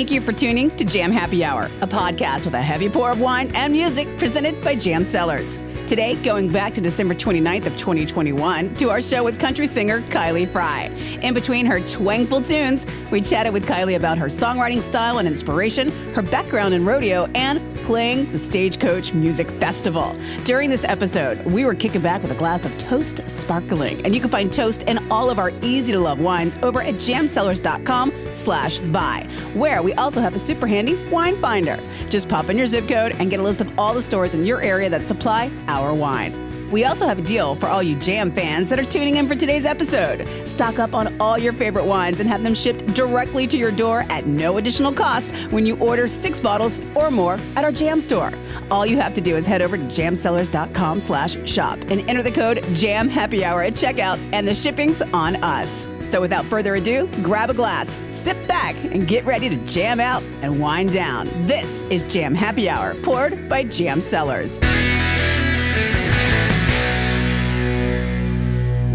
Thank 0.00 0.12
you 0.12 0.22
for 0.22 0.32
tuning 0.32 0.74
to 0.78 0.84
Jam 0.86 1.12
Happy 1.12 1.44
Hour, 1.44 1.64
a 1.82 1.86
podcast 1.86 2.46
with 2.46 2.54
a 2.54 2.62
heavy 2.62 2.88
pour 2.88 3.10
of 3.10 3.20
wine 3.20 3.54
and 3.54 3.70
music 3.70 4.08
presented 4.16 4.58
by 4.64 4.74
Jam 4.74 5.04
Cellars. 5.04 5.58
Today, 5.86 6.14
going 6.22 6.48
back 6.50 6.72
to 6.72 6.80
December 6.80 7.14
29th 7.14 7.66
of 7.66 7.76
2021 7.76 8.76
to 8.76 8.88
our 8.88 9.02
show 9.02 9.22
with 9.22 9.38
country 9.38 9.66
singer 9.66 10.00
Kylie 10.00 10.50
Frey. 10.50 11.18
In 11.20 11.34
between 11.34 11.66
her 11.66 11.80
twangful 11.80 12.40
tunes, 12.40 12.86
we 13.10 13.20
chatted 13.20 13.52
with 13.52 13.66
Kylie 13.66 13.96
about 13.96 14.16
her 14.16 14.28
songwriting 14.28 14.80
style 14.80 15.18
and 15.18 15.28
inspiration, 15.28 15.90
her 16.14 16.22
background 16.22 16.72
in 16.72 16.86
rodeo, 16.86 17.26
and 17.34 17.69
playing 17.84 18.30
the 18.32 18.38
Stagecoach 18.38 19.14
Music 19.14 19.50
Festival. 19.52 20.16
During 20.44 20.70
this 20.70 20.84
episode, 20.84 21.44
we 21.46 21.64
were 21.64 21.74
kicking 21.74 22.00
back 22.00 22.22
with 22.22 22.32
a 22.32 22.36
glass 22.36 22.66
of 22.66 22.76
Toast 22.78 23.28
Sparkling, 23.28 24.04
and 24.04 24.14
you 24.14 24.20
can 24.20 24.30
find 24.30 24.52
Toast 24.52 24.84
and 24.86 24.98
all 25.10 25.30
of 25.30 25.38
our 25.38 25.50
easy-to-love 25.62 26.20
wines 26.20 26.56
over 26.62 26.82
at 26.82 26.94
jamcellars.com 26.94 28.12
slash 28.34 28.78
buy, 28.78 29.26
where 29.54 29.82
we 29.82 29.92
also 29.94 30.20
have 30.20 30.34
a 30.34 30.38
super 30.38 30.66
handy 30.66 30.94
wine 31.10 31.40
finder. 31.40 31.78
Just 32.08 32.28
pop 32.28 32.48
in 32.50 32.58
your 32.58 32.66
zip 32.66 32.88
code 32.88 33.12
and 33.18 33.30
get 33.30 33.40
a 33.40 33.42
list 33.42 33.60
of 33.60 33.78
all 33.78 33.94
the 33.94 34.02
stores 34.02 34.34
in 34.34 34.44
your 34.44 34.60
area 34.60 34.90
that 34.90 35.06
supply 35.06 35.50
our 35.68 35.94
wine. 35.94 36.49
We 36.70 36.84
also 36.84 37.06
have 37.06 37.18
a 37.18 37.22
deal 37.22 37.56
for 37.56 37.66
all 37.66 37.82
you 37.82 37.96
jam 37.96 38.30
fans 38.30 38.68
that 38.68 38.78
are 38.78 38.84
tuning 38.84 39.16
in 39.16 39.26
for 39.26 39.34
today's 39.34 39.66
episode. 39.66 40.26
Stock 40.46 40.78
up 40.78 40.94
on 40.94 41.20
all 41.20 41.36
your 41.36 41.52
favorite 41.52 41.84
wines 41.84 42.20
and 42.20 42.28
have 42.28 42.44
them 42.44 42.54
shipped 42.54 42.86
directly 42.94 43.46
to 43.48 43.56
your 43.56 43.72
door 43.72 44.04
at 44.08 44.26
no 44.26 44.58
additional 44.58 44.92
cost 44.92 45.34
when 45.50 45.66
you 45.66 45.76
order 45.78 46.06
six 46.06 46.38
bottles 46.38 46.78
or 46.94 47.10
more 47.10 47.40
at 47.56 47.64
our 47.64 47.72
jam 47.72 48.00
store. 48.00 48.32
All 48.70 48.86
you 48.86 48.96
have 48.98 49.14
to 49.14 49.20
do 49.20 49.34
is 49.34 49.46
head 49.46 49.62
over 49.62 49.76
to 49.76 49.82
jamcellars.com 49.82 51.00
slash 51.00 51.36
shop 51.48 51.80
and 51.88 52.08
enter 52.08 52.22
the 52.22 52.30
code 52.30 52.64
JAM 52.72 53.08
HAPPY 53.08 53.42
HOUR 53.42 53.64
at 53.64 53.72
checkout 53.72 54.20
and 54.32 54.46
the 54.46 54.54
shipping's 54.54 55.02
on 55.02 55.42
us. 55.42 55.88
So 56.10 56.20
without 56.20 56.44
further 56.44 56.76
ado, 56.76 57.08
grab 57.22 57.50
a 57.50 57.54
glass, 57.54 57.98
sit 58.10 58.36
back, 58.48 58.76
and 58.84 59.06
get 59.06 59.24
ready 59.24 59.48
to 59.48 59.56
jam 59.64 60.00
out 60.00 60.22
and 60.42 60.60
wind 60.60 60.92
down. 60.92 61.28
This 61.46 61.82
is 61.82 62.04
Jam 62.12 62.34
Happy 62.34 62.68
Hour, 62.68 62.94
poured 62.96 63.48
by 63.48 63.62
Jam 63.64 64.00
Cellars. 64.00 64.58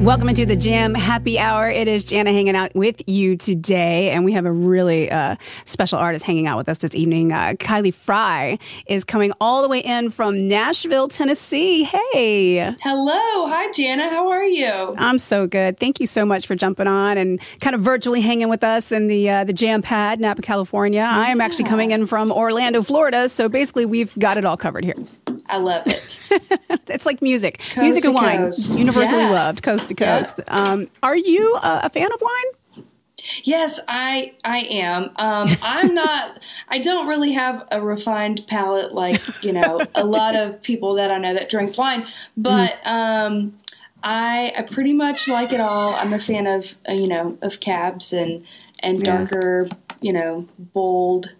Welcome 0.06 0.30
into 0.30 0.46
the 0.46 0.56
Jam 0.56 0.94
Happy 0.94 1.40
Hour. 1.40 1.68
It 1.68 1.88
is 1.88 2.04
Jana 2.04 2.32
hanging 2.32 2.56
out 2.56 2.76
with 2.76 3.02
you 3.10 3.36
today, 3.36 4.12
and 4.12 4.24
we 4.24 4.34
have 4.34 4.46
a 4.46 4.52
really 4.52 5.10
uh, 5.10 5.36
special 5.66 5.98
artist 5.98 6.26
hanging 6.26 6.46
out 6.46 6.58
with 6.58 6.70
us 6.70 6.78
this 6.78 6.94
evening. 6.94 7.32
Uh, 7.32 7.54
Kylie 7.58 7.92
Frey 7.92 8.60
is 8.86 9.04
coming 9.04 9.34
all 9.42 9.64
the 9.64 9.68
way 9.68 9.80
in 9.80 10.12
from 10.12 10.48
Nashville, 10.48 11.08
Tennessee. 11.08 11.86
Hey. 11.86 12.76
Hello. 12.84 13.48
Hi, 13.48 13.72
Jana. 13.72 14.08
How 14.08 14.30
are 14.30 14.44
you? 14.44 14.96
I'm 14.96 15.18
so 15.18 15.48
good. 15.48 15.80
Thank 15.80 16.00
you 16.00 16.06
so 16.06 16.24
much 16.24 16.46
for 16.46 16.54
jumping 16.54 16.86
on 16.86 17.18
and 17.18 17.42
kind 17.60 17.76
of 17.76 17.82
virtually 17.82 18.22
hanging 18.22 18.48
with 18.48 18.64
us 18.64 18.92
in 18.92 19.08
the 19.08 19.28
uh, 19.28 19.44
the 19.44 19.54
Jam 19.54 19.82
Pad, 19.82 20.20
Napa, 20.20 20.44
California. 20.44 21.00
Yeah. 21.00 21.18
I 21.18 21.32
am 21.32 21.42
actually 21.42 21.66
coming 21.66 21.90
in 21.90 22.06
from 22.06 22.32
Orlando, 22.32 22.84
Florida, 22.84 23.28
so 23.28 23.50
basically 23.50 23.88
we've 23.88 24.14
got 24.20 24.38
it 24.38 24.46
all 24.46 24.56
covered 24.56 24.86
here. 24.86 24.94
I 25.48 25.58
love 25.58 25.84
it. 25.86 26.22
it's 26.88 27.06
like 27.06 27.22
music, 27.22 27.60
coast 27.60 27.78
music 27.78 28.06
and 28.06 28.14
wine, 28.14 28.38
coast. 28.38 28.76
universally 28.76 29.22
yeah. 29.22 29.32
loved, 29.32 29.64
coast 29.64 29.90
to 29.90 29.96
coast. 29.96 30.40
Yeah. 30.48 30.72
Um, 30.72 30.90
are 31.04 31.18
you 31.18 31.56
a, 31.56 31.82
a, 31.84 31.90
fan 31.90 32.12
of 32.12 32.22
wine? 32.22 32.86
Yes, 33.44 33.80
I 33.88 34.34
I 34.44 34.60
am. 34.60 35.12
Um, 35.16 35.48
I'm 35.62 35.94
not. 35.94 36.40
I 36.70 36.80
don't 36.80 37.08
really 37.08 37.32
have 37.34 37.68
a 37.72 37.82
refined 37.82 38.46
palate 38.48 38.94
like 38.94 39.22
you 39.44 39.54
know 39.54 39.82
a 39.96 40.04
lot 40.04 40.36
of 40.36 40.62
people 40.62 40.96
that 40.96 41.12
I 41.12 41.18
know 41.18 41.34
that 41.34 41.50
drink 41.50 41.78
wine, 41.78 42.08
but. 42.38 42.74
Mm. 42.86 42.92
Um, 42.92 43.60
I, 44.08 44.54
I 44.56 44.62
pretty 44.62 44.94
much 44.94 45.28
like 45.28 45.52
it 45.52 45.60
all. 45.60 45.96
I'm 45.96 46.14
a 46.14 46.20
fan 46.20 46.46
of 46.46 46.76
uh, 46.88 46.94
you 46.94 47.08
know 47.08 47.40
of 47.42 47.60
cabs 47.60 48.14
and 48.14 48.46
and 48.82 49.04
darker 49.04 49.68
yeah. 49.68 49.78
you 50.00 50.14
know 50.14 50.48
bold 50.60 51.32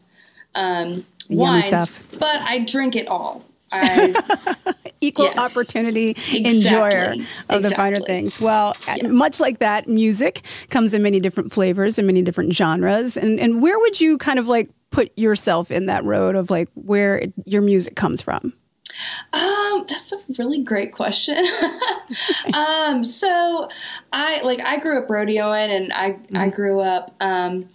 um, 0.56 1.06
wines, 1.30 1.66
stuff. 1.66 2.04
but 2.14 2.42
I 2.42 2.60
drink 2.66 2.96
it 2.96 3.08
all. 3.08 3.46
equal 5.02 5.26
yes, 5.26 5.38
opportunity 5.38 6.10
exactly, 6.12 6.46
enjoyer 6.46 7.12
of 7.12 7.20
exactly. 7.20 7.62
the 7.62 7.70
finer 7.76 8.00
things. 8.00 8.40
Well, 8.40 8.76
yes. 8.88 9.04
much 9.04 9.40
like 9.40 9.60
that, 9.60 9.88
music 9.88 10.42
comes 10.70 10.94
in 10.94 11.04
many 11.04 11.20
different 11.20 11.52
flavors 11.52 11.98
and 11.98 12.08
many 12.08 12.22
different 12.22 12.54
genres. 12.54 13.18
And 13.18 13.40
and 13.40 13.62
where 13.62 13.78
would 13.80 14.00
you 14.02 14.18
kind 14.18 14.40
of 14.40 14.48
like 14.48 14.70
put 14.92 15.18
yourself 15.18 15.72
in 15.72 15.88
that 15.88 16.04
road 16.04 16.36
of 16.36 16.50
like 16.50 16.70
where 16.74 17.22
your 17.46 17.62
music 17.62 17.96
comes 17.96 18.22
from? 18.22 18.54
Um, 19.34 19.86
that's 19.90 20.14
a 20.14 20.18
really 20.38 20.62
great 20.62 20.94
question. 20.94 21.44
um, 22.54 23.04
so 23.04 23.70
I 24.14 24.42
like 24.42 24.62
I 24.64 24.78
grew 24.80 25.00
up 25.00 25.08
rodeoing 25.08 25.76
and 25.76 25.94
I 25.94 26.12
mm-hmm. 26.12 26.38
I 26.38 26.50
grew 26.50 26.80
up 26.80 27.14
um, 27.20 27.70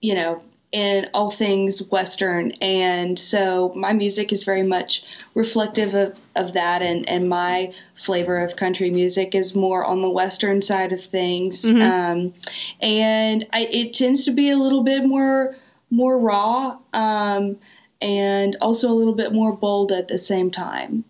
you 0.00 0.14
know, 0.14 0.42
in 0.72 1.08
all 1.12 1.30
things 1.30 1.90
Western. 1.90 2.52
And 2.62 3.18
so 3.18 3.72
my 3.76 3.92
music 3.92 4.32
is 4.32 4.44
very 4.44 4.62
much 4.62 5.04
reflective 5.34 5.94
of, 5.94 6.18
of 6.34 6.54
that. 6.54 6.82
And, 6.82 7.08
and 7.08 7.28
my 7.28 7.72
flavor 7.94 8.42
of 8.42 8.56
country 8.56 8.90
music 8.90 9.34
is 9.34 9.54
more 9.54 9.84
on 9.84 10.00
the 10.00 10.10
Western 10.10 10.62
side 10.62 10.92
of 10.92 11.02
things. 11.02 11.62
Mm-hmm. 11.62 11.82
Um, 11.82 12.34
and 12.80 13.46
I, 13.52 13.66
it 13.70 13.94
tends 13.94 14.24
to 14.24 14.32
be 14.32 14.50
a 14.50 14.56
little 14.56 14.82
bit 14.82 15.04
more, 15.04 15.54
more 15.90 16.18
raw. 16.18 16.78
Um, 16.92 17.58
and 18.00 18.56
also 18.60 18.90
a 18.90 18.94
little 18.94 19.14
bit 19.14 19.32
more 19.32 19.52
bold 19.52 19.92
at 19.92 20.08
the 20.08 20.18
same 20.18 20.50
time 20.50 21.04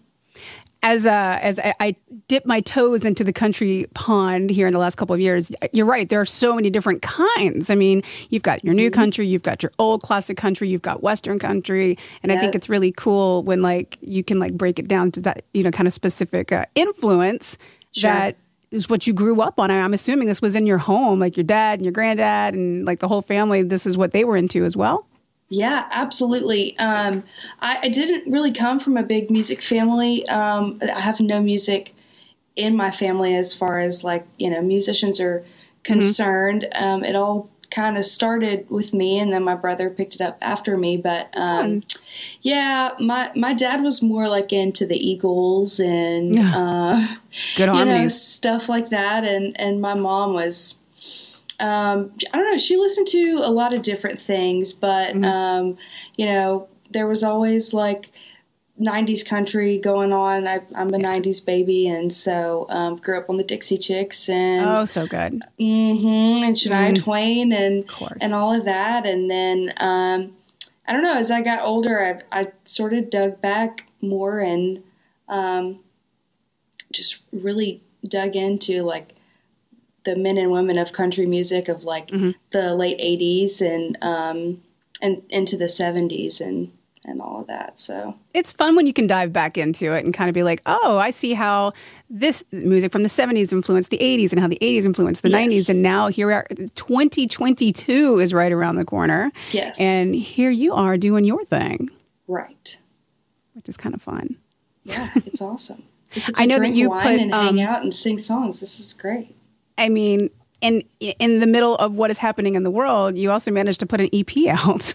as 0.82 1.06
uh, 1.06 1.38
as 1.41 1.59
I, 1.60 1.75
I 1.81 1.97
dip 2.28 2.44
my 2.44 2.60
toes 2.60 3.04
into 3.04 3.25
the 3.25 3.32
country 3.32 3.87
pond 3.94 4.50
here 4.50 4.66
in 4.66 4.72
the 4.72 4.78
last 4.78 4.97
couple 4.97 5.15
of 5.15 5.20
years, 5.20 5.53
you're 5.72 5.87
right. 5.87 6.09
There 6.09 6.20
are 6.20 6.26
so 6.26 6.54
many 6.54 6.70
different 6.70 7.03
kinds. 7.03 7.70
I 7.70 7.75
mean, 7.75 8.03
you've 8.31 8.43
got 8.43 8.65
your 8.65 8.75
new 8.75 8.91
mm-hmm. 8.91 9.00
country, 9.00 9.26
you've 9.26 9.42
got 9.42 9.62
your 9.62 9.72
old 9.78 10.03
classic 10.03 10.37
country, 10.37 10.69
you've 10.69 10.82
got 10.82 11.03
Western 11.03 11.38
country, 11.38 11.97
and 12.22 12.31
yep. 12.31 12.38
I 12.38 12.41
think 12.41 12.54
it's 12.54 12.69
really 12.69 12.92
cool 12.92 13.42
when 13.44 13.62
like 13.62 13.98
you 14.00 14.25
can 14.25 14.38
like 14.38 14.54
break 14.54 14.78
it 14.78 14.88
down 14.88 15.12
to 15.12 15.21
that 15.22 15.44
you 15.54 15.62
know 15.62 15.71
kind 15.71 15.87
of 15.87 15.92
specific 15.92 16.50
uh, 16.53 16.66
influence 16.75 17.59
sure. 17.92 18.10
that 18.10 18.37
is 18.72 18.88
what 18.88 19.06
you 19.06 19.12
grew 19.12 19.41
up 19.41 19.60
on. 19.60 19.71
I'm 19.71 19.94
assuming 19.94 20.26
this 20.26 20.42
was 20.42 20.56
in 20.56 20.66
your 20.66 20.78
home, 20.78 21.21
like 21.21 21.37
your 21.37 21.44
dad 21.44 21.78
and 21.78 21.87
your 21.87 21.92
granddad 21.92 22.54
and 22.54 22.84
like 22.87 22.98
the 23.00 23.09
whole 23.09 23.22
family. 23.22 23.62
This 23.62 23.87
is 23.87 23.97
what 23.97 24.12
they 24.12 24.25
were 24.25 24.37
into 24.37 24.65
as 24.65 24.76
well. 24.76 25.06
Yeah, 25.52 25.86
absolutely. 25.90 26.78
Um, 26.78 27.24
I, 27.60 27.80
I, 27.82 27.88
didn't 27.90 28.32
really 28.32 28.52
come 28.54 28.80
from 28.80 28.96
a 28.96 29.02
big 29.02 29.30
music 29.30 29.60
family. 29.60 30.26
Um, 30.28 30.80
I 30.82 30.98
have 30.98 31.20
no 31.20 31.42
music 31.42 31.94
in 32.56 32.74
my 32.74 32.90
family 32.90 33.36
as 33.36 33.54
far 33.54 33.78
as 33.78 34.02
like 34.02 34.26
you 34.38 34.48
know 34.48 34.62
musicians 34.62 35.20
are 35.20 35.41
mm-hmm. 35.41 35.92
concerned. 35.92 36.66
Mm-hmm. 36.72 36.84
Um, 36.84 37.04
it 37.04 37.14
all 37.14 37.50
kind 37.70 37.98
of 37.98 38.06
started 38.06 38.64
with 38.70 38.94
me, 38.94 39.18
and 39.18 39.30
then 39.30 39.44
my 39.44 39.54
brother 39.54 39.91
picked 39.91 40.14
it 40.14 40.22
up 40.22 40.38
after 40.41 40.78
me. 40.78 40.96
But 40.96 41.28
um, 41.34 41.82
yeah, 42.41 42.92
my 42.98 43.30
my 43.36 43.52
dad 43.52 43.82
was 43.82 44.00
more 44.00 44.28
like 44.28 44.54
into 44.54 44.86
the 44.86 44.96
Eagles 44.96 45.80
and 45.80 46.34
uh, 46.38 47.08
good 47.56 47.68
harmonies, 47.68 47.94
you 47.98 48.02
know, 48.04 48.08
stuff 48.08 48.70
like 48.70 48.88
that, 48.88 49.24
and 49.24 49.54
and 49.60 49.82
my 49.82 49.92
mom 49.92 50.32
was 50.32 50.78
um, 51.62 52.12
I 52.32 52.38
don't 52.38 52.50
know. 52.50 52.58
She 52.58 52.76
listened 52.76 53.06
to 53.08 53.40
a 53.42 53.50
lot 53.50 53.72
of 53.72 53.82
different 53.82 54.20
things, 54.20 54.72
but 54.72 55.14
mm-hmm. 55.14 55.24
um, 55.24 55.78
you 56.16 56.26
know, 56.26 56.68
there 56.90 57.06
was 57.06 57.22
always 57.22 57.72
like 57.72 58.10
90s 58.80 59.24
country 59.24 59.78
going 59.78 60.12
on. 60.12 60.48
I, 60.48 60.60
am 60.74 60.92
a 60.92 60.98
yeah. 60.98 61.18
90s 61.18 61.44
baby, 61.46 61.86
and 61.86 62.12
so 62.12 62.66
um, 62.68 62.96
grew 62.96 63.16
up 63.16 63.30
on 63.30 63.36
the 63.36 63.44
Dixie 63.44 63.78
Chicks 63.78 64.28
and 64.28 64.66
oh, 64.66 64.84
so 64.84 65.06
good. 65.06 65.40
Mm-hmm, 65.60 66.44
and 66.44 66.56
Shania 66.56 66.96
mm. 66.96 67.02
Twain 67.02 67.52
and 67.52 67.88
and 68.20 68.34
all 68.34 68.52
of 68.52 68.64
that, 68.64 69.06
and 69.06 69.30
then 69.30 69.72
um, 69.76 70.34
I 70.88 70.92
don't 70.92 71.04
know. 71.04 71.14
As 71.14 71.30
I 71.30 71.42
got 71.42 71.62
older, 71.62 72.22
I, 72.32 72.40
I 72.40 72.52
sort 72.64 72.92
of 72.92 73.08
dug 73.08 73.40
back 73.40 73.86
more 74.00 74.40
and 74.40 74.82
um, 75.28 75.78
just 76.90 77.20
really 77.32 77.80
dug 78.08 78.34
into 78.34 78.82
like 78.82 79.15
the 80.04 80.16
men 80.16 80.39
and 80.39 80.51
women 80.51 80.78
of 80.78 80.93
country 80.93 81.27
music 81.27 81.69
of 81.69 81.84
like 81.84 82.09
mm-hmm. 82.09 82.31
the 82.53 82.75
late 82.75 82.99
80s 82.99 83.60
and 83.60 83.99
um, 84.03 84.63
and 85.01 85.22
into 85.31 85.57
the 85.57 85.65
70s 85.66 86.41
and 86.41 86.72
and 87.04 87.21
all 87.21 87.41
of 87.41 87.47
that. 87.49 87.81
So 87.81 88.15
it's 88.33 88.53
fun 88.53 88.77
when 88.77 88.87
you 88.87 88.93
can 88.93 89.07
dive 89.07 89.33
back 89.33 89.59
into 89.59 89.93
it 89.93 90.04
and 90.04 90.15
kind 90.15 90.28
of 90.28 90.34
be 90.34 90.43
like, 90.43 90.63
oh, 90.66 90.99
I 90.99 91.10
see 91.10 91.34
how 91.34 91.72
this 92.09 92.45
music 92.53 92.93
from 92.93 93.03
the 93.03 93.09
70s 93.09 93.53
influenced 93.53 93.91
the 93.91 93.99
80s 93.99 94.31
and 94.33 94.41
how 94.41 94.47
the 94.47 94.59
80s 94.60 94.84
influenced 94.84 95.22
the 95.22 95.31
yes. 95.31 95.53
90s. 95.53 95.69
And 95.69 95.83
now 95.83 96.09
here 96.09 96.28
we 96.28 96.33
are, 96.34 96.47
2022 96.75 98.21
is 98.21 98.33
right 98.33 98.53
around 98.53 98.77
the 98.77 98.84
corner. 98.84 99.33
Yes. 99.51 99.81
And 99.81 100.15
here 100.15 100.51
you 100.51 100.75
are 100.75 100.97
doing 100.97 101.25
your 101.25 101.45
thing. 101.45 101.91
Right. 102.28 102.78
Which 103.54 103.69
is 103.69 103.77
kind 103.77 103.95
of 103.95 104.03
fun. 104.03 104.37
Yeah, 104.84 105.10
it's 105.16 105.41
awesome. 105.43 105.83
I 106.37 106.47
know 106.47 106.59
that 106.59 106.71
you 106.71 106.91
put 106.91 107.07
and 107.07 107.34
um, 107.34 107.47
hang 107.47 107.63
out 107.63 107.83
and 107.83 107.95
sing 107.95 108.19
songs. 108.19 108.60
This 108.60 108.78
is 108.78 108.93
great. 108.93 109.34
I 109.78 109.89
mean, 109.89 110.30
in 110.60 110.83
in 111.01 111.41
the 111.41 111.47
middle 111.47 111.77
of 111.77 111.97
what 111.97 112.10
is 112.10 112.19
happening 112.19 112.54
in 112.54 112.63
the 112.63 112.71
world, 112.71 113.19
you 113.19 113.30
also 113.30 113.51
managed 113.51 113.80
to 113.80 113.86
put 113.86 114.01
an 114.01 114.09
EP 114.13 114.47
out. 114.48 114.95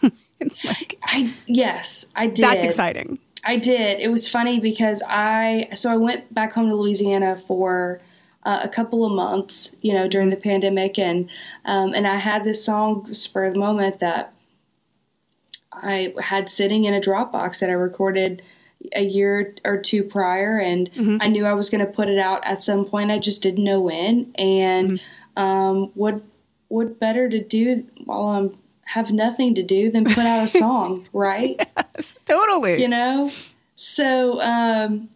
like, 0.63 0.97
I 1.03 1.33
yes, 1.45 2.07
I 2.15 2.27
did. 2.27 2.44
That's 2.44 2.63
exciting. 2.63 3.19
I 3.44 3.57
did. 3.57 4.00
It 4.00 4.09
was 4.09 4.27
funny 4.27 4.59
because 4.59 5.03
I 5.07 5.69
so 5.74 5.91
I 5.91 5.97
went 5.97 6.33
back 6.33 6.53
home 6.53 6.69
to 6.69 6.75
Louisiana 6.75 7.41
for 7.47 8.01
uh, 8.44 8.62
a 8.63 8.69
couple 8.69 9.06
of 9.06 9.12
months, 9.12 9.75
you 9.81 9.94
know, 9.94 10.07
during 10.07 10.29
the 10.29 10.38
pandemic, 10.38 10.97
and 10.97 11.30
um, 11.65 11.94
and 11.94 12.07
I 12.07 12.18
had 12.18 12.44
this 12.44 12.63
song 12.63 13.06
spur 13.13 13.45
of 13.45 13.53
the 13.53 13.59
moment 13.59 14.00
that 14.00 14.33
I 15.73 16.13
had 16.21 16.50
sitting 16.50 16.85
in 16.85 16.94
a 16.94 17.01
Dropbox 17.01 17.59
that 17.59 17.69
I 17.69 17.73
recorded 17.73 18.41
a 18.94 19.03
year 19.03 19.56
or 19.65 19.77
two 19.77 20.03
prior, 20.03 20.59
and 20.59 20.89
Mm-hmm. 20.94 21.18
I 21.21 21.27
knew 21.27 21.45
I 21.45 21.53
was 21.53 21.69
going 21.69 21.85
to 21.85 21.91
put 21.91 22.09
it 22.09 22.19
out 22.19 22.45
at 22.45 22.63
some 22.63 22.85
point. 22.85 23.12
I 23.12 23.19
just 23.19 23.41
didn't 23.41 23.63
know 23.63 23.81
when. 23.81 24.31
And 24.35 25.00
Mm-hmm. 25.38 25.44
um, 25.44 25.91
what 25.95 26.21
what 26.69 27.00
better 27.00 27.29
to 27.29 27.41
do 27.44 27.85
while 28.06 28.27
I'm 28.27 28.57
have 28.85 29.12
nothing 29.12 29.56
to 29.56 29.63
do 29.63 29.91
than 29.91 30.06
put 30.06 30.19
out 30.19 30.44
a 30.44 30.47
song, 30.47 31.07
right? 31.13 31.59
Totally. 32.25 32.81
you 32.81 32.88
know 32.88 33.29
so 33.75 34.39
um 34.41 35.07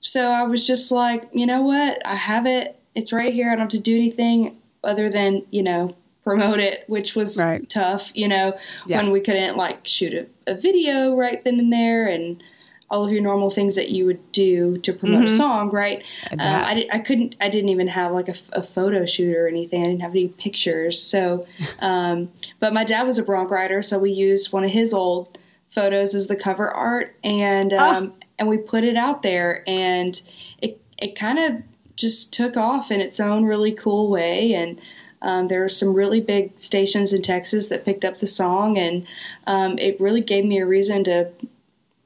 so 0.00 0.26
i 0.26 0.42
was 0.42 0.66
just 0.66 0.90
like 0.90 1.28
you 1.32 1.46
know 1.46 1.62
what 1.62 2.04
i 2.04 2.14
have 2.16 2.46
it 2.46 2.76
it's 2.96 3.12
right 3.12 3.32
here 3.32 3.46
i 3.46 3.50
don't 3.50 3.60
have 3.60 3.68
to 3.68 3.78
do 3.78 3.94
anything 3.94 4.56
other 4.82 5.08
than 5.08 5.44
you 5.50 5.62
know 5.62 5.94
promote 6.24 6.58
it 6.58 6.82
which 6.88 7.14
was 7.14 7.36
Right. 7.38 7.68
tough 7.68 8.10
you 8.14 8.26
know 8.28 8.56
Yeah. 8.86 8.96
when 8.98 9.12
we 9.12 9.20
couldn't 9.20 9.56
like 9.56 9.86
shoot 9.86 10.14
a, 10.14 10.26
a 10.52 10.56
video 10.56 11.14
right 11.14 11.42
then 11.44 11.58
and 11.60 11.72
there 11.72 12.08
and 12.08 12.42
all 12.90 13.04
of 13.04 13.12
your 13.12 13.22
normal 13.22 13.50
things 13.50 13.74
that 13.74 13.90
you 13.90 14.06
would 14.06 14.32
do 14.32 14.78
to 14.78 14.92
promote 14.92 15.24
a 15.24 15.30
song 15.30 15.70
right? 15.70 16.02
Um, 16.30 16.38
I, 16.40 16.74
did, 16.74 16.88
I 16.92 16.98
couldn't 16.98 17.36
i 17.40 17.48
didn't 17.48 17.68
even 17.68 17.88
have 17.88 18.12
like 18.12 18.28
a 18.28 18.62
photo 18.62 19.04
shoot 19.04 19.36
or 19.36 19.48
anything. 19.48 19.82
I 19.82 19.86
didn't 19.86 20.00
have 20.00 20.12
any 20.12 20.28
pictures. 20.28 21.00
So 21.00 21.46
um, 21.80 22.30
but 22.60 22.72
my 22.72 22.84
dad 22.84 23.04
was 23.04 23.18
a 23.18 23.22
bronc 23.22 23.50
rider 23.50 23.82
so 23.82 23.98
we 23.98 24.10
used 24.10 24.52
one 24.52 24.64
of 24.64 24.70
his 24.70 24.92
old 24.92 25.38
photos 25.70 26.14
as 26.14 26.26
the 26.26 26.36
cover 26.36 26.70
art 26.70 27.14
and 27.22 27.72
um, 27.72 28.14
and 28.38 28.48
we 28.48 28.56
put 28.56 28.84
it 28.84 28.96
out 28.96 29.22
there 29.22 29.62
and 29.66 30.20
it 30.62 30.80
it 30.96 31.16
kind 31.16 31.38
of 31.38 31.62
just 31.96 32.32
took 32.32 32.56
off 32.56 32.90
in 32.90 33.00
its 33.00 33.20
own 33.20 33.44
really 33.44 33.72
cool 33.72 34.08
way 34.08 34.54
and 34.54 34.80
um, 35.20 35.48
there 35.48 35.60
were 35.60 35.68
some 35.68 35.94
really 35.94 36.20
big 36.20 36.58
stations 36.60 37.12
in 37.12 37.22
Texas 37.22 37.66
that 37.68 37.84
picked 37.84 38.04
up 38.04 38.18
the 38.18 38.26
song 38.26 38.78
and 38.78 39.06
um, 39.46 39.76
it 39.78 40.00
really 40.00 40.20
gave 40.20 40.44
me 40.44 40.58
a 40.58 40.66
reason 40.66 41.02
to 41.04 41.28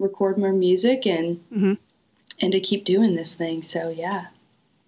record 0.02 0.36
more 0.36 0.52
music 0.52 1.06
and 1.06 1.40
and 2.40 2.52
to 2.52 2.60
keep 2.60 2.84
doing 2.84 3.14
this 3.14 3.34
thing 3.34 3.62
so 3.62 3.88
yeah 3.88 4.26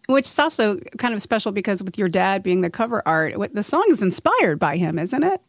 Which 0.06 0.26
is 0.26 0.38
also 0.38 0.78
kind 0.98 1.14
of 1.14 1.22
special 1.22 1.52
because 1.52 1.82
with 1.82 1.96
your 1.98 2.08
dad 2.08 2.42
being 2.42 2.60
the 2.60 2.68
cover 2.70 3.02
art, 3.06 3.32
the 3.54 3.62
song 3.62 3.84
is 3.88 4.02
inspired 4.02 4.58
by 4.58 4.76
him, 4.76 4.98
isn't 4.98 5.24
it? 5.24 5.40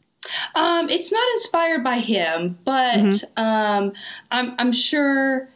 Um, 0.56 0.89
it's 0.89 1.12
not 1.12 1.27
inspired 1.33 1.83
by 1.83 2.00
him, 2.00 2.57
but 2.63 2.95
Mm-hmm. 2.95 3.44
um, 3.44 3.91
I'm 4.31 4.56
I'm 4.57 4.71
sure 4.71 5.50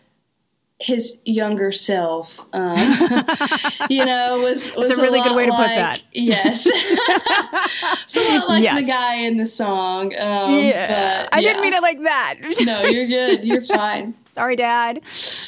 his 0.80 1.18
younger 1.26 1.72
self, 1.74 2.40
um, 2.54 2.76
you 3.90 4.06
know, 4.06 4.40
was 4.42 4.74
was 4.76 4.92
a 4.92 4.96
really 4.96 5.22
good 5.22 5.36
way 5.36 5.46
to 5.46 5.52
put 5.52 5.68
that. 5.68 6.02
Yes, 6.14 6.66
it's 6.74 8.16
a 8.16 8.40
lot 8.40 8.48
like 8.48 8.64
Yes. 8.64 8.80
the 8.82 8.88
guy 8.88 9.16
in 9.16 9.38
the 9.38 9.46
song. 9.46 10.14
Um, 10.18 10.54
yeah. 10.54 11.24
but, 11.24 11.36
I 11.36 11.42
didn't 11.42 11.62
mean 11.62 11.74
it 11.74 11.82
like 11.82 12.02
that. 12.04 12.36
No, 12.62 12.84
you're 12.84 13.08
good. 13.08 13.44
You're 13.44 13.64
fine. 13.64 14.14
Sorry, 14.26 14.56
Dad. 14.56 15.00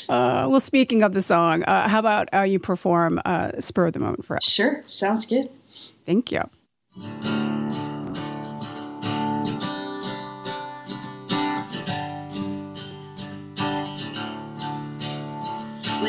Uh, 0.09 0.47
well, 0.49 0.59
speaking 0.59 1.01
of 1.01 1.13
the 1.13 1.21
song, 1.21 1.63
uh, 1.63 1.87
how 1.87 1.99
about 1.99 2.27
uh, 2.33 2.41
you 2.41 2.59
perform 2.59 3.21
uh, 3.25 3.51
Spur 3.59 3.87
of 3.87 3.93
the 3.93 3.99
Moment 3.99 4.25
for 4.25 4.35
us? 4.35 4.43
Sure, 4.43 4.83
sounds 4.87 5.25
good. 5.25 5.49
Thank 6.05 6.31
you. 6.31 6.41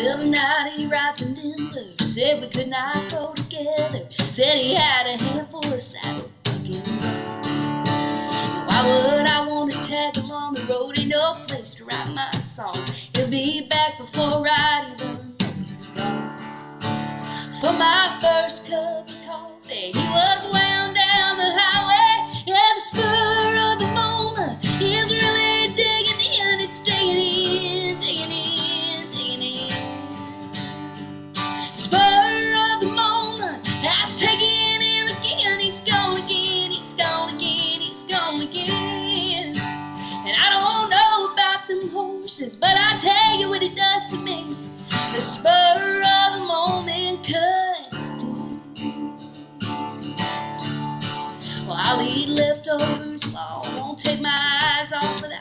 Well, 0.02 0.18
tonight 0.18 0.72
he 0.74 0.86
rides 0.88 1.22
in 1.22 1.32
Denver. 1.32 1.84
Said 2.00 2.40
we 2.40 2.48
could 2.48 2.66
not 2.66 3.08
go 3.08 3.32
together. 3.34 4.08
Said 4.32 4.58
he 4.58 4.74
had 4.74 5.06
a 5.06 5.16
handful 5.16 5.64
of 5.72 5.80
saddle 5.80 6.28
fucking 6.44 6.82
Why 8.66 8.82
would 8.84 9.26
I 9.28 9.46
want 9.46 9.70
to 9.70 9.80
tag 9.80 10.18
on 10.28 10.54
the 10.54 10.66
road? 10.66 10.98
Ain't 10.98 11.06
no 11.08 11.36
place 11.44 11.74
to 11.74 11.84
write 11.84 12.08
my 12.12 12.28
songs. 12.32 12.90
He'll 13.14 13.30
be 13.30 13.68
back 13.68 13.96
before 13.96 14.44
I 14.50 14.92
even 14.92 15.36
know 15.38 15.46
he's 15.72 15.90
gone. 15.90 16.36
For 17.60 17.72
my 17.72 18.18
first 18.20 18.66
cup 18.66 19.08
of 19.08 19.24
coffee, 19.24 19.92
he 19.92 20.04
was 20.10 20.46
wound 20.52 20.96
down 20.96 21.38
the 21.38 21.52
highway. 21.56 22.42
At 22.52 22.74
the 22.74 22.80
spur 22.80 23.21
horses, 42.42 42.56
but 42.56 42.76
I 42.76 42.98
tell 42.98 43.38
you 43.38 43.48
what 43.48 43.62
it 43.62 43.74
does 43.76 44.06
to 44.08 44.16
me. 44.18 44.54
The 45.14 45.20
spur 45.20 46.00
of 46.00 46.38
the 46.38 46.44
moment 46.44 47.26
cuts 47.26 48.12
deep. 48.12 48.94
Well, 51.66 51.76
I'll 51.78 52.02
eat 52.02 52.28
leftovers, 52.28 53.26
well, 53.32 53.62
I 53.64 53.74
won't 53.76 53.98
take 53.98 54.20
my 54.20 54.78
eyes 54.80 54.92
off 54.92 55.22
of 55.22 55.31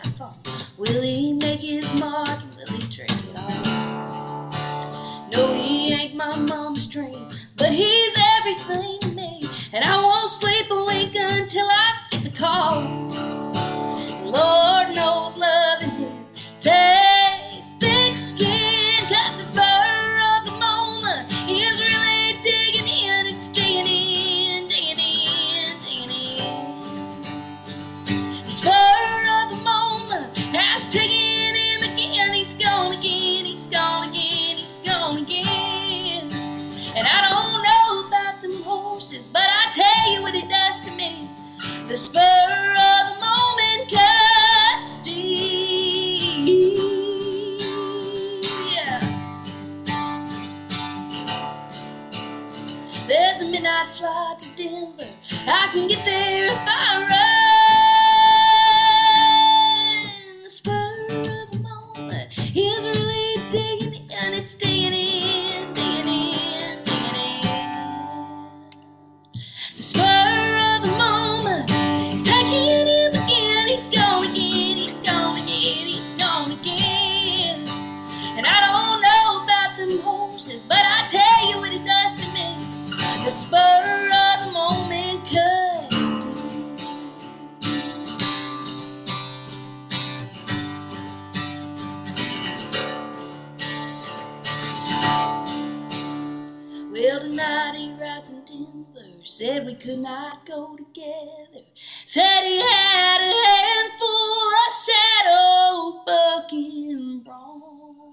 Well, 97.21 97.29
tonight 97.29 97.75
he 97.75 97.93
rides 98.01 98.31
in 98.31 98.43
Denver. 98.45 99.05
Said 99.23 99.67
we 99.67 99.75
could 99.75 99.99
not 99.99 100.43
go 100.47 100.75
together. 100.75 101.65
Said 102.07 102.41
he 102.41 102.59
had 102.59 103.21
a 103.21 103.31
handful 103.47 104.49
of 104.65 104.73
saddle 104.73 106.03
bucking 106.07 107.23
wrong. 107.27 108.11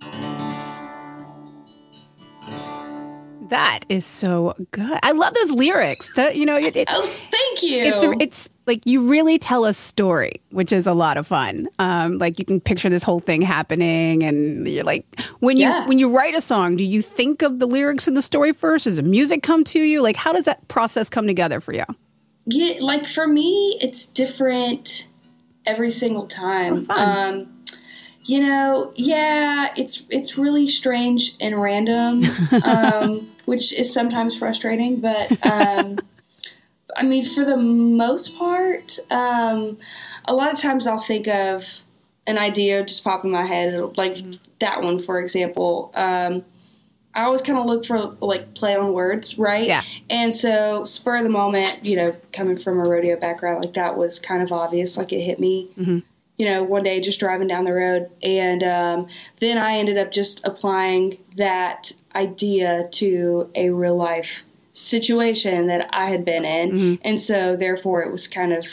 That 3.48 3.86
is 3.88 4.04
so 4.04 4.54
good. 4.72 4.98
I 5.02 5.12
love 5.12 5.32
those 5.32 5.52
lyrics. 5.52 6.12
That 6.14 6.36
you 6.36 6.44
know, 6.44 6.58
it, 6.58 6.76
it, 6.76 6.88
Oh, 6.90 7.06
thank 7.60 7.72
you. 7.72 7.84
it's 7.84 8.02
it's 8.22 8.50
like 8.66 8.80
you 8.86 9.08
really 9.08 9.38
tell 9.38 9.64
a 9.64 9.72
story, 9.72 10.40
which 10.50 10.72
is 10.72 10.86
a 10.86 10.92
lot 10.92 11.16
of 11.16 11.26
fun. 11.26 11.68
Um, 11.78 12.18
like 12.18 12.38
you 12.38 12.44
can 12.44 12.60
picture 12.60 12.88
this 12.88 13.02
whole 13.02 13.20
thing 13.20 13.40
happening, 13.42 14.22
and 14.22 14.66
you're 14.68 14.84
like, 14.84 15.06
when 15.40 15.56
you 15.56 15.64
Yeah. 15.68 15.86
when 15.86 15.98
you 15.98 16.14
write 16.14 16.34
a 16.34 16.40
song, 16.40 16.76
do 16.76 16.84
you 16.84 17.00
think 17.02 17.42
of 17.42 17.58
the 17.58 17.66
lyrics 17.66 18.06
and 18.06 18.16
the 18.16 18.22
story 18.22 18.52
first? 18.52 18.84
Does 18.84 18.96
the 18.96 19.02
music 19.02 19.42
come 19.42 19.64
to 19.64 19.80
you? 19.80 20.02
Like, 20.02 20.16
how 20.16 20.32
does 20.32 20.44
that 20.44 20.66
process 20.68 21.08
come 21.08 21.26
together 21.26 21.60
for 21.60 21.72
you? 21.72 21.84
yeah, 22.50 22.74
like 22.80 23.06
for 23.06 23.26
me, 23.28 23.78
it's 23.80 24.06
different 24.06 25.06
every 25.66 25.90
single 25.90 26.26
time. 26.26 26.86
Oh. 26.88 26.96
Um, 27.04 27.54
you 28.24 28.40
know, 28.40 28.92
yeah, 28.96 29.72
it's 29.76 30.04
it's 30.10 30.36
really 30.36 30.66
strange 30.68 31.34
and 31.40 31.60
random, 31.60 32.22
um, 32.64 33.30
which 33.46 33.72
is 33.72 33.90
sometimes 33.92 34.38
frustrating. 34.38 35.00
But 35.00 35.32
um, 35.46 35.98
I 36.96 37.02
mean, 37.02 37.24
for 37.24 37.44
the 37.44 37.56
most 37.56 38.36
part, 38.36 38.98
um, 39.10 39.78
a 40.24 40.34
lot 40.34 40.52
of 40.52 40.58
times 40.58 40.86
I'll 40.86 40.98
think 41.00 41.28
of 41.28 41.64
an 42.26 42.38
idea 42.38 42.84
just 42.84 43.04
pop 43.04 43.24
in 43.24 43.30
my 43.30 43.46
head, 43.46 43.74
like 43.96 44.14
Mm-hmm. 44.14 44.32
that 44.60 44.82
one, 44.82 45.00
for 45.02 45.20
example. 45.20 45.90
Um, 45.94 46.44
I 47.14 47.22
always 47.24 47.42
kind 47.42 47.58
of 47.58 47.66
look 47.66 47.84
for 47.86 47.98
like 48.20 48.54
play 48.54 48.76
on 48.76 48.92
words, 48.92 49.38
right? 49.38 49.66
Yeah. 49.66 49.82
And 50.10 50.34
so, 50.34 50.84
spur 50.84 51.16
of 51.18 51.24
the 51.24 51.30
moment, 51.30 51.84
you 51.84 51.96
know, 51.96 52.14
coming 52.32 52.58
from 52.58 52.78
a 52.78 52.88
rodeo 52.88 53.16
background, 53.18 53.64
like 53.64 53.74
that 53.74 53.96
was 53.96 54.18
kind 54.18 54.42
of 54.42 54.52
obvious. 54.52 54.96
Like 54.96 55.12
it 55.12 55.22
hit 55.22 55.40
me, 55.40 55.68
Mhm. 55.78 56.02
you 56.36 56.46
know, 56.46 56.62
one 56.62 56.84
day 56.84 57.00
just 57.00 57.18
driving 57.18 57.48
down 57.48 57.64
the 57.64 57.72
road. 57.72 58.10
And 58.22 58.62
um, 58.62 59.06
then 59.40 59.58
I 59.58 59.78
ended 59.78 59.96
up 59.98 60.12
just 60.12 60.40
applying 60.44 61.18
that 61.36 61.92
idea 62.14 62.88
to 62.92 63.50
a 63.54 63.70
real 63.70 63.96
life 63.96 64.44
situation 64.78 65.66
that 65.66 65.88
I 65.92 66.08
had 66.10 66.24
been 66.24 66.44
in. 66.44 66.70
Mhm. 66.70 66.98
And 67.02 67.20
so, 67.20 67.56
therefore, 67.56 68.02
it 68.02 68.12
was 68.12 68.28
kind 68.28 68.52
of 68.52 68.64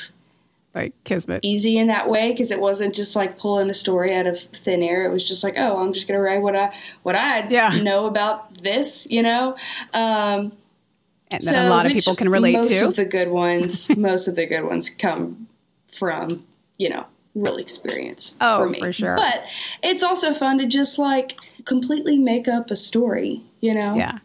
Like 0.75 0.93
Kismet. 1.03 1.39
easy 1.43 1.77
in 1.77 1.87
that 1.87 2.09
way 2.09 2.31
because 2.31 2.51
it 2.51 2.59
wasn't 2.59 2.93
just 2.93 3.15
like 3.15 3.37
pulling 3.39 3.69
a 3.69 3.73
story 3.73 4.13
out 4.13 4.27
of 4.27 4.39
thin 4.39 4.83
air. 4.83 5.05
It 5.05 5.11
was 5.11 5.23
just 5.23 5.43
like, 5.43 5.55
oh, 5.57 5.77
I'm 5.77 5.93
just 5.93 6.07
gonna 6.07 6.19
write 6.21 6.41
what 6.41 6.55
I 6.55 6.73
what 7.03 7.15
I 7.15 7.47
Yeah. 7.49 7.81
know 7.81 8.05
about 8.07 8.61
this, 8.61 9.07
you 9.09 9.23
know. 9.23 9.55
Um, 9.93 10.51
And 11.31 11.41
that 11.43 11.65
a 11.65 11.69
lot 11.69 11.85
of 11.87 11.91
people 11.93 12.15
can 12.15 12.29
relate 12.29 12.53
most 12.53 12.69
to. 12.69 12.85
of 12.87 12.95
the 12.97 13.05
good 13.05 13.29
ones, 13.29 13.89
most 13.97 14.27
of 14.27 14.35
the 14.35 14.45
good 14.45 14.63
ones 14.65 14.89
come 14.89 15.47
from 15.97 16.45
you 16.77 16.89
know 16.89 17.05
real 17.35 17.57
experience. 17.57 18.35
Oh, 18.41 18.65
for 18.65 18.69
me. 18.69 18.79
for 18.79 18.91
sure. 18.91 19.15
But 19.15 19.43
it's 19.81 20.03
also 20.03 20.33
fun 20.33 20.57
to 20.59 20.67
just 20.67 20.99
like 20.99 21.39
completely 21.65 22.17
make 22.17 22.47
up 22.47 22.69
a 22.69 22.75
story, 22.75 23.41
you 23.61 23.73
know. 23.73 23.95
yeah. 23.95 24.19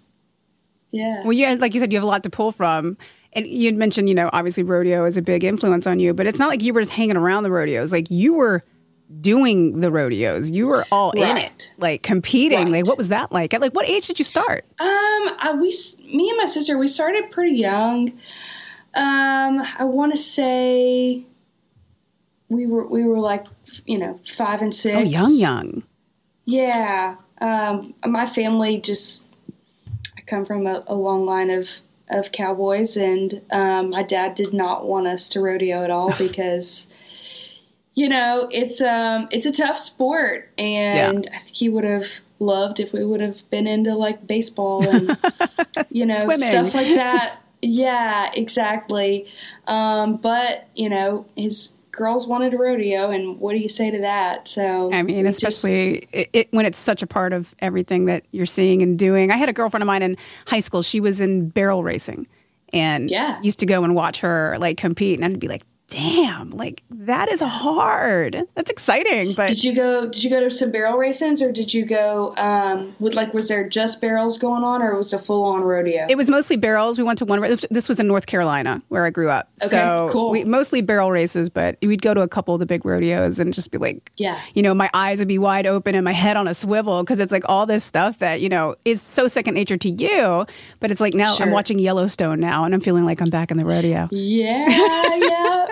Yeah. 0.92 1.22
Well, 1.22 1.32
yeah, 1.32 1.54
like 1.58 1.74
you 1.74 1.80
said, 1.80 1.92
you 1.92 1.98
have 1.98 2.04
a 2.04 2.08
lot 2.08 2.22
to 2.24 2.30
pull 2.30 2.52
from. 2.52 2.96
And 3.32 3.46
you'd 3.46 3.76
mentioned, 3.76 4.08
you 4.08 4.14
know, 4.14 4.28
obviously 4.32 4.64
rodeo 4.64 5.04
is 5.04 5.16
a 5.16 5.22
big 5.22 5.44
influence 5.44 5.86
on 5.86 6.00
you, 6.00 6.12
but 6.12 6.26
it's 6.26 6.38
not 6.38 6.48
like 6.48 6.62
you 6.62 6.74
were 6.74 6.80
just 6.80 6.92
hanging 6.92 7.16
around 7.16 7.44
the 7.44 7.50
rodeos. 7.50 7.92
Like 7.92 8.10
you 8.10 8.34
were 8.34 8.64
doing 9.20 9.80
the 9.80 9.90
rodeos. 9.90 10.50
You 10.50 10.66
were 10.66 10.84
all 10.90 11.12
in 11.12 11.36
it, 11.36 11.74
like 11.78 12.02
competing. 12.02 12.70
Like 12.70 12.86
what 12.86 12.98
was 12.98 13.08
that 13.08 13.32
like? 13.32 13.54
At 13.54 13.60
like 13.60 13.72
what 13.72 13.88
age 13.88 14.06
did 14.06 14.18
you 14.18 14.24
start? 14.24 14.64
Um, 14.78 14.88
I, 14.88 15.56
we, 15.60 15.72
me 16.12 16.28
and 16.28 16.36
my 16.36 16.46
sister, 16.46 16.78
we 16.78 16.88
started 16.88 17.30
pretty 17.30 17.56
young. 17.56 18.10
Um, 18.94 19.62
I 19.78 19.84
want 19.84 20.12
to 20.12 20.18
say 20.18 21.24
we 22.48 22.66
were 22.66 22.86
we 22.86 23.04
were 23.04 23.18
like 23.18 23.46
you 23.86 23.98
know 23.98 24.20
five 24.36 24.62
and 24.62 24.74
six. 24.74 24.96
Oh, 24.96 25.00
young, 25.00 25.34
young. 25.34 25.82
Yeah. 26.44 27.16
Um, 27.40 27.94
my 28.04 28.26
family 28.26 28.80
just 28.80 29.26
come 30.30 30.46
from 30.46 30.66
a, 30.66 30.84
a 30.86 30.94
long 30.94 31.26
line 31.26 31.50
of 31.50 31.68
of 32.08 32.32
cowboys, 32.32 32.96
and 32.96 33.42
um, 33.50 33.90
my 33.90 34.02
dad 34.02 34.34
did 34.34 34.52
not 34.52 34.86
want 34.86 35.06
us 35.06 35.28
to 35.30 35.40
rodeo 35.40 35.84
at 35.84 35.90
all 35.90 36.14
because. 36.18 36.88
You 37.92 38.08
know, 38.08 38.48
it's 38.52 38.80
um 38.80 39.28
it's 39.32 39.44
a 39.46 39.52
tough 39.52 39.76
sport 39.76 40.48
and 40.56 41.28
I 41.34 41.38
think 41.40 41.54
he 41.54 41.68
would 41.68 41.84
have 41.84 42.06
loved 42.38 42.80
if 42.80 42.92
we 42.92 43.04
would 43.04 43.20
have 43.20 43.38
been 43.50 43.66
into 43.66 43.94
like 43.94 44.26
baseball 44.26 44.88
and 44.88 45.18
you 45.90 46.06
know 46.06 46.18
Swimming. 46.20 46.48
stuff 46.48 46.72
like 46.72 46.94
that. 46.94 47.40
Yeah, 47.62 48.30
exactly. 48.32 49.26
Um, 49.66 50.16
but 50.16 50.68
you 50.74 50.88
know, 50.88 51.26
his 51.36 51.74
girls 51.92 52.26
wanted 52.26 52.54
a 52.54 52.58
rodeo, 52.58 53.10
and 53.10 53.38
what 53.40 53.52
do 53.52 53.58
you 53.58 53.68
say 53.68 53.90
to 53.90 53.98
that? 54.00 54.46
So 54.48 54.90
I 54.92 55.02
mean, 55.02 55.16
we 55.18 55.22
just- 55.24 55.42
especially 55.42 56.08
it, 56.12 56.30
it, 56.32 56.48
when 56.52 56.66
it's 56.66 56.78
such 56.78 57.02
a 57.02 57.06
part 57.06 57.32
of 57.32 57.54
everything 57.58 58.06
that 58.06 58.24
you're 58.30 58.46
seeing 58.46 58.82
and 58.82 58.98
doing. 58.98 59.30
I 59.30 59.36
had 59.36 59.48
a 59.48 59.52
girlfriend 59.52 59.82
of 59.82 59.86
mine 59.86 60.02
in 60.02 60.16
high 60.46 60.60
school. 60.60 60.82
She 60.82 61.00
was 61.00 61.20
in 61.20 61.48
barrel 61.48 61.82
racing 61.82 62.26
and 62.72 63.10
Yeah. 63.10 63.40
used 63.42 63.60
to 63.60 63.66
go 63.66 63.82
and 63.84 63.94
watch 63.94 64.20
her 64.20 64.56
like 64.60 64.76
compete. 64.76 65.18
And 65.18 65.24
I'd 65.32 65.40
be 65.40 65.48
like, 65.48 65.62
damn, 65.90 66.50
like 66.50 66.82
that 66.90 67.30
is 67.30 67.40
hard. 67.42 68.42
That's 68.54 68.70
exciting. 68.70 69.34
But 69.34 69.48
Did 69.48 69.62
you 69.64 69.74
go? 69.74 70.08
Did 70.08 70.22
you 70.24 70.30
go 70.30 70.40
to 70.40 70.50
some 70.50 70.70
barrel 70.70 70.96
races, 70.96 71.42
or 71.42 71.52
did 71.52 71.74
you 71.74 71.84
go? 71.84 72.32
Um, 72.36 72.94
with 73.00 73.14
like, 73.14 73.34
was 73.34 73.48
there 73.48 73.68
just 73.68 74.00
barrels 74.00 74.38
going 74.38 74.64
on, 74.64 74.80
or 74.82 74.96
was 74.96 75.12
it 75.12 75.20
a 75.20 75.22
full 75.22 75.44
on 75.44 75.62
rodeo? 75.62 76.06
It 76.08 76.16
was 76.16 76.30
mostly 76.30 76.56
barrels. 76.56 76.96
We 76.96 77.04
went 77.04 77.18
to 77.18 77.24
one. 77.24 77.40
This 77.70 77.88
was 77.88 78.00
in 78.00 78.06
North 78.06 78.26
Carolina 78.26 78.80
where 78.88 79.04
I 79.04 79.10
grew 79.10 79.28
up. 79.30 79.48
Okay, 79.62 79.68
so 79.68 80.08
cool. 80.12 80.30
we 80.30 80.44
mostly 80.44 80.80
barrel 80.80 81.10
races, 81.10 81.50
but 81.50 81.76
we'd 81.82 82.02
go 82.02 82.14
to 82.14 82.20
a 82.22 82.28
couple 82.28 82.54
of 82.54 82.60
the 82.60 82.66
big 82.66 82.84
rodeos 82.84 83.38
and 83.40 83.52
just 83.52 83.70
be 83.70 83.78
like, 83.78 84.10
Yeah. 84.16 84.40
you 84.54 84.62
know, 84.62 84.72
my 84.74 84.88
eyes 84.94 85.18
would 85.18 85.28
be 85.28 85.38
wide 85.38 85.66
open 85.66 85.94
and 85.94 86.04
my 86.04 86.12
head 86.12 86.36
on 86.36 86.46
a 86.48 86.54
swivel 86.54 87.02
because 87.02 87.18
it's 87.18 87.32
like 87.32 87.44
all 87.48 87.66
this 87.66 87.84
stuff 87.84 88.18
that 88.18 88.40
you 88.40 88.48
know 88.48 88.76
is 88.84 89.02
so 89.02 89.26
second 89.28 89.54
nature 89.54 89.76
to 89.76 89.88
you. 89.90 90.46
But 90.78 90.90
it's 90.90 91.00
like 91.00 91.14
now 91.14 91.36
I'm 91.38 91.50
watching 91.50 91.78
Yellowstone 91.78 92.38
now 92.40 92.64
and 92.64 92.74
I'm 92.74 92.80
feeling 92.80 93.04
like 93.04 93.20
I'm 93.20 93.30
back 93.30 93.50
in 93.50 93.56
the 93.56 93.64
rodeo. 93.64 94.08
yeah, 94.12 95.14
yeah. 95.16 95.66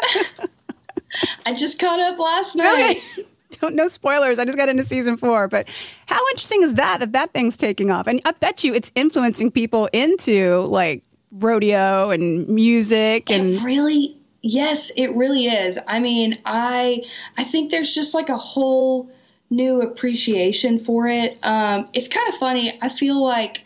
I 1.46 1.54
just 1.54 1.78
caught 1.78 2.00
up 2.00 2.18
last 2.18 2.56
night. 2.56 2.96
Okay. 3.14 3.24
Don't 3.60 3.74
know 3.74 3.88
spoilers. 3.88 4.38
I 4.38 4.44
just 4.44 4.58
got 4.58 4.68
into 4.68 4.82
season 4.82 5.16
four, 5.16 5.48
but 5.48 5.66
how 6.06 6.20
interesting 6.30 6.62
is 6.62 6.74
that 6.74 7.00
that 7.00 7.12
that 7.12 7.32
thing's 7.32 7.56
taking 7.56 7.90
off? 7.90 8.06
And 8.06 8.20
I 8.24 8.32
bet 8.32 8.62
you 8.62 8.74
it's 8.74 8.92
influencing 8.94 9.50
people 9.50 9.88
into 9.92 10.60
like 10.66 11.02
rodeo 11.32 12.10
and 12.10 12.46
music 12.48 13.30
and 13.30 13.54
It 13.54 13.62
really, 13.62 14.16
yes, 14.42 14.90
it 14.96 15.08
really 15.16 15.46
is. 15.46 15.78
I 15.88 15.98
mean, 15.98 16.38
I 16.44 17.02
I 17.36 17.44
think 17.44 17.70
there's 17.70 17.94
just 17.94 18.14
like 18.14 18.28
a 18.28 18.36
whole 18.36 19.10
new 19.50 19.80
appreciation 19.80 20.78
for 20.78 21.08
it. 21.08 21.38
Um, 21.42 21.86
it's 21.94 22.08
kind 22.08 22.28
of 22.28 22.34
funny. 22.36 22.78
I 22.82 22.88
feel 22.88 23.22
like 23.22 23.64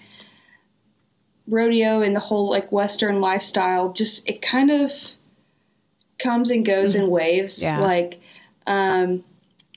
rodeo 1.49 2.01
and 2.01 2.15
the 2.15 2.21
whole 2.21 2.49
like 2.49 2.71
Western 2.71 3.21
lifestyle 3.21 3.93
just 3.93 4.27
it 4.29 4.41
kind 4.43 4.71
of 4.71 4.93
comes 6.23 6.51
and 6.51 6.65
goes 6.65 6.95
in 6.95 7.09
waves. 7.09 7.63
Yeah. 7.63 7.81
Like, 7.81 8.21
um, 8.67 9.25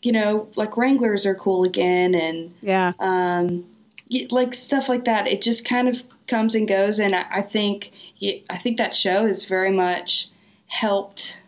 you 0.01 0.11
know, 0.11 0.47
like 0.55 0.77
Wranglers 0.77 1.25
are 1.25 1.35
cool 1.35 1.63
again, 1.63 2.13
and 2.13 2.53
yeah. 2.61 2.93
um, 2.99 3.65
like 4.29 4.53
stuff 4.53 4.87
like 4.87 5.05
that. 5.05 5.27
It 5.27 5.41
just 5.41 5.65
kind 5.65 5.89
of 5.89 6.03
comes 6.27 6.53
and 6.55 6.67
goes, 6.67 6.99
and 6.99 7.15
I, 7.15 7.25
I 7.31 7.41
think 7.41 7.91
I 8.49 8.57
think 8.57 8.77
that 8.77 8.93
show 8.93 9.25
has 9.25 9.45
very 9.45 9.71
much 9.71 10.29
helped. 10.67 11.39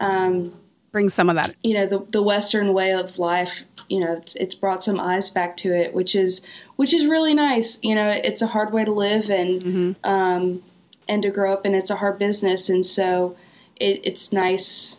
Um, 0.00 0.54
Bring 0.90 1.08
some 1.08 1.28
of 1.28 1.36
that. 1.36 1.54
you 1.62 1.74
know 1.74 1.86
the 1.86 2.04
the 2.10 2.22
Western 2.22 2.72
way 2.72 2.92
of 2.92 3.18
life. 3.18 3.62
You 3.88 4.00
know, 4.00 4.14
it's, 4.14 4.34
it's 4.34 4.54
brought 4.54 4.84
some 4.84 5.00
eyes 5.00 5.30
back 5.30 5.56
to 5.58 5.74
it, 5.74 5.94
which 5.94 6.14
is 6.14 6.44
which 6.76 6.92
is 6.92 7.06
really 7.06 7.32
nice. 7.32 7.78
You 7.82 7.94
know, 7.94 8.08
it's 8.10 8.42
a 8.42 8.46
hard 8.46 8.72
way 8.72 8.84
to 8.84 8.92
live 8.92 9.30
and 9.30 9.96
um, 10.04 10.62
and 11.08 11.22
to 11.22 11.30
grow 11.30 11.52
up, 11.52 11.64
and 11.64 11.76
it's 11.76 11.90
a 11.90 11.96
hard 11.96 12.18
business, 12.18 12.68
and 12.68 12.84
so 12.84 13.36
it, 13.80 14.00
it's 14.04 14.32
nice 14.32 14.98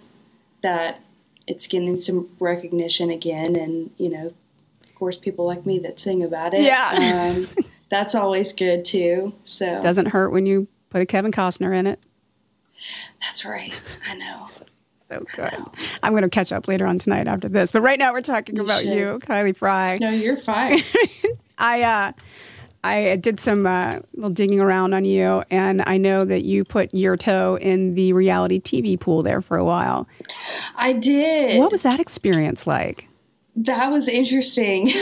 that 0.62 1.02
it's 1.48 1.68
getting 1.68 1.98
some 1.98 2.30
recognition 2.40 3.10
again, 3.10 3.56
and 3.56 3.92
you 3.98 4.10
know, 4.10 4.28
of 4.28 4.96
course, 4.96 5.18
people 5.18 5.46
like 5.46 5.66
me 5.66 5.80
that 5.80 6.00
sing 6.00 6.24
about 6.24 6.54
it. 6.54 6.62
Yeah. 6.62 7.34
um, 7.36 7.66
that's 7.90 8.16
always 8.16 8.54
good 8.54 8.86
too. 8.86 9.34
So 9.44 9.82
Doesn't 9.82 10.08
hurt 10.08 10.32
when 10.32 10.46
you 10.46 10.68
put 10.90 11.02
a 11.02 11.06
Kevin 11.06 11.32
Costner 11.32 11.78
in 11.78 11.88
it. 11.88 12.00
that's 13.22 13.46
right. 13.46 13.80
I 14.10 14.16
know. 14.16 14.48
So 15.10 15.26
good. 15.36 15.58
I'm 16.04 16.12
going 16.14 16.22
to 16.22 16.30
catch 16.30 16.54
up 16.54 16.68
later 16.68 16.86
on 16.86 17.00
tonight 17.00 17.28
after 17.28 17.50
this. 17.50 17.72
But 17.72 17.82
right 17.82 17.98
now 17.98 18.14
we're 18.14 18.22
talking 18.22 18.60
about 18.60 18.84
should. 18.84 18.94
you, 18.94 19.20
Kylie 19.24 19.56
Frey. 19.56 19.98
No, 20.00 20.12
you're 20.12 20.38
fine. 20.38 20.78
I 21.58 21.82
uh, 21.82 22.12
I 22.84 23.18
did 23.18 23.40
some 23.40 23.66
uh, 23.66 24.00
little 24.14 24.34
digging 24.34 24.60
around 24.60 24.94
on 24.94 25.04
you, 25.04 25.44
and 25.52 25.84
I 25.86 25.98
know 25.98 26.24
that 26.26 26.44
you 26.44 26.64
put 26.64 26.94
your 26.94 27.18
toe 27.18 27.58
in 27.60 27.96
the 27.96 28.14
reality 28.14 28.60
TV 28.62 28.98
pool 29.00 29.22
there 29.22 29.42
for 29.42 29.58
a 29.58 29.66
while. 29.66 30.08
I 30.76 30.94
did. 30.94 31.60
What 31.60 31.72
was 31.72 31.82
that 31.82 32.00
experience 32.00 32.66
like? 32.66 33.08
That 33.56 33.92
was 33.92 34.08
interesting. 34.08 34.92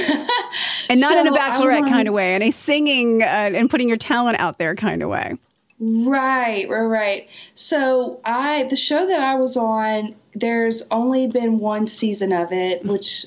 And 0.89 1.01
not 1.01 1.17
in 1.17 1.27
a 1.27 1.33
So, 1.33 1.37
I 1.37 1.49
was 1.49 1.59
bachelorette 1.59 1.81
on- 1.83 1.89
kind 1.89 2.07
of 2.07 2.13
way, 2.13 2.33
in 2.33 2.41
a 2.41 2.49
singing 2.49 3.21
uh, 3.21 3.25
and 3.25 3.69
putting 3.69 3.89
your 3.89 3.97
talent 3.97 4.39
out 4.39 4.57
there 4.57 4.73
kind 4.73 5.03
of 5.03 5.09
way. 5.09 5.33
Right, 5.79 6.67
right, 6.69 6.81
right. 6.85 7.27
So 7.55 8.21
I 8.23 8.63
the 8.69 8.77
show 8.77 9.05
that 9.05 9.19
I 9.19 9.35
was 9.35 9.57
on, 9.57 10.15
there's 10.33 10.87
only 10.89 11.27
been 11.27 11.59
one 11.59 11.87
season 11.87 12.31
of 12.31 12.53
it, 12.53 12.85
which 12.85 13.25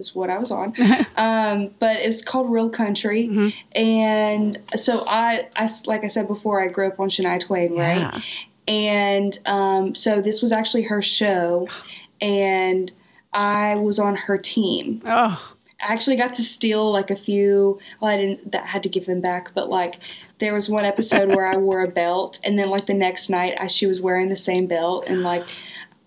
is 0.00 0.14
what 0.14 0.30
I 0.30 0.38
was 0.38 0.50
on. 0.50 0.74
um, 1.16 1.70
but 1.78 1.98
it 1.98 2.06
was 2.06 2.22
called 2.22 2.50
Real 2.50 2.70
Country, 2.70 3.54
and 3.72 4.58
so 4.74 5.04
I, 5.06 5.48
I, 5.54 5.68
like 5.86 6.02
I 6.02 6.08
said 6.08 6.26
before, 6.26 6.60
I 6.60 6.66
grew 6.68 6.88
up 6.88 6.98
on 6.98 7.08
Shania 7.08 7.38
Twain, 7.38 7.76
right? 7.76 7.98
Yeah. 7.98 8.20
And 8.66 9.38
um, 9.46 9.94
so 9.94 10.20
this 10.20 10.42
was 10.42 10.50
actually 10.52 10.82
her 10.84 11.02
show, 11.02 11.68
and 12.20 12.90
I 13.32 13.76
was 13.76 13.98
on 13.98 14.16
her 14.16 14.38
team. 14.38 15.02
Oh, 15.06 15.54
I 15.82 15.92
actually 15.92 16.16
got 16.16 16.34
to 16.34 16.42
steal 16.42 16.90
like 16.90 17.10
a 17.10 17.16
few. 17.16 17.78
Well, 18.00 18.10
I 18.10 18.16
didn't. 18.16 18.52
That 18.52 18.66
had 18.66 18.82
to 18.82 18.88
give 18.88 19.06
them 19.06 19.20
back. 19.20 19.52
But 19.54 19.68
like, 19.68 20.00
there 20.38 20.54
was 20.54 20.68
one 20.68 20.84
episode 20.84 21.28
where 21.28 21.46
I 21.46 21.56
wore 21.56 21.82
a 21.82 21.88
belt, 21.88 22.40
and 22.44 22.58
then 22.58 22.68
like 22.70 22.86
the 22.86 22.94
next 22.94 23.30
night, 23.30 23.54
I, 23.58 23.66
she 23.66 23.86
was 23.86 24.00
wearing 24.00 24.28
the 24.28 24.36
same 24.36 24.66
belt, 24.66 25.04
and 25.06 25.22
like, 25.22 25.46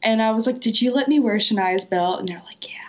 and 0.01 0.21
I 0.21 0.31
was 0.31 0.47
like, 0.47 0.59
"Did 0.59 0.81
you 0.81 0.91
let 0.91 1.07
me 1.07 1.19
wear 1.19 1.37
Shania's 1.37 1.85
belt?" 1.85 2.19
And 2.19 2.29
they're 2.29 2.41
like, 2.45 2.69
"Yeah." 2.69 2.82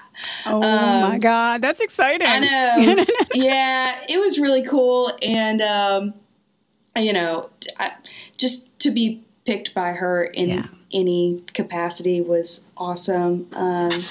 Oh 0.46 0.60
my 0.60 1.18
God, 1.18 1.60
that's 1.62 1.80
exciting. 1.80 2.26
Um, 2.26 2.32
I 2.32 2.94
know. 2.94 3.04
yeah, 3.34 4.00
it 4.08 4.18
was 4.18 4.38
really 4.38 4.62
cool, 4.62 5.16
and 5.22 5.60
um, 5.62 6.14
you 6.96 7.12
know, 7.12 7.50
I, 7.78 7.92
just 8.36 8.76
to 8.80 8.90
be 8.90 9.22
picked 9.46 9.74
by 9.74 9.92
her 9.92 10.24
in 10.24 10.48
Yeah. 10.48 10.66
any 10.92 11.42
capacity 11.52 12.20
was 12.20 12.62
awesome. 12.76 13.48
Um, 13.52 14.04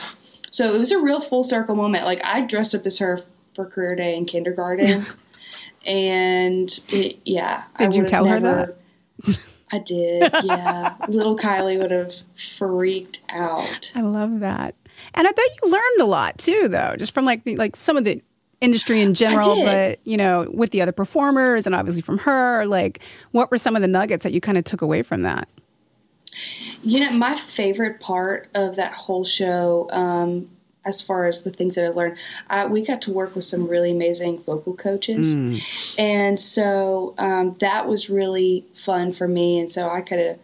so 0.52 0.74
it 0.74 0.78
was 0.78 0.92
a 0.92 1.00
real 1.00 1.22
full 1.22 1.44
circle 1.44 1.76
moment. 1.76 2.06
Like 2.06 2.24
I 2.24 2.42
dressed 2.42 2.76
up 2.76 2.86
as 2.86 2.98
her 3.00 3.24
for 3.56 3.66
career 3.66 3.96
day 3.96 4.16
in 4.16 4.26
kindergarten, 4.26 5.06
and 5.86 6.70
it, 6.90 7.20
yeah, 7.26 7.64
Did 7.78 7.96
you 7.96 8.06
tell 8.06 8.26
her 8.26 8.40
that? 8.40 8.78
I 9.72 9.80
did. 9.80 10.32
Yeah, 10.44 10.96
little 11.08 11.36
Kylie 11.38 11.80
would 11.82 11.90
have 11.92 12.14
freaked 12.58 13.22
out. 13.30 13.92
I 13.96 14.02
love 14.02 14.42
that. 14.42 14.76
And 15.14 15.28
I 15.28 15.32
bet 15.32 15.46
you 15.62 15.72
learned 15.72 16.02
a 16.02 16.06
lot 16.06 16.38
too, 16.38 16.68
though, 16.68 16.96
just 16.98 17.14
from 17.14 17.26
like 17.26 17.44
the, 17.44 17.56
like 17.56 17.76
some 17.76 17.98
of 17.98 18.04
the 18.04 18.22
industry 18.62 19.02
in 19.02 19.14
general, 19.14 19.62
but 19.64 20.00
you 20.06 20.16
know, 20.16 20.50
with 20.54 20.72
the 20.72 20.82
other 20.82 20.94
performers 20.94 21.66
and 21.66 21.76
obviously 21.76 22.02
from 22.02 22.20
her. 22.20 22.66
Like, 22.66 23.02
what 23.32 23.52
were 23.52 23.58
some 23.58 23.76
of 23.76 23.82
the 23.82 23.88
nuggets 23.88 24.24
that 24.24 24.32
you 24.32 24.40
kind 24.40 24.58
of 24.58 24.64
took 24.64 24.82
away 24.82 25.04
from 25.04 25.24
that? 25.24 25.50
You 26.82 27.02
know, 27.02 27.12
my 27.12 27.36
favorite 27.36 28.00
part 28.00 28.50
of 28.56 28.76
that 28.78 28.94
whole 28.94 29.26
show, 29.26 29.88
um, 29.92 30.50
as 30.86 31.02
far 31.02 31.28
as 31.28 31.44
the 31.44 31.52
things 31.52 31.76
that 31.76 31.86
I 31.86 31.90
learned, 31.90 32.18
I, 32.50 32.66
we 32.66 32.86
got 32.86 33.02
to 33.04 33.12
work 33.12 33.36
with 33.36 33.46
some 33.46 33.68
really 33.68 33.92
amazing 33.92 34.44
vocal 34.44 34.76
coaches. 34.76 35.34
And 35.98 36.38
so 36.40 37.14
um, 37.18 37.56
that 37.60 37.88
was 37.88 38.10
really 38.10 38.66
fun 38.76 39.14
for 39.14 39.28
me. 39.28 39.60
And 39.60 39.72
so 39.72 39.90
I 39.90 40.02
could 40.02 40.20
have, 40.20 40.40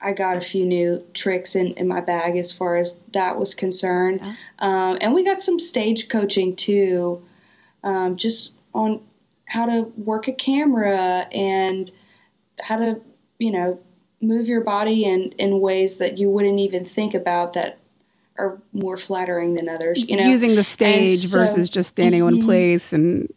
I 0.00 0.12
got 0.12 0.36
a 0.36 0.40
few 0.40 0.64
new 0.64 1.04
tricks 1.14 1.56
in, 1.56 1.68
in 1.74 1.88
my 1.88 2.00
bag 2.00 2.36
as 2.36 2.52
far 2.52 2.76
as 2.76 2.98
that 3.14 3.38
was 3.38 3.54
concerned. 3.54 4.20
Um, 4.60 4.98
and 5.00 5.12
we 5.12 5.24
got 5.24 5.42
some 5.42 5.58
stage 5.58 6.08
coaching 6.08 6.54
too, 6.54 7.22
um, 7.82 8.16
just 8.16 8.52
on 8.74 9.00
how 9.46 9.66
to 9.66 9.82
work 9.96 10.28
a 10.28 10.32
camera 10.32 11.26
and 11.32 11.90
how 12.60 12.76
to, 12.76 13.00
you 13.38 13.50
know, 13.50 13.80
move 14.20 14.46
your 14.46 14.60
body 14.62 15.04
in, 15.04 15.32
in 15.38 15.60
ways 15.60 15.96
that 15.98 16.18
you 16.18 16.30
wouldn't 16.30 16.58
even 16.58 16.84
think 16.84 17.14
about 17.14 17.52
that 17.54 17.78
are 18.36 18.60
more 18.72 18.96
flattering 18.96 19.54
than 19.54 19.68
others. 19.68 20.08
You 20.08 20.16
know, 20.16 20.28
Using 20.28 20.54
the 20.54 20.62
stage 20.62 21.26
so- 21.26 21.38
versus 21.38 21.68
just 21.68 21.90
standing 21.90 22.20
in 22.20 22.24
one 22.24 22.42
place 22.42 22.92
and 22.92 23.32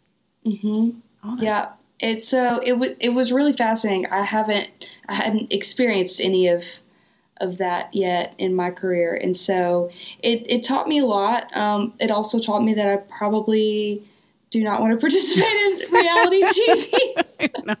Yeah, 1.38 1.72
it's 2.02 2.28
so 2.28 2.60
it 2.64 2.74
was 2.74 2.90
it 3.00 3.10
was 3.10 3.32
really 3.32 3.52
fascinating. 3.52 4.06
I 4.06 4.22
haven't 4.22 4.68
I 5.08 5.14
hadn't 5.14 5.52
experienced 5.52 6.20
any 6.20 6.48
of 6.48 6.64
of 7.38 7.58
that 7.58 7.94
yet 7.94 8.34
in 8.38 8.54
my 8.54 8.70
career, 8.70 9.14
and 9.14 9.36
so 9.36 9.90
it 10.18 10.44
it 10.48 10.62
taught 10.62 10.88
me 10.88 10.98
a 10.98 11.06
lot. 11.06 11.56
Um, 11.56 11.94
it 12.00 12.10
also 12.10 12.40
taught 12.40 12.62
me 12.62 12.74
that 12.74 12.86
I 12.86 12.96
probably 12.96 14.02
do 14.50 14.62
not 14.62 14.80
want 14.80 14.92
to 14.92 14.98
participate 14.98 15.44
in 15.44 15.92
reality 15.92 16.42
TV. 16.42 17.76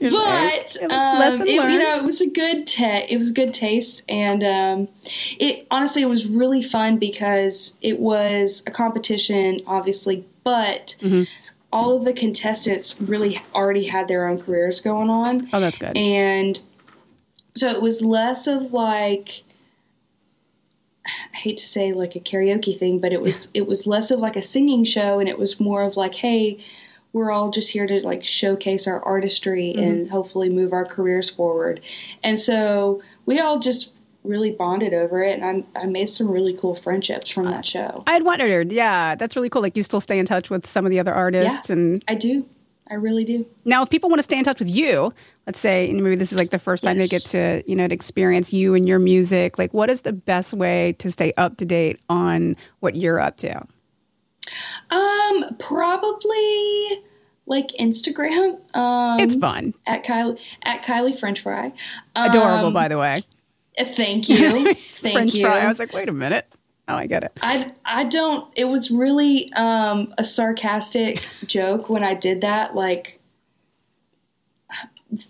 But 0.00 0.76
um, 0.88 1.42
it, 1.42 1.48
you 1.48 1.78
know, 1.78 1.96
it 1.96 2.04
was 2.04 2.20
a 2.20 2.28
good 2.28 2.66
ta- 2.66 3.06
it 3.08 3.18
was 3.18 3.30
a 3.30 3.32
good 3.32 3.52
taste, 3.52 4.02
and 4.08 4.44
um, 4.44 4.88
it 5.38 5.66
honestly 5.70 6.02
it 6.02 6.06
was 6.06 6.26
really 6.26 6.62
fun 6.62 6.98
because 6.98 7.76
it 7.82 7.98
was 7.98 8.62
a 8.66 8.70
competition, 8.70 9.60
obviously, 9.66 10.24
but 10.44 10.96
Mm-hmm. 11.00 11.24
All 11.72 11.96
of 11.96 12.04
the 12.04 12.12
contestants 12.12 13.00
really 13.00 13.40
already 13.54 13.86
had 13.86 14.06
their 14.08 14.28
own 14.28 14.40
careers 14.40 14.80
going 14.80 15.08
on, 15.08 15.40
oh, 15.52 15.60
that's 15.60 15.78
good. 15.78 15.96
and 15.96 16.60
so 17.54 17.68
it 17.68 17.82
was 17.82 18.02
less 18.02 18.46
of 18.46 18.72
like 18.72 19.42
I 21.04 21.36
hate 21.36 21.56
to 21.56 21.66
say 21.66 21.92
like 21.92 22.14
a 22.14 22.20
karaoke 22.20 22.78
thing, 22.78 22.98
but 23.00 23.12
it 23.12 23.20
was 23.20 23.48
it 23.54 23.66
was 23.66 23.86
less 23.86 24.10
of 24.10 24.20
like 24.20 24.36
a 24.36 24.42
singing 24.42 24.84
show, 24.84 25.18
and 25.18 25.28
it 25.28 25.38
was 25.38 25.58
more 25.58 25.82
of 25.82 25.96
like, 25.96 26.14
hey, 26.14 26.62
we're 27.12 27.30
all 27.30 27.50
just 27.50 27.70
here 27.70 27.86
to 27.86 28.04
like 28.06 28.24
showcase 28.24 28.86
our 28.86 29.02
artistry 29.04 29.74
and 29.74 30.04
mm-hmm. 30.04 30.10
hopefully 30.10 30.48
move 30.48 30.72
our 30.72 30.84
careers 30.84 31.28
forward. 31.28 31.80
And 32.22 32.38
so 32.40 33.02
we 33.26 33.38
all 33.38 33.58
just 33.58 33.92
really 34.24 34.50
bonded 34.52 34.94
over 34.94 35.22
it, 35.22 35.40
and 35.40 35.64
I, 35.74 35.80
I 35.82 35.86
made 35.86 36.08
some 36.08 36.28
really 36.30 36.54
cool 36.54 36.74
friendships 36.74 37.30
from 37.30 37.44
that 37.44 37.66
show. 37.66 38.04
I 38.06 38.12
had 38.12 38.24
wondered, 38.24 38.70
yeah, 38.72 39.14
that's 39.16 39.34
really 39.36 39.48
cool. 39.50 39.62
Like 39.62 39.76
you 39.76 39.82
still 39.82 40.00
stay 40.00 40.18
in 40.18 40.26
touch 40.26 40.48
with 40.50 40.66
some 40.66 40.86
of 40.86 40.92
the 40.92 41.00
other 41.00 41.12
artists, 41.12 41.68
Yeah. 41.70 41.74
and 41.76 42.04
I 42.08 42.14
do, 42.14 42.46
I 42.88 42.94
really 42.94 43.24
do. 43.24 43.46
now 43.64 43.82
if 43.82 43.90
people 43.90 44.08
want 44.10 44.18
to 44.20 44.22
stay 44.24 44.38
in 44.38 44.44
touch 44.44 44.58
with 44.58 44.70
you, 44.70 45.12
let's 45.46 45.58
say 45.58 45.88
and 45.90 46.02
maybe 46.04 46.14
this 46.16 46.30
is 46.30 46.38
like 46.38 46.50
the 46.50 46.58
first 46.58 46.84
time 46.84 46.98
they 46.98 47.08
get 47.08 47.22
to 47.26 47.62
you 47.66 47.74
know 47.74 47.88
to 47.88 47.94
experience 47.94 48.52
you 48.52 48.74
and 48.74 48.86
your 48.86 48.98
music. 48.98 49.58
Like, 49.58 49.72
what 49.74 49.90
is 49.90 50.02
the 50.02 50.12
best 50.12 50.54
way 50.54 50.92
to 50.98 51.10
stay 51.10 51.32
up 51.36 51.56
to 51.56 51.64
date 51.64 51.98
on 52.08 52.56
what 52.80 52.94
you're 52.96 53.18
up 53.20 53.36
to? 53.38 53.62
Um, 54.90 55.56
probably 55.58 57.02
like 57.46 57.68
Instagram. 57.80 58.58
Um, 58.76 59.18
It's 59.20 59.34
fun, 59.34 59.74
at 59.86 60.04
Kylie 60.04 60.40
at 60.64 60.84
Kylie 60.84 61.18
French 61.18 61.40
Fry. 61.40 61.72
adorable, 62.14 62.66
Um, 62.68 62.72
by 62.74 62.88
the 62.88 62.98
way. 62.98 63.18
Thank 63.78 64.28
you. 64.28 64.74
Thank 64.74 65.14
French 65.14 65.34
you. 65.34 65.46
fry. 65.46 65.60
I 65.60 65.68
was 65.68 65.78
like, 65.78 65.92
wait 65.92 66.08
a 66.08 66.12
minute. 66.12 66.46
Oh, 66.88 66.96
I 66.96 67.06
get 67.06 67.22
it. 67.24 67.32
I, 67.40 67.72
I 67.84 68.04
don't 68.04 68.50
it 68.56 68.64
was 68.64 68.90
really 68.90 69.52
um, 69.54 70.12
a 70.18 70.24
sarcastic 70.24 71.20
joke 71.46 71.88
when 71.88 72.02
I 72.02 72.14
did 72.14 72.40
that 72.42 72.74
like 72.74 73.20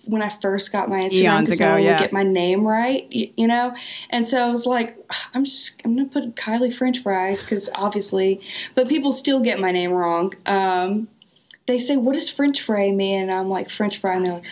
when 0.05 0.23
I 0.23 0.29
first 0.41 0.71
got 0.71 0.89
my 0.89 1.01
Instagram 1.01 1.41
because 1.41 1.61
no 1.61 1.77
yeah. 1.77 1.93
would 1.93 1.99
get 1.99 2.13
my 2.13 2.23
name 2.23 2.67
right, 2.67 3.11
you, 3.11 3.33
you 3.37 3.47
know, 3.49 3.75
and 4.11 4.27
so 4.27 4.39
I 4.39 4.49
was 4.49 4.65
like, 4.65 4.97
I'm 5.35 5.45
just 5.45 5.81
I'm 5.85 5.97
gonna 5.97 6.09
put 6.09 6.37
Kylie 6.37 6.73
French 6.73 7.03
Fry 7.03 7.35
because 7.35 7.69
obviously, 7.75 8.41
but 8.75 8.89
people 8.89 9.13
still 9.13 9.41
get 9.41 9.59
my 9.59 9.73
name 9.73 9.91
wrong. 9.91 10.35
Um, 10.47 11.09
they 11.67 11.79
say, 11.79 11.97
"What 11.97 12.15
does 12.15 12.29
French 12.29 12.63
fry 12.63 12.91
mean?" 12.91 13.23
And 13.23 13.33
I'm 13.33 13.49
like, 13.49 13.71
"French 13.71 13.99
fry," 13.99 14.15
and 14.15 14.27
they're 14.27 14.35
like, 14.35 14.45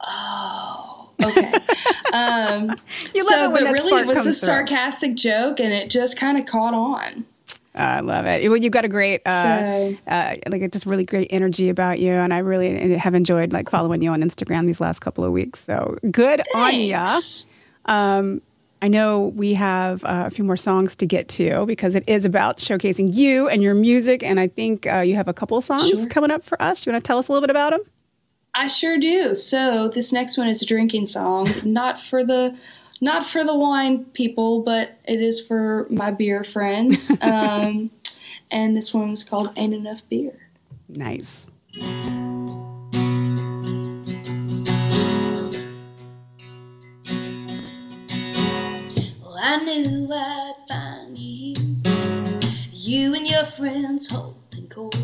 "Oh, 0.00 0.83
okay." 1.22 1.52
um, 2.12 2.76
You 3.14 3.24
love 3.24 3.32
so, 3.32 3.44
it 3.44 3.52
when 3.52 3.52
but 3.52 3.64
that 3.64 3.72
really, 3.72 3.78
spark 3.80 4.02
it 4.02 4.06
was 4.08 4.16
a 4.18 4.22
through. 4.22 4.32
sarcastic 4.32 5.14
joke, 5.14 5.60
and 5.60 5.72
it 5.72 5.90
just 5.90 6.16
kind 6.16 6.38
of 6.38 6.46
caught 6.46 6.74
on. 6.74 7.24
I 7.76 8.00
love 8.00 8.24
it. 8.26 8.48
Well, 8.48 8.56
you've 8.56 8.72
got 8.72 8.84
a 8.84 8.88
great, 8.88 9.20
uh, 9.26 9.42
So- 9.42 9.96
uh, 10.06 10.34
like, 10.48 10.62
a 10.62 10.68
just 10.68 10.86
really 10.86 11.04
great 11.04 11.26
energy 11.30 11.68
about 11.68 11.98
you, 11.98 12.12
and 12.12 12.32
I 12.32 12.38
really 12.38 12.96
have 12.98 13.14
enjoyed 13.16 13.52
like 13.52 13.68
following 13.68 14.00
you 14.00 14.10
on 14.10 14.22
Instagram 14.22 14.66
these 14.66 14.80
last 14.80 15.00
couple 15.00 15.24
of 15.24 15.32
weeks. 15.32 15.64
So 15.64 15.98
good 16.10 16.40
on 16.54 16.74
ya. 16.78 17.04
Thanks. 17.04 17.44
I 18.82 18.88
know 18.88 19.28
we 19.34 19.54
have 19.54 20.04
uh, 20.04 20.24
a 20.26 20.30
few 20.30 20.44
more 20.44 20.58
songs 20.58 20.94
to 20.96 21.06
get 21.06 21.26
to 21.30 21.64
because 21.64 21.94
it 21.94 22.04
is 22.06 22.26
about 22.26 22.58
showcasing 22.58 23.14
you 23.14 23.48
and 23.48 23.62
your 23.62 23.72
music, 23.74 24.22
and 24.22 24.38
I 24.38 24.46
think 24.48 24.86
uh, 24.86 24.98
you 24.98 25.14
have 25.14 25.26
a 25.26 25.32
couple 25.32 25.58
songs 25.62 25.88
Sure. 25.88 26.06
coming 26.08 26.30
up 26.30 26.42
for 26.42 26.60
us. 26.60 26.82
Do 26.82 26.90
you 26.90 26.92
want 26.94 27.02
to 27.02 27.08
tell 27.08 27.16
us 27.18 27.28
a 27.28 27.32
little 27.32 27.40
bit 27.40 27.50
about 27.50 27.70
them? 27.70 27.80
I 28.54 28.68
sure 28.68 28.98
do. 28.98 29.34
So 29.34 29.88
this 29.88 30.12
next 30.12 30.38
one 30.38 30.46
is 30.48 30.62
a 30.62 30.66
drinking 30.66 31.06
song, 31.06 31.48
not 31.64 32.00
for 32.00 32.24
the 32.24 32.56
not 33.00 33.24
for 33.24 33.44
the 33.44 33.54
wine 33.54 34.04
people, 34.06 34.62
but 34.62 34.98
it 35.04 35.20
is 35.20 35.40
for 35.40 35.86
my 35.90 36.10
beer 36.10 36.44
friends. 36.44 37.10
Um, 37.20 37.90
and 38.50 38.76
this 38.76 38.94
one 38.94 39.10
is 39.10 39.24
called 39.24 39.52
"Ain't 39.56 39.74
Enough 39.74 40.02
Beer." 40.08 40.48
Nice. 40.88 41.48
Well, 49.20 49.38
I 49.40 49.56
knew 49.64 50.08
I'd 50.12 50.54
find 50.68 51.18
you. 51.18 51.54
You 52.72 53.14
and 53.14 53.28
your 53.28 53.44
friends 53.44 54.08
holding 54.08 54.68
court. 54.68 55.03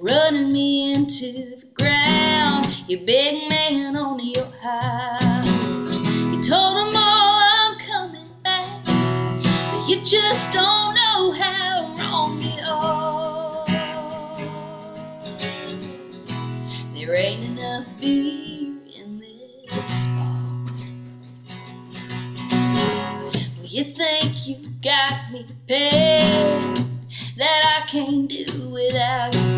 Running 0.00 0.52
me 0.52 0.92
into 0.92 1.56
the 1.56 1.66
ground. 1.74 2.68
You 2.86 2.98
big 2.98 3.50
man 3.50 3.96
on 3.96 4.20
your 4.20 4.46
horse. 4.62 6.00
You 6.06 6.40
told 6.40 6.76
them 6.76 6.94
all 6.94 7.40
I'm 7.40 7.76
coming 7.80 8.28
back. 8.44 8.84
But 8.84 9.88
you 9.88 10.00
just 10.04 10.52
don't 10.52 10.94
know 10.94 11.32
how 11.32 11.94
wrong 11.98 12.40
you 12.40 12.62
are. 12.64 13.64
There 16.94 17.16
ain't 17.16 17.58
enough 17.58 17.88
beer 18.00 18.76
in 18.94 19.18
this 19.18 20.06
bar. 20.06 20.64
Well, 23.56 23.66
you 23.66 23.82
think 23.82 24.46
you 24.46 24.56
got 24.80 25.32
me 25.32 25.44
pegged, 25.66 26.84
that 27.36 27.82
I 27.82 27.86
can't 27.88 28.28
do 28.28 28.68
without 28.68 29.34
you. 29.34 29.57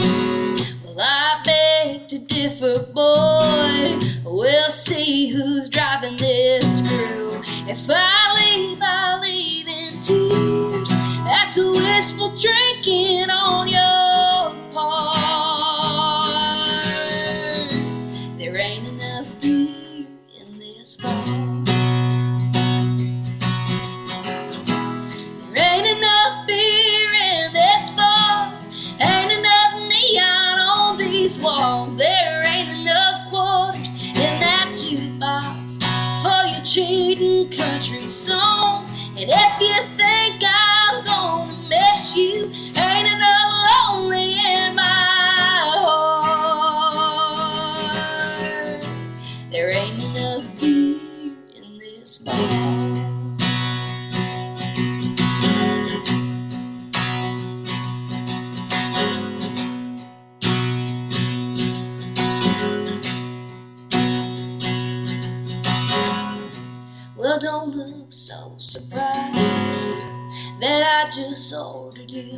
I 1.02 1.40
beg 1.44 2.08
to 2.08 2.18
differ, 2.18 2.80
boy. 2.92 3.98
We'll 4.22 4.70
see 4.70 5.28
who's 5.28 5.70
driving 5.70 6.16
this 6.16 6.82
crew. 6.82 7.40
If 7.66 7.86
I 7.88 8.34
leave, 8.36 8.78
I'll 8.82 9.20
leave 9.20 9.66
in 9.66 9.98
tears. 10.00 10.90
That's 11.24 11.56
a 11.56 11.70
wishful 11.70 12.34
drinking 12.36 13.30
on 13.30 13.68
your 13.68 14.72
part. 14.74 15.29
country 37.60 38.08
songs. 38.08 38.90
And 39.16 39.28
if 39.28 39.60
you 39.60 39.99
sold 71.50 71.98
a 71.98 72.06
deal. 72.06 72.36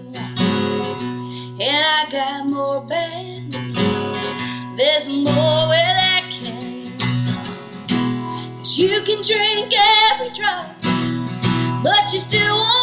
And 1.60 1.60
I 1.60 2.06
got 2.10 2.46
more 2.46 2.80
bad 2.80 3.52
There's 4.78 5.06
more 5.06 5.68
where 5.68 5.94
that 6.00 6.30
came. 6.30 6.96
Cause 8.56 8.78
you 8.78 9.02
can 9.02 9.20
drink 9.20 9.74
every 10.10 10.30
drop, 10.30 10.64
but 11.84 12.10
you 12.10 12.20
still 12.20 12.56
won't. 12.56 12.81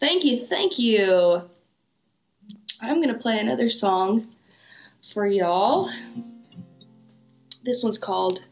Thank 0.00 0.24
you, 0.24 0.46
thank 0.46 0.78
you. 0.78 1.42
I'm 2.80 3.00
gonna 3.00 3.18
play 3.18 3.40
another 3.40 3.68
song 3.68 4.28
for 5.12 5.26
y'all. 5.26 5.90
This 7.64 7.82
one's 7.82 7.98
called 7.98 8.44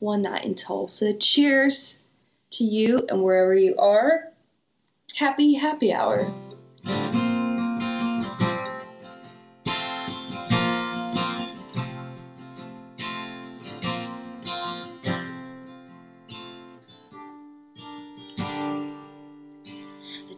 One 0.00 0.22
Night 0.22 0.44
in 0.44 0.56
Tulsa. 0.56 1.14
Cheers 1.14 2.00
to 2.50 2.64
you 2.64 3.06
and 3.08 3.22
wherever 3.22 3.54
you 3.54 3.76
are. 3.78 4.32
Happy, 5.14 5.54
happy 5.54 5.92
hour. 5.92 6.32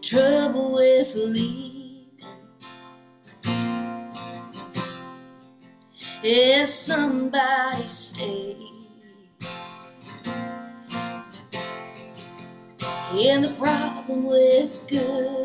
trouble 0.03 0.73
with 0.73 1.15
leaving. 1.15 2.09
If 6.25 6.69
somebody 6.69 7.89
stays 7.89 8.57
and 13.15 13.45
the 13.45 13.55
problem 13.59 14.25
with 14.25 14.81
good. 14.89 15.42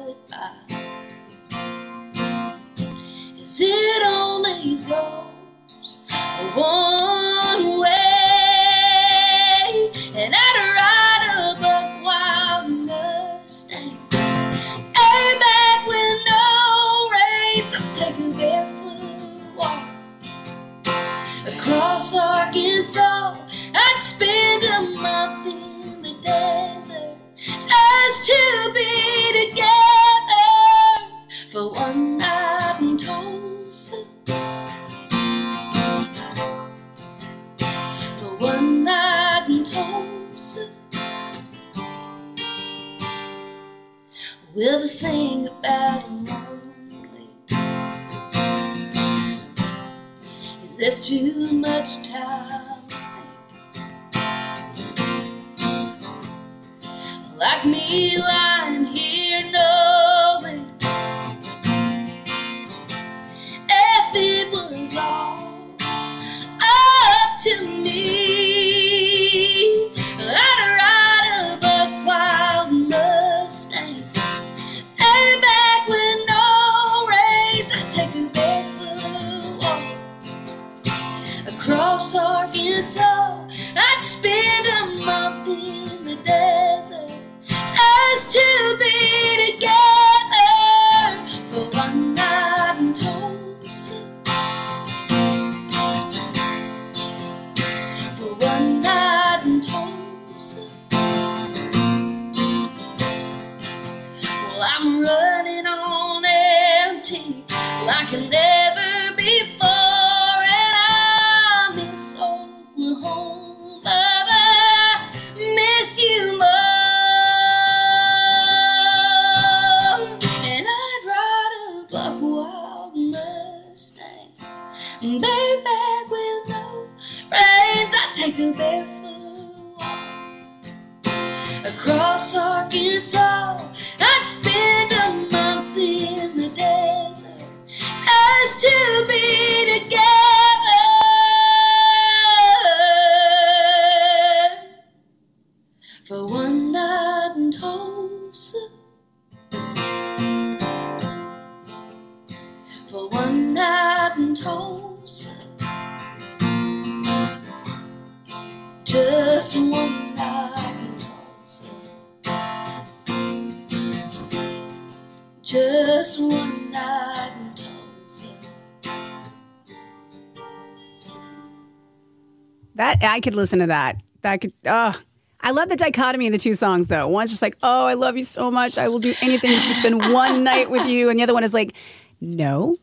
That 173.01 173.11
I 173.13 173.19
could 173.19 173.35
listen 173.35 173.59
to 173.59 173.67
that. 173.67 174.01
That 174.21 174.41
could. 174.41 174.53
Oh, 174.65 174.93
I 175.41 175.51
love 175.51 175.69
the 175.69 175.75
dichotomy 175.75 176.27
of 176.27 176.33
the 176.33 176.39
two 176.39 176.55
songs, 176.55 176.87
though. 176.87 177.07
One's 177.07 177.29
just 177.29 177.41
like, 177.41 177.57
"Oh, 177.63 177.85
I 177.85 177.93
love 177.93 178.17
you 178.17 178.23
so 178.23 178.49
much. 178.51 178.77
I 178.77 178.87
will 178.87 178.99
do 178.99 179.13
anything 179.21 179.51
just 179.51 179.67
to 179.67 179.73
spend 179.73 179.99
one 180.11 180.43
night 180.43 180.69
with 180.69 180.87
you," 180.87 181.09
and 181.09 181.17
the 181.19 181.23
other 181.23 181.33
one 181.33 181.43
is 181.43 181.53
like, 181.53 181.73
"No, 182.21 182.77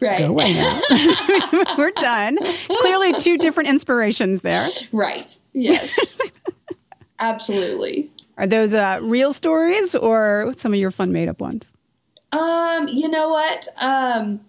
Right. 0.00 0.18
go 0.18 0.26
away 0.28 0.54
now. 0.54 0.80
We're 1.78 1.90
done." 1.92 2.38
Clearly, 2.78 3.14
two 3.14 3.38
different 3.38 3.68
inspirations 3.68 4.42
there. 4.42 4.66
Right. 4.92 5.36
Yes. 5.52 5.98
Absolutely. 7.18 8.10
Are 8.38 8.46
those 8.46 8.74
uh, 8.74 8.98
real 9.02 9.32
stories 9.32 9.94
or 9.96 10.52
some 10.56 10.72
of 10.74 10.78
your 10.78 10.90
fun 10.90 11.12
made 11.12 11.28
up 11.28 11.40
ones? 11.40 11.72
Um, 12.32 12.86
you 12.88 13.08
know 13.08 13.30
what? 13.30 13.66
Um, 13.78 14.40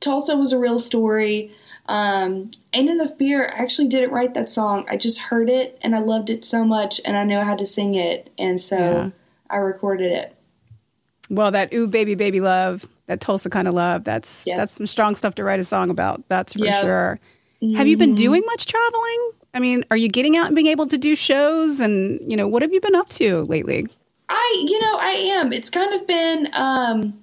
Tulsa 0.00 0.36
was 0.36 0.52
a 0.52 0.58
real 0.58 0.78
story. 0.78 1.50
Um, 1.86 2.50
Ain't 2.72 2.88
Enough 2.90 3.18
Beer, 3.18 3.52
I 3.54 3.62
actually 3.62 3.88
didn't 3.88 4.10
write 4.10 4.34
that 4.34 4.48
song. 4.48 4.86
I 4.88 4.96
just 4.96 5.18
heard 5.18 5.50
it 5.50 5.78
and 5.82 5.94
I 5.94 5.98
loved 5.98 6.30
it 6.30 6.44
so 6.44 6.64
much 6.64 7.00
and 7.04 7.16
I 7.16 7.24
knew 7.24 7.38
how 7.40 7.54
to 7.54 7.66
sing 7.66 7.94
it. 7.94 8.30
And 8.38 8.60
so 8.60 8.76
Yeah. 8.78 9.10
I 9.50 9.56
recorded 9.58 10.10
it. 10.12 10.34
Well, 11.30 11.50
that 11.50 11.72
ooh 11.74 11.86
baby 11.86 12.14
baby 12.14 12.40
love, 12.40 12.86
that 13.06 13.20
Tulsa 13.20 13.50
kind 13.50 13.68
of 13.68 13.74
love. 13.74 14.04
That's 14.04 14.44
that's 14.44 14.72
some 14.72 14.86
strong 14.86 15.14
stuff 15.14 15.34
to 15.36 15.44
write 15.44 15.60
a 15.60 15.64
song 15.64 15.90
about. 15.90 16.22
That's 16.28 16.54
for 16.54 16.64
Yep. 16.64 16.80
sure. 16.82 17.20
Have 17.76 17.86
you 17.86 17.96
been 17.96 18.14
doing 18.14 18.42
much 18.46 18.66
traveling? 18.66 19.30
I 19.54 19.60
mean, 19.60 19.84
are 19.90 19.96
you 19.96 20.08
getting 20.08 20.36
out 20.36 20.46
and 20.46 20.54
being 20.54 20.66
able 20.66 20.86
to 20.88 20.98
do 20.98 21.14
shows? 21.16 21.80
And 21.80 22.20
you 22.30 22.36
know, 22.36 22.48
what 22.48 22.62
have 22.62 22.72
you 22.72 22.80
been 22.80 22.94
up 22.94 23.08
to 23.10 23.42
lately? 23.42 23.86
I, 24.28 24.64
you 24.66 24.80
know, 24.80 24.94
I 24.96 25.10
am. 25.12 25.52
It's 25.52 25.70
kind 25.70 25.94
of 25.94 26.06
been, 26.06 26.48
um, 26.54 27.22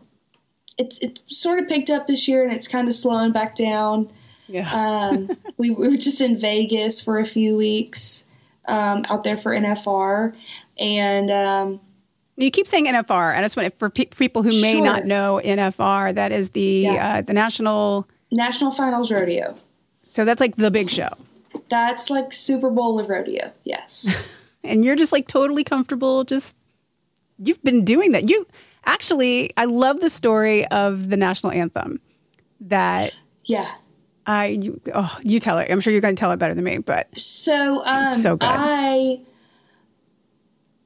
it's 0.77 0.97
it's 0.99 1.19
sort 1.27 1.59
of 1.59 1.67
picked 1.67 1.89
up 1.89 2.07
this 2.07 2.27
year 2.27 2.43
and 2.43 2.53
it's 2.53 2.67
kind 2.67 2.87
of 2.87 2.93
slowing 2.95 3.31
back 3.31 3.53
down. 3.55 4.09
Yeah. 4.51 4.69
Um, 5.11 5.29
we, 5.57 5.71
we 5.71 5.87
were 5.89 5.97
just 5.97 6.21
in 6.21 6.37
Vegas 6.37 7.01
for 7.01 7.19
a 7.19 7.25
few 7.25 7.55
weeks 7.55 8.25
um, 8.67 9.05
out 9.09 9.23
there 9.23 9.37
for 9.37 9.51
NFR. 9.51 10.35
And 10.79 11.31
um, 11.31 11.79
You 12.37 12.51
keep 12.51 12.67
saying 12.67 12.85
NFR, 12.85 13.29
and 13.31 13.39
I 13.39 13.41
just 13.43 13.55
want 13.57 13.77
for 13.77 13.89
pe- 13.89 14.05
people 14.05 14.43
who 14.43 14.49
may 14.61 14.73
Sure. 14.73 14.83
not 14.85 15.05
know 15.05 15.39
NFR, 15.43 16.13
that 16.15 16.31
is 16.31 16.51
the 16.51 16.61
Yeah. 16.61 17.17
uh, 17.17 17.21
the 17.21 17.33
national. 17.33 18.07
National 18.31 18.71
Finals 18.71 19.11
Rodeo. 19.11 19.57
So 20.07 20.25
that's 20.25 20.41
like 20.41 20.55
the 20.57 20.71
big 20.71 20.89
show, 20.89 21.09
That's 21.69 22.09
like 22.09 22.33
Super 22.33 22.69
Bowl 22.69 22.99
of 22.99 23.07
rodeo. 23.09 23.51
Yes. 23.63 24.29
and 24.63 24.83
you're 24.83 24.95
just 24.97 25.11
like 25.13 25.27
totally 25.27 25.63
comfortable. 25.63 26.23
Just 26.25 26.55
you've 27.39 27.63
been 27.63 27.83
doing 27.85 28.11
that. 28.11 28.29
You 28.29 28.45
actually, 28.85 29.51
I 29.55 29.65
love 29.65 29.99
the 30.01 30.09
story 30.09 30.67
of 30.67 31.09
the 31.09 31.15
national 31.17 31.53
anthem. 31.53 31.99
That 32.61 33.13
yeah. 33.45 33.71
I 34.31 34.45
you 34.47 34.79
oh 34.93 35.17
you 35.23 35.39
tell 35.39 35.57
it. 35.57 35.69
I'm 35.69 35.81
sure 35.81 35.91
you're 35.91 36.01
going 36.01 36.15
to 36.15 36.19
tell 36.19 36.31
it 36.31 36.37
better 36.37 36.53
than 36.53 36.63
me, 36.63 36.77
but 36.77 37.07
So, 37.19 37.83
um, 37.85 38.11
so 38.11 38.37
good. 38.37 38.47
I, 38.49 39.19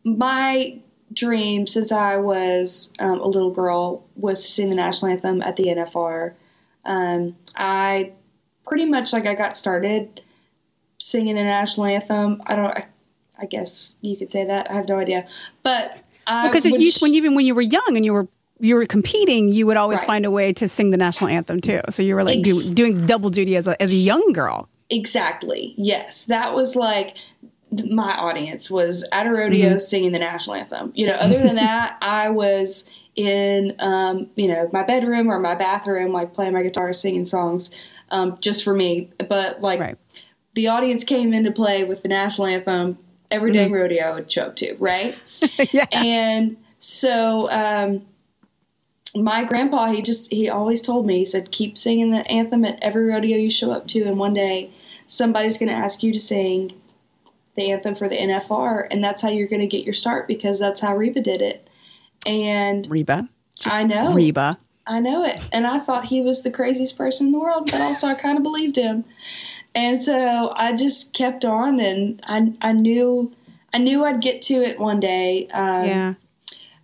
my 0.04 0.80
dream 1.14 1.68
since 1.68 1.92
I 1.92 2.18
was 2.18 2.92
um, 3.00 3.20
a 3.20 3.28
little 3.28 3.52
girl 3.52 4.08
was 4.16 4.42
to 4.42 4.50
sing 4.50 4.70
the 4.70 4.76
national 4.76 5.12
anthem 5.12 5.42
at 5.44 5.56
the 5.56 5.66
NFR. 5.66 6.34
Um, 6.86 7.36
I 7.56 8.14
pretty 8.68 8.86
much 8.86 9.14
like 9.14 9.28
I 9.28 9.36
got 9.36 9.56
started 9.56 10.22
singing 10.98 11.36
the 11.36 11.44
national 11.44 11.86
anthem. 11.86 12.42
I 12.48 12.56
don't. 12.56 12.68
I, 12.68 12.88
I 13.38 13.46
guess 13.46 13.96
you 14.02 14.18
could 14.18 14.32
say 14.32 14.46
that. 14.46 14.72
I 14.72 14.74
have 14.74 14.88
no 14.88 14.98
idea, 14.98 15.28
but 15.62 16.02
because 16.26 16.66
would 16.66 16.82
you 16.82 16.92
when 17.00 17.14
even 17.14 17.36
when 17.36 17.46
you 17.46 17.54
were 17.54 17.62
young 17.62 17.96
and 17.96 18.04
you 18.04 18.14
were 18.14 18.28
you 18.60 18.76
were 18.76 18.86
competing, 18.86 19.50
you 19.50 19.66
would 19.68 19.78
always 19.78 20.00
Right. 20.00 20.08
find 20.08 20.26
a 20.26 20.32
way 20.32 20.54
to 20.54 20.68
sing 20.68 20.92
the 20.92 20.98
national 20.98 21.30
anthem 21.30 21.60
too. 21.62 21.82
So 21.90 22.04
you 22.04 22.16
were 22.16 22.24
like 22.24 22.42
do, 22.44 22.62
doing 22.74 23.06
double 23.06 23.30
duty 23.30 23.56
as 23.56 23.68
a 23.68 23.82
as 23.82 23.92
a 23.92 23.96
young 23.96 24.32
girl. 24.34 24.70
Exactly. 24.90 25.74
Yes, 25.78 26.26
that 26.26 26.54
was 26.54 26.76
like 26.76 27.16
my 27.90 28.16
audience 28.16 28.72
was 28.72 29.06
at 29.12 29.28
a 29.28 29.32
rodeo 29.32 29.78
singing 29.78 30.12
the 30.14 30.20
national 30.20 30.56
anthem. 30.56 30.92
You 30.96 31.08
know, 31.08 31.14
other 31.14 31.38
than 31.40 31.56
that, 31.66 31.98
I 32.02 32.30
was 32.30 32.88
in 33.16 33.76
um, 33.80 34.30
you 34.36 34.48
know 34.48 34.70
my 34.72 34.84
bedroom 34.84 35.30
or 35.30 35.40
my 35.40 35.56
bathroom, 35.56 36.12
like 36.12 36.34
playing 36.34 36.54
my 36.54 36.64
guitar, 36.64 36.94
singing 36.94 37.26
songs, 37.26 37.72
um, 38.10 38.38
just 38.40 38.64
for 38.64 38.74
me. 38.74 39.10
But 39.30 39.62
like 39.62 39.80
Right. 39.80 39.98
the 40.54 40.68
audience 40.68 41.04
came 41.04 41.34
into 41.34 41.52
play 41.52 41.84
with 41.84 42.04
the 42.04 42.10
national 42.10 42.48
anthem. 42.48 42.98
Every 43.32 43.52
day 43.52 43.68
rodeo 43.68 44.04
I 44.04 44.14
would 44.14 44.32
show 44.32 44.44
up 44.44 44.56
to, 44.58 44.76
right? 44.80 45.14
yeah. 45.74 45.88
And 45.92 46.56
so 46.80 47.50
um, 47.50 48.06
my 49.16 49.44
grandpa, 49.44 49.88
he 49.88 50.02
just 50.02 50.32
he 50.32 50.50
always 50.50 50.82
told 50.82 51.06
me, 51.06 51.20
he 51.20 51.26
said, 51.26 51.52
keep 51.52 51.78
singing 51.78 52.12
the 52.12 52.30
anthem 52.30 52.66
at 52.66 52.82
every 52.82 53.08
rodeo 53.08 53.38
you 53.38 53.50
show 53.50 53.72
up 53.72 53.88
to, 53.88 54.04
and 54.04 54.20
one 54.20 54.34
day 54.34 54.72
somebody's 55.08 55.58
going 55.58 55.70
to 55.70 55.76
ask 55.76 56.04
you 56.04 56.12
to 56.12 56.20
sing 56.20 56.74
the 57.56 57.72
anthem 57.72 57.96
for 57.96 58.10
the 58.10 58.18
NFR, 58.18 58.88
and 58.92 59.04
that's 59.04 59.22
how 59.22 59.30
you're 59.30 59.48
going 59.48 59.62
to 59.62 59.68
get 59.68 59.86
your 59.86 59.94
start 59.94 60.28
because 60.28 60.60
that's 60.60 60.82
how 60.82 60.96
Reba 60.96 61.22
did 61.22 61.42
it. 61.42 61.70
And 62.26 62.86
Reba. 62.90 63.30
I 63.66 63.84
know, 63.84 64.14
Reba. 64.14 64.58
I 64.86 65.00
know 65.00 65.24
it, 65.24 65.40
and 65.52 65.66
I 65.66 65.80
thought 65.80 66.06
he 66.06 66.22
was 66.22 66.44
the 66.44 66.52
craziest 66.52 66.98
person 66.98 67.28
in 67.28 67.32
the 67.32 67.40
world, 67.40 67.70
but 67.72 67.82
also 67.82 68.08
I 68.08 68.16
kind 68.16 68.38
of 68.38 68.44
believed 68.44 68.76
him. 68.76 69.06
And 69.74 70.02
so 70.02 70.54
I 70.56 70.74
just 70.74 71.14
kept 71.14 71.46
on, 71.46 71.80
and 71.80 72.22
I 72.26 72.54
I 72.62 72.74
knew 72.74 73.34
I 73.74 73.78
knew 73.78 74.04
I'd 74.04 74.22
get 74.22 74.42
to 74.44 74.56
it 74.56 74.80
one 74.80 75.00
day. 75.00 75.48
Um, 75.50 75.86
yeah. 75.86 76.14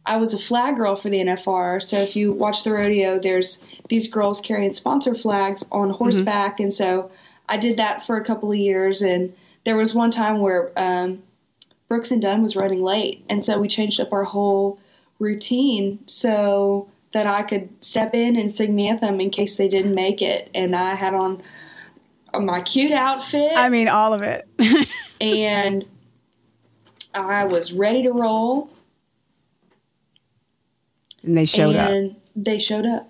I 0.06 0.18
was 0.18 0.34
a 0.34 0.40
flag 0.40 0.78
girl 0.78 0.96
for 0.96 1.10
the 1.10 1.24
NFR. 1.24 1.82
So 1.82 1.98
if 1.98 2.16
you 2.16 2.32
watch 2.32 2.64
the 2.64 2.74
rodeo, 2.74 3.20
there's 3.20 3.64
these 3.88 4.08
girls 4.08 4.42
carrying 4.42 4.74
sponsor 4.74 5.14
flags 5.14 5.64
on 5.72 5.92
horseback, 5.92 6.60
and 6.60 6.74
so 6.74 7.12
I 7.48 7.58
did 7.58 7.78
that 7.78 8.06
for 8.06 8.18
a 8.18 8.24
couple 8.24 8.52
of 8.52 8.58
years. 8.58 9.02
And 9.02 9.34
there 9.64 9.78
was 9.78 9.94
one 9.94 10.12
time 10.12 10.40
where 10.40 10.72
um, 10.76 11.22
Brooks 11.88 12.12
and 12.12 12.22
Dunn 12.22 12.42
was 12.42 12.56
running 12.56 12.82
late, 12.82 13.24
and 13.30 13.44
so 13.44 13.60
we 13.60 13.68
changed 13.68 14.00
up 14.00 14.12
our 14.12 14.24
whole 14.24 14.80
routine 15.20 16.00
so 16.08 16.90
that 17.12 17.28
I 17.28 17.44
could 17.44 17.70
step 17.84 18.16
in 18.16 18.36
and 18.36 18.52
sing 18.52 18.76
the 18.76 18.88
anthem 18.88 19.20
in 19.20 19.30
case 19.30 19.58
they 19.58 19.68
didn't 19.68 19.94
make 19.94 20.22
it. 20.22 20.50
And 20.56 20.76
I 20.76 20.96
had 20.96 21.14
on 21.14 21.44
my 22.40 22.62
cute 22.62 22.94
outfit 22.94 23.52
I 23.56 23.70
mean 23.70 23.90
all 23.90 24.14
of 24.14 24.22
it. 24.22 24.48
and 25.22 25.86
I 27.14 27.46
was 27.46 27.74
ready 27.74 28.04
to 28.04 28.12
roll. 28.12 28.70
And 31.24 31.38
they 31.38 31.46
showed 31.46 31.76
up. 31.76 31.90
and 31.90 32.16
they 32.36 32.60
showed 32.60 32.86
up. 32.86 33.10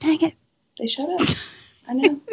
Dang 0.00 0.20
it. 0.22 0.34
They 0.78 0.86
showed 0.86 1.10
up. 1.20 1.26
I 1.88 1.94
know. 1.94 2.20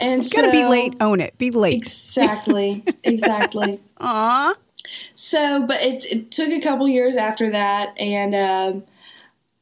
And 0.00 0.22
Gotta 0.30 0.50
be 0.50 0.64
late, 0.64 0.94
own 1.00 1.20
it. 1.20 1.36
Be 1.36 1.50
late. 1.50 1.76
Exactly. 1.76 2.84
Exactly. 3.04 3.80
Aw. 3.98 4.54
so, 5.14 5.66
but 5.66 5.82
it's 5.82 6.04
it 6.04 6.30
took 6.30 6.48
a 6.50 6.60
couple 6.60 6.88
years 6.88 7.16
after 7.16 7.50
that, 7.50 7.98
and 7.98 8.34
um, 8.34 8.84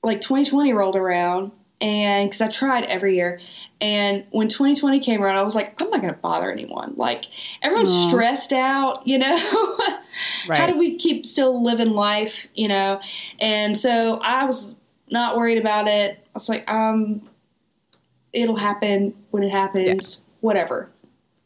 like 0.02 0.20
2020 0.20 0.72
rolled 0.74 0.96
around, 0.96 1.50
and 1.82 2.30
because 2.30 2.40
I 2.40 2.48
tried 2.48 2.84
every 2.84 3.16
year, 3.16 3.40
and 3.80 4.24
when 4.30 4.46
2020 4.46 5.00
came 5.00 5.20
around, 5.20 5.36
I 5.36 5.42
was 5.42 5.56
like, 5.56 5.82
I'm 5.82 5.90
not 5.90 6.00
gonna 6.00 6.12
bother 6.14 6.50
anyone. 6.50 6.94
Like 6.96 7.26
everyone's 7.60 7.90
Aw. 7.90 8.08
stressed 8.08 8.52
out, 8.52 9.04
you 9.04 9.18
know. 9.18 9.76
right. 10.48 10.58
How 10.60 10.68
do 10.68 10.78
we 10.78 10.96
keep 10.96 11.26
still 11.26 11.62
living 11.62 11.90
life, 11.90 12.46
you 12.54 12.68
know? 12.68 13.00
And 13.40 13.76
so 13.76 14.20
I 14.22 14.44
was 14.44 14.76
not 15.10 15.36
worried 15.36 15.58
about 15.58 15.88
it. 15.88 16.18
I 16.24 16.30
was 16.32 16.48
like, 16.48 16.70
um, 16.70 17.28
it'll 18.32 18.56
happen 18.56 19.14
when 19.32 19.42
it 19.42 19.50
happens, 19.50 20.22
whatever. 20.40 20.88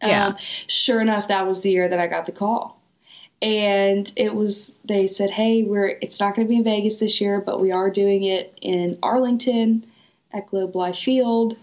Yeah. 0.03 0.27
Um, 0.27 0.37
sure 0.67 1.01
enough, 1.01 1.29
that 1.29 1.47
was 1.47 1.63
the 1.63 1.71
year 1.71 1.89
that 1.89 1.99
I 1.99 2.07
got 2.07 2.27
the 2.27 2.33
call. 2.33 2.83
And 3.41 4.13
it 4.15 4.35
was, 4.35 4.79
they 4.85 5.07
said, 5.07 5.31
hey, 5.31 5.63
we're, 5.63 5.97
it's 6.03 6.21
not 6.21 6.35
going 6.35 6.47
to 6.47 6.49
be 6.49 6.57
in 6.57 6.65
Vegas 6.65 7.01
this 7.01 7.21
year, 7.21 7.41
but 7.41 7.61
we 7.61 7.73
are 7.73 7.91
doing 7.91 8.25
it 8.25 8.59
in 8.61 8.99
Arlington 9.03 9.87
at 10.37 10.47
Globe 10.47 10.77
Life 10.77 10.99
Field, 10.99 11.57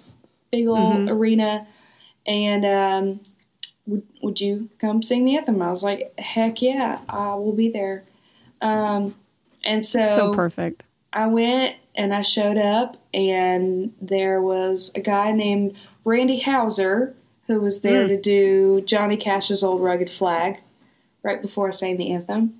big 0.51 0.67
old 0.67 0.79
Mhm. 0.79 1.09
arena. 1.09 1.67
And, 2.25 2.65
um, 2.65 3.19
would, 3.85 4.03
would 4.21 4.41
you 4.41 4.69
come 4.79 5.01
sing 5.03 5.25
the 5.25 5.35
anthem? 5.37 5.61
I 5.61 5.69
was 5.69 5.83
like, 5.83 6.17
heck 6.19 6.61
yeah, 6.61 6.99
I 7.09 7.35
will 7.35 7.51
be 7.51 7.69
there. 7.69 8.03
Um, 8.61 9.15
and 9.65 9.85
so 9.85 10.05
so 10.15 10.33
perfect. 10.33 10.83
I 11.11 11.27
went 11.27 11.75
and 11.95 12.13
I 12.13 12.21
showed 12.21 12.57
up, 12.57 12.97
and 13.13 13.93
there 14.01 14.41
was 14.41 14.91
a 14.95 15.01
guy 15.01 15.31
named 15.31 15.75
Randy 16.05 16.39
Houser 16.39 17.13
who 17.47 17.59
was 17.59 17.81
there 17.81 18.05
Mm. 18.05 18.07
to 18.07 18.21
do 18.21 18.81
Johnny 18.85 19.17
Cash's 19.17 19.63
Old 19.63 19.81
Rugged 19.81 20.09
Flag 20.09 20.61
right 21.23 21.41
before 21.41 21.67
I 21.67 21.71
sang 21.71 21.97
the 21.97 22.11
anthem. 22.11 22.57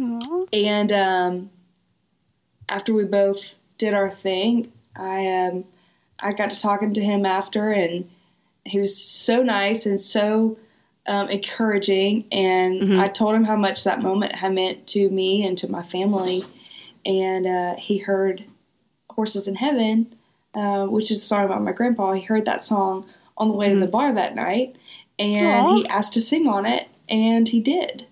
Aw. 0.00 0.44
And 0.54 0.90
um, 0.92 1.50
after 2.68 2.94
we 2.94 3.04
both 3.04 3.54
did 3.78 3.92
our 3.94 4.08
thing, 4.08 4.72
I 4.96 5.26
um, 5.26 5.64
I 6.18 6.32
got 6.32 6.50
to 6.50 6.60
talking 6.60 6.94
to 6.94 7.00
him 7.00 7.24
after, 7.24 7.70
and 7.70 8.08
he 8.64 8.78
was 8.78 8.96
so 8.96 9.42
nice 9.42 9.86
and 9.86 10.00
so 10.00 10.58
um, 11.06 11.28
encouraging. 11.28 12.26
And 12.30 12.82
Mhm. 12.82 13.00
I 13.00 13.08
told 13.08 13.34
him 13.34 13.44
how 13.44 13.56
much 13.56 13.84
that 13.84 14.02
moment 14.02 14.34
had 14.34 14.52
meant 14.52 14.86
to 14.88 15.08
me 15.10 15.46
and 15.46 15.56
to 15.58 15.70
my 15.70 15.82
family. 15.82 16.44
And 17.06 17.46
uh, 17.46 17.76
he 17.76 17.98
heard 17.98 18.44
"Horses 19.10 19.48
in 19.48 19.54
Heaven," 19.54 20.14
uh, 20.54 20.86
which 20.86 21.10
is 21.10 21.18
a 21.18 21.22
song 21.22 21.44
about 21.44 21.62
my 21.62 21.72
grandpa. 21.72 22.12
He 22.12 22.22
heard 22.22 22.44
that 22.44 22.64
song 22.64 23.08
on 23.36 23.48
the 23.48 23.54
way 23.54 23.70
to 23.70 23.80
the 23.80 23.86
bar 23.86 24.12
that 24.12 24.34
night, 24.34 24.76
and 25.18 25.66
Aw. 25.66 25.76
he 25.76 25.88
asked 25.88 26.12
to 26.14 26.20
sing 26.20 26.46
on 26.46 26.66
it, 26.66 26.88
and 27.08 27.48
he 27.48 27.60
did. 27.60 28.06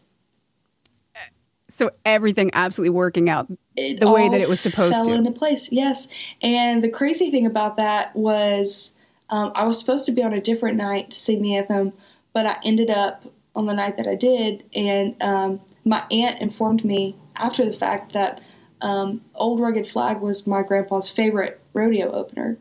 So 1.71 1.91
everything 2.05 2.51
absolutely 2.55 2.91
working 2.91 3.29
out. 3.29 3.47
It 3.79 4.01
the 4.01 4.11
way 4.11 4.29
that 4.29 4.41
it 4.41 4.49
was 4.49 4.61
supposed 4.61 5.05
to. 5.05 5.13
into 5.13 5.31
place. 5.31 5.71
Yes, 5.73 6.09
and 6.43 6.83
the 6.83 6.91
crazy 6.91 7.31
thing 7.31 7.47
about 7.47 7.77
that 7.77 8.15
was 8.17 8.95
um, 9.31 9.53
I 9.55 9.65
was 9.65 9.79
supposed 9.79 10.07
to 10.07 10.13
be 10.13 10.23
on 10.23 10.33
a 10.33 10.41
different 10.41 10.77
night 10.77 11.11
to 11.11 11.19
sing 11.19 11.43
the 11.43 11.57
anthem, 11.57 11.93
but 12.33 12.47
I 12.47 12.57
ended 12.65 12.91
up 12.91 13.25
on 13.55 13.67
the 13.67 13.75
night 13.75 13.97
that 13.97 14.07
I 14.07 14.15
did, 14.15 14.65
and 14.75 15.15
um, 15.23 15.61
my 15.85 16.05
aunt 16.11 16.41
informed 16.41 16.85
me 16.85 17.17
after 17.37 17.65
the 17.65 17.73
fact 17.77 18.13
that 18.13 18.41
um, 18.81 19.21
"Old 19.35 19.61
Rugged 19.61 19.87
Flag" 19.87 20.21
was 20.21 20.47
my 20.47 20.63
grandpa's 20.63 21.11
favorite 21.11 21.61
rodeo 21.75 22.11
opener. 22.11 22.57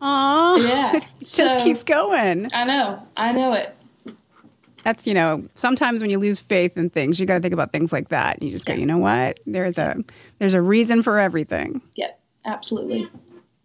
Aw. 0.00 0.56
Yeah, 0.56 0.96
It 0.96 1.04
just 1.20 1.34
so- 1.34 1.64
keeps 1.64 1.82
going. 1.82 2.48
I 2.52 2.64
know, 2.64 3.02
I 3.16 3.32
know 3.32 3.52
it. 3.52 3.74
That's, 4.88 5.06
you 5.06 5.12
know, 5.12 5.46
sometimes 5.52 6.00
when 6.00 6.08
you 6.08 6.18
lose 6.18 6.40
faith 6.40 6.78
in 6.78 6.88
things, 6.88 7.20
you 7.20 7.26
got 7.26 7.34
to 7.34 7.40
think 7.40 7.52
about 7.52 7.72
things 7.72 7.92
like 7.92 8.08
that. 8.08 8.42
You 8.42 8.50
just 8.50 8.64
go, 8.64 8.72
you 8.72 8.86
know 8.86 8.96
what? 8.96 9.38
There's 9.44 9.76
a 9.76 10.02
there's 10.38 10.54
a 10.54 10.62
reason 10.62 11.02
for 11.02 11.18
everything. 11.18 11.82
Yep, 11.96 12.18
absolutely. 12.46 13.06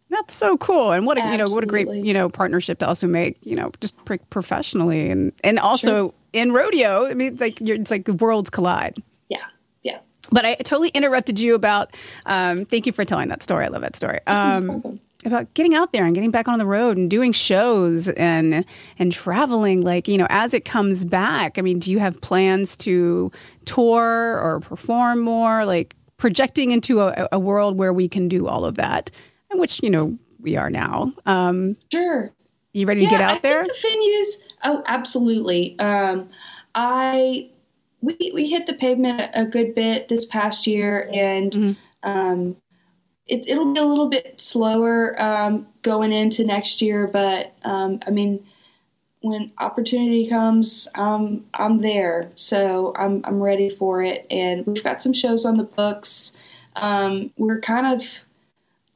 That's 0.09 0.33
so 0.33 0.57
cool, 0.57 0.91
and 0.91 1.05
what 1.05 1.17
a 1.17 1.31
you 1.31 1.37
know 1.37 1.45
what 1.45 1.63
a 1.63 1.65
great 1.65 1.87
you 1.87 2.13
know 2.13 2.27
partnership 2.27 2.79
to 2.79 2.87
also 2.89 3.07
make 3.07 3.37
you 3.41 3.55
know 3.55 3.71
just 3.79 3.95
pro- 4.03 4.17
professionally 4.29 5.09
and 5.11 5.31
and 5.45 5.59
also 5.59 6.13
in 6.33 6.51
rodeo. 6.51 7.07
I 7.07 7.13
mean, 7.13 7.37
like 7.37 7.61
you're, 7.61 7.77
it's 7.77 7.89
like 7.89 8.03
the 8.03 8.15
worlds 8.15 8.49
collide. 8.49 8.97
Yeah, 9.29 9.37
yeah. 9.81 9.99
But 10.29 10.45
I 10.45 10.55
totally 10.55 10.89
interrupted 10.89 11.39
you 11.39 11.55
about. 11.55 11.95
Um, 12.25 12.65
thank 12.65 12.85
you 12.85 12.91
for 12.91 13.05
telling 13.05 13.29
that 13.29 13.41
story. 13.41 13.63
I 13.63 13.69
love 13.69 13.81
that 13.83 13.95
story. 13.95 14.19
Um. 14.27 14.99
About 15.25 15.53
getting 15.53 15.73
out 15.75 15.91
there 15.93 16.05
and 16.05 16.13
getting 16.15 16.31
back 16.31 16.47
on 16.47 16.59
the 16.59 16.65
road 16.65 16.97
and 16.97 17.09
doing 17.09 17.31
shows 17.31 18.09
and 18.09 18.65
and 18.99 19.11
traveling. 19.11 19.81
Like 19.81 20.07
you 20.07 20.17
know, 20.17 20.27
as 20.29 20.53
it 20.53 20.65
comes 20.65 21.05
back. 21.05 21.57
I 21.57 21.61
mean, 21.61 21.79
do 21.79 21.91
you 21.91 21.99
have 21.99 22.19
plans 22.21 22.75
to 22.77 23.31
tour 23.65 24.39
or 24.39 24.59
perform 24.61 25.19
more? 25.19 25.65
Like 25.65 25.95
projecting 26.17 26.71
into 26.71 27.01
a, 27.01 27.27
a 27.31 27.39
world 27.39 27.77
where 27.77 27.91
we 27.93 28.07
can 28.07 28.27
do 28.27 28.47
all 28.47 28.65
of 28.65 28.75
that, 28.75 29.11
and 29.51 29.59
which 29.59 29.81
you 29.83 29.89
know 29.89 30.17
we 30.39 30.55
are 30.57 30.69
now. 30.69 31.13
Um, 31.25 31.75
Sure. 31.91 32.31
you 32.73 32.85
ready 32.85 33.01
to 33.01 33.07
get 33.07 33.21
out 33.21 33.37
I 33.37 33.39
there? 33.39 33.65
Think 33.65 33.75
the 33.81 33.87
venues. 33.87 34.27
Oh, 34.63 34.83
absolutely. 34.87 35.77
Um, 35.79 36.29
I 36.75 37.49
we 38.01 38.31
we 38.33 38.47
hit 38.49 38.65
the 38.65 38.73
pavement 38.73 39.21
a, 39.33 39.45
good 39.45 39.73
bit 39.75 40.07
this 40.09 40.25
past 40.25 40.67
year, 40.67 41.09
and 41.13 41.51
Mhm. 41.51 41.75
um, 42.03 42.55
it, 43.27 43.47
it'll 43.47 43.73
be 43.73 43.79
a 43.79 43.85
little 43.85 44.09
bit 44.09 44.39
slower 44.39 45.15
um, 45.21 45.67
going 45.81 46.11
into 46.11 46.43
next 46.43 46.81
year. 46.81 47.07
But 47.07 47.53
um, 47.63 47.99
I 48.05 48.09
mean, 48.09 48.45
when 49.21 49.51
opportunity 49.59 50.27
comes, 50.27 50.87
um, 50.95 51.45
I'm 51.53 51.79
there. 51.79 52.31
So 52.35 52.93
I'm 52.97 53.21
I'm 53.23 53.41
ready 53.41 53.69
for 53.69 54.03
it, 54.03 54.27
and 54.29 54.65
we've 54.65 54.83
got 54.83 55.01
some 55.01 55.13
shows 55.13 55.45
on 55.45 55.57
the 55.57 55.63
books. 55.63 56.33
Um, 56.75 57.31
we're 57.37 57.61
kind 57.61 57.87
of 57.87 58.03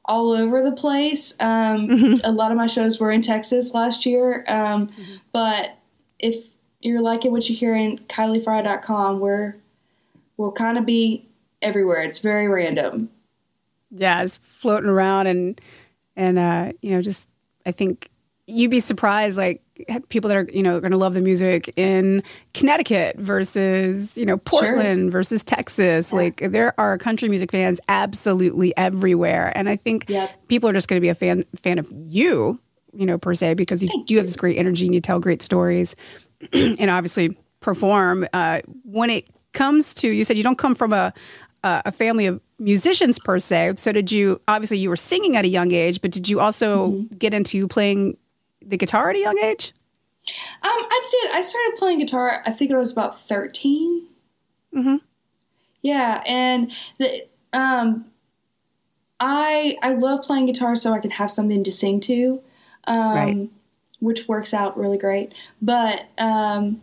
all 0.05 0.31
over 0.31 0.61
the 0.61 0.71
place. 0.71 1.33
Um, 1.39 1.87
Mhm. 1.89 2.21
A 2.23 2.31
lot 2.31 2.51
of 2.51 2.57
my 2.57 2.67
shows 2.67 2.99
were 2.99 3.11
in 3.11 3.21
Texas 3.21 3.73
last 3.73 4.05
year, 4.05 4.43
um, 4.47 4.89
but 5.33 5.71
if 6.19 6.45
you're 6.81 7.01
liking 7.01 7.31
what 7.31 7.49
you 7.49 7.55
hear 7.55 7.75
in 7.75 7.97
KylieFrey.com, 8.09 9.19
we're 9.19 9.55
we'll 10.37 10.51
kind 10.51 10.77
of 10.77 10.85
be 10.85 11.25
everywhere. 11.61 12.03
It's 12.03 12.19
very 12.19 12.47
random. 12.47 13.09
Yeah, 13.91 14.21
just 14.23 14.41
floating 14.41 14.89
around 14.89 15.27
and 15.27 15.59
and 16.15 16.39
uh, 16.39 16.71
you 16.81 16.91
know, 16.91 17.01
just 17.01 17.29
I 17.65 17.71
think 17.71 18.09
you'd 18.47 18.71
be 18.71 18.79
surprised, 18.79 19.37
like 19.37 19.61
people 20.09 20.29
that 20.29 20.37
are 20.37 20.49
you 20.51 20.63
know 20.63 20.79
going 20.79 20.91
to 20.91 20.97
love 20.97 21.13
the 21.13 21.21
music 21.21 21.71
in 21.77 22.23
Connecticut 22.53 23.17
versus 23.17 24.17
you 24.17 24.25
know 24.25 24.37
Portland 24.37 25.11
versus 25.11 25.43
Texas. 25.43 26.11
Yeah. 26.11 26.17
Like 26.17 26.37
there 26.37 26.73
are 26.79 26.97
country 26.97 27.29
music 27.29 27.51
fans 27.51 27.79
absolutely 27.89 28.75
everywhere, 28.77 29.51
and 29.55 29.69
I 29.69 29.75
think 29.75 30.09
Yep. 30.09 30.47
people 30.47 30.69
are 30.69 30.73
just 30.73 30.87
going 30.87 30.97
to 30.99 31.01
be 31.01 31.09
a 31.09 31.15
fan 31.15 31.43
fan 31.61 31.77
of 31.77 31.91
you, 31.93 32.59
you 32.93 33.05
know, 33.05 33.17
per 33.17 33.35
se, 33.35 33.53
because 33.55 33.83
you 33.83 33.89
you 34.07 34.17
have 34.17 34.25
this 34.25 34.37
great 34.37 34.57
energy 34.57 34.85
and 34.85 34.95
you 34.95 35.01
tell 35.01 35.19
great 35.19 35.41
stories, 35.41 35.95
and 36.53 36.89
obviously 36.89 37.37
perform. 37.59 38.25
Uh, 38.33 38.61
when 38.83 39.09
it 39.09 39.27
comes 39.53 39.93
to, 39.95 40.07
you 40.09 40.23
said 40.23 40.37
you 40.37 40.43
don't 40.43 40.57
come 40.57 40.75
from 40.75 40.93
a 40.93 41.13
a 41.63 41.81
a 41.85 41.91
family 41.91 42.25
of 42.25 42.39
musicians 42.59 43.19
per 43.19 43.39
se. 43.39 43.73
So 43.77 43.91
did 43.91 44.11
you? 44.11 44.41
Obviously, 44.47 44.77
you 44.79 44.89
were 44.89 44.97
singing 44.97 45.35
at 45.35 45.45
a 45.45 45.47
young 45.47 45.71
age, 45.71 46.01
but 46.01 46.11
did 46.11 46.27
you 46.29 46.39
also 46.39 47.05
get 47.17 47.33
into 47.33 47.67
playing 47.67 48.17
the 48.65 48.77
guitar 48.77 49.09
at 49.09 49.15
a 49.15 49.19
young 49.19 49.37
age? 49.39 49.73
Um, 50.61 50.71
I 50.71 51.07
did. 51.11 51.31
I 51.35 51.41
started 51.41 51.73
playing 51.77 51.99
guitar. 51.99 52.41
I 52.45 52.51
think 52.51 52.71
I 52.73 52.77
was 52.77 52.91
about 52.91 53.21
13 53.27 54.07
Mhm. 54.75 54.99
Yeah, 55.81 56.21
and 56.25 56.71
the, 56.99 57.25
um, 57.53 58.05
I 59.19 59.77
I 59.81 59.93
love 59.93 60.21
playing 60.23 60.45
guitar 60.47 60.75
so 60.75 60.93
I 60.93 60.99
can 60.99 61.11
have 61.11 61.31
something 61.31 61.63
to 61.63 61.71
sing 61.71 61.99
to, 62.01 62.41
um, 62.85 63.15
Right. 63.15 63.49
which 63.99 64.27
works 64.27 64.53
out 64.53 64.77
really 64.77 64.97
great. 64.97 65.33
But 65.61 66.01
um, 66.17 66.81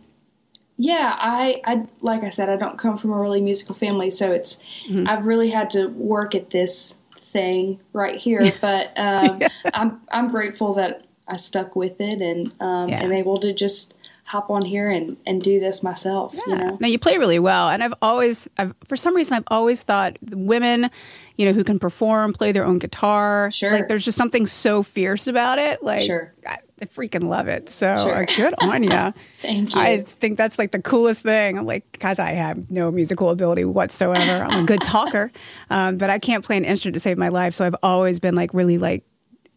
yeah, 0.77 1.15
I 1.17 1.61
I 1.65 1.85
like 2.01 2.23
I 2.23 2.29
said, 2.29 2.49
I 2.49 2.55
don't 2.57 2.77
come 2.77 2.97
from 2.97 3.11
a 3.11 3.19
really 3.19 3.41
musical 3.41 3.75
family, 3.75 4.11
so 4.11 4.31
it's 4.31 4.59
Mhm. 4.89 5.07
I've 5.07 5.25
really 5.25 5.49
had 5.49 5.69
to 5.71 5.87
work 5.89 6.35
at 6.35 6.49
this 6.49 6.99
thing 7.21 7.79
right 7.93 8.15
here. 8.15 8.51
But 8.61 8.91
um, 8.97 9.41
I'm 9.73 10.01
I'm 10.11 10.27
grateful 10.27 10.73
that 10.75 11.03
I 11.27 11.37
stuck 11.37 11.75
with 11.75 11.99
it 12.01 12.21
and 12.21 12.53
um, 12.59 12.89
Yeah. 12.89 13.03
am 13.03 13.11
able 13.11 13.39
to 13.39 13.53
just 13.53 13.93
hop 14.27 14.49
on 14.49 14.63
here 14.65 14.89
and, 14.89 15.15
and 15.27 15.39
do 15.41 15.59
this 15.59 15.83
myself. 15.83 16.33
You 16.47 16.55
know, 16.55 16.77
No, 16.81 16.87
you 16.87 16.97
play 16.97 17.17
really 17.19 17.37
well, 17.37 17.69
and 17.69 17.83
I've 17.83 17.93
always, 18.01 18.49
I've 18.57 18.73
for 18.83 18.95
some 18.95 19.15
reason, 19.15 19.35
I've 19.37 19.43
always 19.47 19.83
thought 19.83 20.17
women, 20.31 20.89
you 21.37 21.45
know, 21.45 21.53
who 21.53 21.63
can 21.63 21.77
perform, 21.77 22.33
play 22.33 22.51
their 22.51 22.65
own 22.65 22.79
guitar, 22.79 23.51
Sure. 23.51 23.71
like 23.71 23.87
there's 23.87 24.03
just 24.03 24.17
something 24.17 24.47
so 24.47 24.81
fierce 24.81 25.27
about 25.27 25.59
it. 25.59 25.83
Like, 25.83 26.01
Sure. 26.01 26.33
I, 26.47 26.57
I 26.81 26.85
freaking 26.85 27.29
love 27.29 27.47
it. 27.47 27.69
So 27.69 27.95
Sure. 27.97 28.23
uh, 28.23 28.25
good 28.35 28.53
on 28.59 28.83
you. 28.83 28.89
thank 29.39 29.73
you. 29.73 29.79
I 29.79 29.97
think 30.01 30.37
that's 30.37 30.59
like 30.59 30.71
the 30.71 30.81
coolest 30.81 31.21
thing. 31.23 31.57
I'm 31.57 31.65
like, 31.65 31.99
guys, 31.99 32.19
I 32.19 32.31
have 32.31 32.69
no 32.69 32.91
musical 32.91 33.29
ability 33.29 33.63
whatsoever. 33.63 34.43
I'm 34.43 34.63
a 34.63 34.67
good 34.67 34.81
talker, 34.83 35.31
um, 35.69 35.97
but 35.97 36.09
I 36.09 36.19
can't 36.19 36.43
play 36.43 36.57
an 36.57 36.65
instrument 36.65 36.95
to 36.95 36.99
save 36.99 37.17
my 37.17 37.29
life. 37.29 37.53
So 37.53 37.65
I've 37.65 37.75
always 37.81 38.19
been 38.19 38.35
like 38.35 38.53
really 38.53 38.77
like 38.77 39.03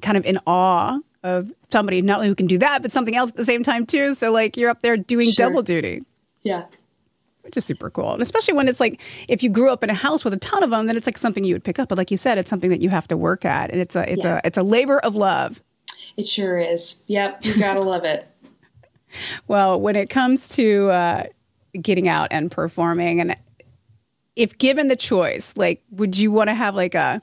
kind 0.00 0.16
of 0.16 0.24
in 0.26 0.38
awe 0.46 1.00
of 1.24 1.50
somebody 1.58 2.00
not 2.02 2.18
only 2.18 2.28
who 2.28 2.36
can 2.36 2.46
do 2.46 2.58
that, 2.58 2.82
but 2.82 2.92
something 2.92 3.16
else 3.16 3.30
at 3.30 3.36
the 3.36 3.44
same 3.44 3.64
time 3.64 3.84
too. 3.84 4.14
So 4.14 4.30
like 4.30 4.56
you're 4.56 4.70
up 4.70 4.82
there 4.82 4.96
doing 4.96 5.30
Sure. 5.32 5.48
double 5.48 5.62
duty 5.62 6.04
yeah. 6.44 6.66
which 7.42 7.56
is 7.56 7.64
super 7.64 7.90
cool. 7.90 8.12
And 8.12 8.22
especially 8.22 8.54
when 8.54 8.68
it's 8.68 8.78
like 8.78 9.00
if 9.28 9.42
you 9.42 9.50
grew 9.50 9.70
up 9.70 9.82
in 9.82 9.90
a 9.90 9.94
house 9.94 10.24
with 10.24 10.34
a 10.34 10.38
ton 10.38 10.62
of 10.62 10.70
them, 10.70 10.86
then 10.86 10.96
it's 10.96 11.06
like 11.06 11.18
something 11.18 11.42
you 11.42 11.54
would 11.56 11.64
pick 11.64 11.80
up. 11.80 11.88
But 11.88 11.98
like 11.98 12.12
you 12.12 12.16
said, 12.16 12.38
it's 12.38 12.48
something 12.48 12.70
that 12.70 12.80
you 12.80 12.90
have 12.90 13.08
to 13.08 13.16
work 13.16 13.44
at, 13.44 13.70
and 13.72 13.80
it's 13.80 13.96
a 13.96 14.08
it's 14.10 14.24
Yeah. 14.24 14.36
a 14.36 14.40
it's 14.46 14.56
a 14.58 14.62
labor 14.62 15.00
of 15.00 15.16
love. 15.16 15.60
It 16.18 16.26
sure 16.26 16.58
is. 16.58 17.00
Yep, 17.06 17.44
you 17.44 17.58
gotta 17.58 17.80
love 17.80 18.04
it. 18.04 18.26
Well, 19.46 19.80
when 19.80 19.96
it 19.96 20.10
comes 20.10 20.50
to 20.50 20.90
uh, 20.90 21.24
getting 21.80 22.08
out 22.08 22.28
and 22.30 22.50
performing, 22.50 23.22
and 23.22 23.36
if 24.36 24.58
given 24.58 24.88
the 24.88 24.96
choice, 24.96 25.54
like, 25.56 25.82
would 25.90 26.18
you 26.18 26.30
want 26.30 26.48
to 26.48 26.54
have 26.54 26.74
like 26.74 26.94
a 26.94 27.22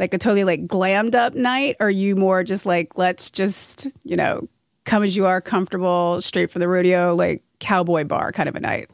like 0.00 0.14
a 0.14 0.18
totally 0.18 0.42
like 0.42 0.66
glammed 0.66 1.14
up 1.14 1.34
night, 1.34 1.76
or 1.78 1.86
are 1.86 1.90
you 1.90 2.16
more 2.16 2.42
just 2.42 2.66
like 2.66 2.98
let's 2.98 3.30
just 3.30 3.86
you 4.02 4.16
know 4.16 4.48
come 4.84 5.04
as 5.04 5.16
you 5.16 5.26
are, 5.26 5.40
comfortable, 5.40 6.20
straight 6.20 6.50
for 6.50 6.58
the 6.58 6.66
rodeo, 6.66 7.14
like 7.14 7.40
cowboy 7.60 8.02
bar 8.02 8.32
kind 8.32 8.48
of 8.48 8.56
a 8.56 8.60
night? 8.60 8.90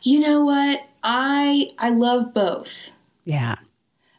You 0.00 0.20
know 0.20 0.42
what? 0.46 0.80
I 1.02 1.72
I 1.78 1.90
love 1.90 2.32
both. 2.32 2.90
Yeah. 3.26 3.56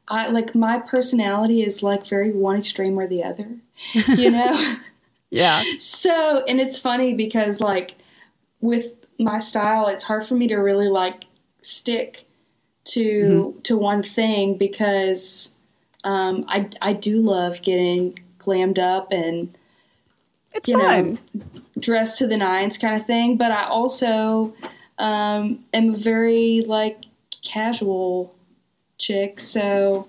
I 0.07 0.27
like 0.27 0.53
my 0.55 0.79
personality 0.79 1.63
is 1.63 1.81
like 1.83 2.05
very 2.07 2.31
one 2.31 2.59
extreme 2.59 2.97
or 2.99 3.07
the 3.07 3.23
other. 3.23 3.49
You 4.17 4.31
know? 4.31 4.75
Yeah. 5.31 5.63
so 5.77 6.43
and 6.47 6.61
it's 6.61 6.79
funny 6.79 7.13
because 7.13 7.59
like 7.59 7.95
with 8.61 8.93
my 9.19 9.39
style 9.39 9.87
it's 9.87 10.03
hard 10.03 10.25
for 10.25 10.35
me 10.35 10.47
to 10.47 10.55
really 10.57 10.87
like 10.87 11.25
stick 11.61 12.25
to 12.85 13.59
to 13.63 13.77
one 13.77 14.03
thing 14.03 14.57
because 14.57 15.51
um, 16.03 16.45
I 16.47 16.69
I 16.81 16.93
do 16.93 17.17
love 17.19 17.61
getting 17.63 18.19
glammed 18.37 18.77
up 18.79 19.11
and 19.11 19.57
It's 20.53 20.69
you 20.69 20.77
fun. 20.79 21.17
know, 21.33 21.41
dressed 21.79 22.19
to 22.19 22.27
the 22.27 22.37
nines 22.37 22.77
kind 22.77 22.95
of 22.99 23.07
thing. 23.07 23.37
But 23.37 23.51
I 23.51 23.63
also 23.65 24.53
um, 24.99 25.65
am 25.73 25.95
very 25.95 26.61
like 26.61 26.99
casual 27.43 28.34
chick. 28.97 29.39
So 29.39 30.07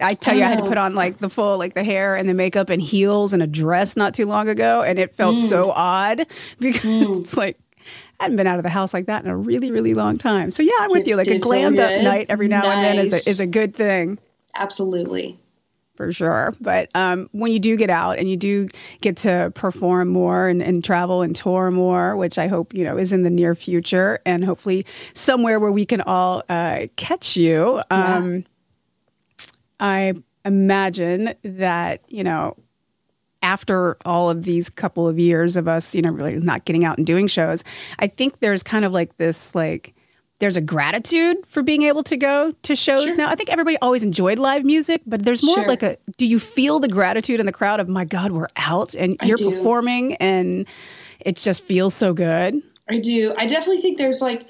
I 0.00 0.14
tell 0.14 0.36
you, 0.36 0.44
I 0.44 0.48
had 0.48 0.58
to 0.58 0.64
Oh. 0.64 0.68
put 0.68 0.78
on 0.78 0.94
like 0.94 1.18
the 1.18 1.30
full, 1.30 1.56
like 1.58 1.74
the 1.74 1.84
hair 1.84 2.16
and 2.16 2.28
the 2.28 2.34
makeup 2.34 2.68
and 2.68 2.82
heels 2.82 3.32
and 3.32 3.42
a 3.42 3.46
dress 3.46 3.96
not 3.96 4.12
too 4.14 4.26
long 4.26 4.48
ago, 4.48 4.82
and 4.82 4.98
it 4.98 5.14
felt 5.14 5.36
Mm. 5.36 5.48
so 5.48 5.70
odd 5.72 6.26
because 6.60 7.18
it's 7.20 7.36
like 7.36 7.58
I 8.20 8.24
hadn't 8.24 8.36
been 8.36 8.46
out 8.46 8.58
of 8.58 8.62
the 8.62 8.68
house 8.70 8.92
like 8.92 9.06
that 9.06 9.24
in 9.24 9.30
a 9.30 9.36
really, 9.36 9.70
really 9.70 9.94
long 9.94 10.18
time. 10.18 10.50
So 10.50 10.62
yeah, 10.62 10.72
I'm 10.80 10.90
with 10.90 11.02
It 11.02 11.08
you. 11.08 11.16
Like 11.16 11.28
a 11.28 11.38
glammed 11.38 11.78
up 11.78 12.02
night 12.02 12.26
every 12.28 12.48
now 12.48 12.68
and 12.68 12.84
then 12.84 12.98
is 12.98 13.12
a, 13.12 13.28
is 13.28 13.40
a 13.40 13.46
good 13.46 13.74
thing. 13.74 14.18
absolutely. 14.54 15.38
For 15.96 16.12
sure. 16.12 16.54
But 16.60 16.90
um, 16.94 17.28
when 17.32 17.52
you 17.52 17.58
do 17.58 17.76
get 17.76 17.90
out 17.90 18.18
and 18.18 18.28
you 18.28 18.36
do 18.36 18.68
get 19.00 19.16
to 19.18 19.52
perform 19.54 20.08
more 20.08 20.48
and, 20.48 20.62
and 20.62 20.84
travel 20.84 21.22
and 21.22 21.34
tour 21.34 21.70
more, 21.70 22.16
which 22.16 22.38
I 22.38 22.46
hope 22.46 22.74
you 22.74 22.84
know 22.84 22.96
is 22.96 23.12
in 23.12 23.22
the 23.22 23.30
near 23.30 23.54
future, 23.54 24.20
and 24.26 24.44
hopefully 24.44 24.86
somewhere 25.14 25.58
where 25.58 25.72
we 25.72 25.84
can 25.84 26.00
all 26.02 26.42
uh, 26.48 26.86
catch 26.96 27.36
you. 27.36 27.82
Um, 27.90 28.44
I 29.80 30.14
imagine 30.44 31.34
that 31.42 32.02
you 32.08 32.24
know 32.24 32.56
after 33.42 33.96
all 34.04 34.28
of 34.28 34.42
these 34.42 34.68
couple 34.68 35.06
of 35.06 35.18
years 35.18 35.56
of 35.56 35.68
us, 35.68 35.94
you 35.94 36.02
know, 36.02 36.10
really 36.10 36.34
not 36.34 36.64
getting 36.64 36.84
out 36.84 36.98
and 36.98 37.06
doing 37.06 37.26
shows, 37.26 37.62
I 37.98 38.08
think 38.08 38.40
there's 38.40 38.62
kind 38.62 38.84
of 38.84 38.92
like 38.92 39.16
this 39.18 39.54
like 39.54 39.94
there's 40.38 40.56
a 40.56 40.60
gratitude 40.60 41.38
for 41.46 41.62
being 41.62 41.82
able 41.82 42.02
to 42.02 42.16
go 42.16 42.52
to 42.62 42.76
shows 42.76 43.06
Sure. 43.06 43.16
now. 43.16 43.30
I 43.30 43.34
think 43.34 43.50
everybody 43.50 43.78
always 43.78 44.04
enjoyed 44.04 44.38
live 44.38 44.64
music, 44.64 45.02
but 45.06 45.24
there's 45.24 45.42
more 45.42 45.56
Sure. 45.56 45.68
like 45.68 45.82
a 45.82 45.96
do 46.18 46.26
you 46.26 46.38
feel 46.38 46.78
the 46.78 46.88
gratitude 46.88 47.40
in 47.40 47.46
the 47.46 47.52
crowd 47.52 47.80
of 47.80 47.88
my 47.88 48.04
God, 48.04 48.32
we're 48.32 48.48
out 48.56 48.94
and 48.94 49.16
you're 49.24 49.38
performing 49.38 50.14
and 50.16 50.66
it 51.20 51.36
just 51.36 51.64
feels 51.64 51.94
so 51.94 52.12
good. 52.12 52.62
I 52.88 52.98
do. 52.98 53.34
I 53.36 53.46
definitely 53.46 53.80
think 53.80 53.98
there's 53.98 54.20
like 54.20 54.44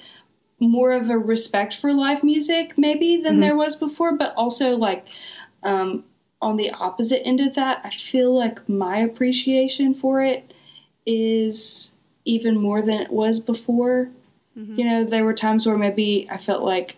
more 0.58 0.92
of 0.92 1.10
a 1.10 1.18
respect 1.18 1.76
for 1.76 1.92
live 1.92 2.24
music 2.24 2.76
maybe 2.76 3.18
than 3.18 3.40
there 3.40 3.56
was 3.56 3.76
before, 3.76 4.16
but 4.16 4.32
also 4.36 4.76
like 4.76 5.06
um, 5.62 6.04
on 6.42 6.56
the 6.56 6.70
opposite 6.70 7.26
end 7.26 7.40
of 7.40 7.54
that, 7.54 7.80
I 7.84 7.90
feel 7.90 8.34
like 8.34 8.68
my 8.68 8.98
appreciation 8.98 9.94
for 9.94 10.22
it 10.22 10.52
is 11.06 11.92
even 12.24 12.56
more 12.60 12.82
than 12.82 13.00
it 13.00 13.10
was 13.12 13.38
before. 13.38 14.08
You 14.56 14.84
know, 14.86 15.04
there 15.04 15.24
were 15.24 15.34
times 15.34 15.66
where 15.66 15.76
maybe 15.76 16.26
I 16.30 16.38
felt 16.38 16.62
like 16.62 16.96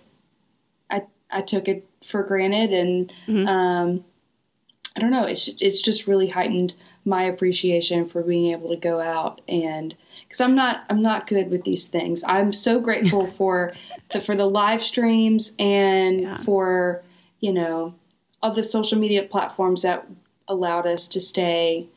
I 0.91 1.03
I 1.31 1.43
took 1.43 1.67
it 1.69 1.85
for 2.07 2.23
granted, 2.23 2.73
and 2.73 3.13
um, 3.49 4.05
I 4.97 5.01
don't 5.01 5.11
know. 5.11 5.25
It's 5.25 5.49
it's 5.61 5.83
just 5.83 6.07
really 6.07 6.29
heightened 6.29 6.75
my 7.05 7.25
appreciation 7.25 8.07
for 8.09 8.23
being 8.23 8.53
able 8.53 8.69
to 8.69 8.77
go 8.77 9.01
out 9.01 9.41
and 9.49 9.97
because 10.23 10.41
I'm 10.41 10.55
not 10.55 10.85
I'm 10.89 11.03
not 11.03 11.27
good 11.27 11.51
with 11.51 11.65
these 11.65 11.89
things. 11.89 12.23
I'm 12.27 12.53
so 12.53 12.81
grateful 12.81 13.27
for 13.39 13.73
the 14.11 14.21
for 14.21 14.35
the 14.37 14.49
live 14.49 14.83
streams 14.83 15.53
and 15.59 16.21
Yeah. 16.21 16.37
for 16.39 17.03
you 17.41 17.53
know 17.53 17.95
all 18.43 18.53
the 18.53 18.63
social 18.63 18.99
media 18.99 19.25
platforms 19.25 19.83
that 19.83 20.07
allowed 20.47 20.87
us 20.87 21.09
to 21.09 21.21
stay 21.21 21.89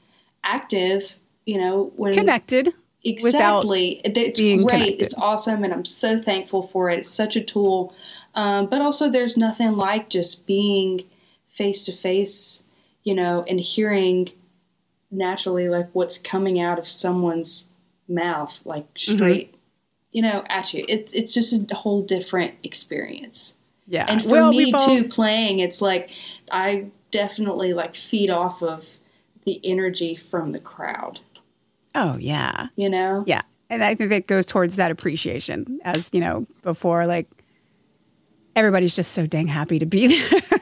active. 0.44 1.16
You 1.46 1.60
know 1.60 1.92
when 1.96 2.14
Connected. 2.14 2.70
Exactly. 3.04 4.02
It's 4.04 4.40
great. 4.40 4.68
connected. 4.70 5.02
It's 5.02 5.18
awesome, 5.18 5.64
and 5.64 5.74
I'm 5.74 5.86
so 5.86 6.20
thankful 6.20 6.64
for 6.68 6.90
it. 6.90 7.00
It's 7.00 7.12
such 7.12 7.36
a 7.36 7.42
tool. 7.42 7.96
Um, 8.36 8.68
but 8.68 8.82
also, 8.82 9.10
there's 9.10 9.38
nothing 9.38 9.74
like 9.74 10.10
just 10.10 10.46
being 10.46 11.02
face 11.48 11.86
to 11.86 11.92
face, 11.94 12.64
you 13.04 13.14
know, 13.16 13.44
and 13.48 13.60
hearing 13.60 14.30
naturally 15.10 15.68
like 15.68 15.90
what's 15.94 16.18
coming 16.18 16.60
out 16.60 16.80
of 16.80 16.88
someone's 16.88 17.68
mouth, 18.08 18.60
like 18.66 18.86
Mm-hmm. 18.94 19.16
straight, 19.16 19.56
you 20.12 20.22
know, 20.22 20.44
at 20.48 20.74
you. 20.74 20.86
It, 20.88 21.10
it's 21.14 21.34
just 21.34 21.72
a 21.72 21.76
whole 21.76 22.04
different 22.04 22.54
experience. 22.64 23.56
Yeah. 23.88 24.06
And 24.08 24.22
for 24.22 24.30
well, 24.30 24.54
me 24.54 24.72
all- 24.74 24.86
too, 24.86 25.08
playing, 25.10 25.60
it's 25.60 25.82
like 25.82 26.12
I 26.52 26.86
definitely 27.10 27.74
like 27.74 27.96
feed 27.96 28.30
off 28.30 28.62
of 28.64 28.86
the 29.44 29.60
energy 29.66 30.16
from 30.16 30.52
the 30.54 30.60
crowd. 30.60 31.20
Oh 31.96 32.18
yeah. 32.20 32.68
You 32.76 32.90
know. 32.90 33.24
Yeah. 33.28 33.42
And 33.70 33.84
I 33.84 33.96
think 33.96 34.10
that 34.10 34.28
goes 34.28 34.46
towards 34.46 34.76
that 34.76 34.92
appreciation 34.92 35.80
as, 35.84 36.10
you 36.14 36.20
know, 36.20 36.46
before 36.62 37.06
like 37.08 37.28
everybody's 38.56 38.96
just 38.96 39.14
so 39.14 39.26
dang 39.26 39.48
happy 39.48 39.80
to 39.80 39.86
be 39.86 40.08
there. 40.30 40.60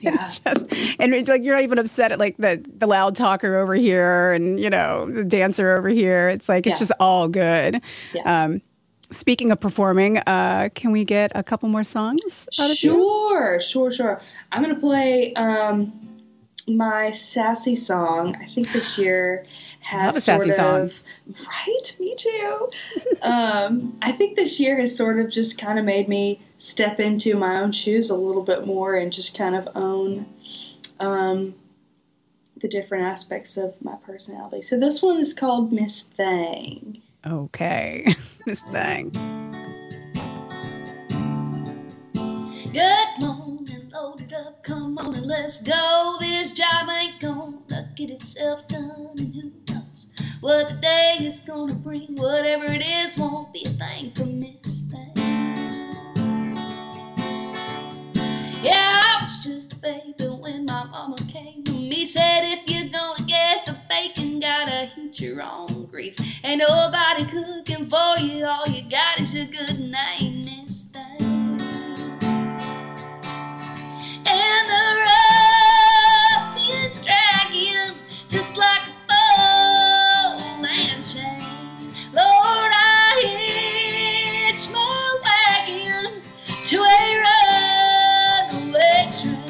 Yeah. 0.00 0.26
just 0.44 1.00
and 1.00 1.14
it's 1.14 1.28
like 1.30 1.42
you're 1.42 1.54
not 1.54 1.64
even 1.64 1.78
upset 1.78 2.12
at 2.12 2.18
like 2.18 2.36
the 2.36 2.62
the 2.76 2.86
loud 2.86 3.16
talker 3.16 3.56
over 3.56 3.74
here 3.74 4.32
and 4.32 4.60
you 4.60 4.68
know 4.70 5.10
the 5.10 5.24
dancer 5.24 5.72
over 5.76 5.88
here. 5.88 6.28
It's 6.28 6.48
like 6.48 6.66
it's 6.66 6.76
Yeah. 6.76 6.78
just 6.80 6.92
all 7.00 7.26
good. 7.28 7.80
Yeah. 8.14 8.44
Um, 8.44 8.60
speaking 9.10 9.50
of 9.50 9.60
performing, 9.60 10.18
uh, 10.18 10.68
can 10.74 10.90
we 10.92 11.04
get 11.04 11.32
a 11.34 11.42
couple 11.42 11.68
more 11.70 11.84
songs 11.84 12.46
out 12.60 12.70
of 12.70 12.82
you? 12.82 12.90
Sure, 12.92 13.60
sure, 13.60 13.90
sure. 13.90 14.20
I'm 14.52 14.62
gonna 14.62 14.78
play 14.78 15.32
um, 15.34 15.92
my 16.68 17.10
sassy 17.10 17.74
song. 17.74 18.36
I 18.36 18.46
think 18.46 18.72
this 18.72 18.98
year 18.98 19.46
has 19.84 20.24
sassy 20.24 20.50
sort 20.50 20.56
song. 20.56 20.80
of 20.80 21.02
right. 21.46 21.96
Me 22.00 22.14
too. 22.16 22.70
um, 23.22 23.96
I 24.00 24.12
think 24.12 24.34
this 24.34 24.58
year 24.58 24.80
has 24.80 24.96
sort 24.96 25.18
of 25.18 25.30
just 25.30 25.58
kind 25.58 25.78
of 25.78 25.84
made 25.84 26.08
me 26.08 26.40
step 26.56 27.00
into 27.00 27.36
my 27.36 27.60
own 27.60 27.70
shoes 27.70 28.08
a 28.08 28.16
little 28.16 28.42
bit 28.42 28.66
more 28.66 28.96
and 28.96 29.12
just 29.12 29.36
kind 29.36 29.54
of 29.54 29.68
own 29.74 30.26
um, 31.00 31.54
the 32.56 32.68
different 32.68 33.04
aspects 33.04 33.58
of 33.58 33.74
my 33.82 33.96
personality. 34.06 34.62
So 34.62 34.78
this 34.78 35.02
one 35.02 35.18
is 35.18 35.34
called 35.34 35.70
Miss 35.70 36.02
Thang. 36.02 37.02
Okay, 37.26 38.06
Miss 38.46 38.62
thing. 38.62 39.10
Good 42.72 43.20
morning, 43.20 43.53
load 43.94 44.20
it 44.20 44.32
up, 44.32 44.60
come 44.64 44.98
on 44.98 45.14
and 45.14 45.26
let's 45.26 45.62
go. 45.62 46.16
This 46.18 46.52
job 46.52 46.88
ain't 46.90 47.20
gonna 47.20 47.92
get 47.94 48.10
itself 48.10 48.66
done, 48.66 49.14
and 49.16 49.32
who 49.32 49.52
knows 49.72 50.10
what 50.40 50.68
the 50.68 50.74
day 50.74 51.18
is 51.20 51.38
gonna 51.40 51.74
bring. 51.74 52.16
Whatever 52.16 52.64
it 52.64 52.84
is, 52.84 53.16
won't 53.16 53.52
be 53.52 53.64
a 53.64 53.70
thing 53.70 54.10
to 54.14 54.26
miss. 54.26 54.82
Thing. 54.90 55.12
Yeah, 58.62 59.00
I 59.04 59.18
was 59.22 59.44
just 59.44 59.74
a 59.74 59.76
baby 59.76 60.12
when 60.40 60.64
my 60.64 60.84
mama 60.84 61.16
came 61.28 61.62
to 61.64 61.72
me. 61.72 62.04
Said 62.04 62.42
if 62.42 62.68
you're 62.68 62.90
gonna 62.90 63.24
get 63.26 63.64
the 63.64 63.76
bacon, 63.88 64.40
gotta 64.40 64.86
heat 64.86 65.20
your 65.20 65.40
own 65.40 65.86
grease. 65.86 66.18
Ain't 66.42 66.62
nobody 66.68 67.24
cooking 67.26 67.88
for 67.88 68.18
you. 68.18 68.44
All 68.44 68.64
you 68.68 68.90
got 68.90 69.20
is 69.20 69.32
your 69.32 69.46
good 69.46 69.78
name, 69.78 70.44
And 74.46 74.66
the 74.74 74.86
ruffians 76.66 77.00
drag 77.00 77.48
him 77.52 77.94
just 78.28 78.56
like 78.56 78.82
a 78.88 78.92
bull 79.08 80.66
and 80.66 81.04
chain. 81.04 81.40
Lord, 82.12 82.72
I 82.72 83.22
hitch 84.52 84.70
my 84.70 85.20
wagon 85.24 86.22
to 86.64 86.76
a 86.76 87.00
runaway 88.52 89.12
train. 89.20 89.44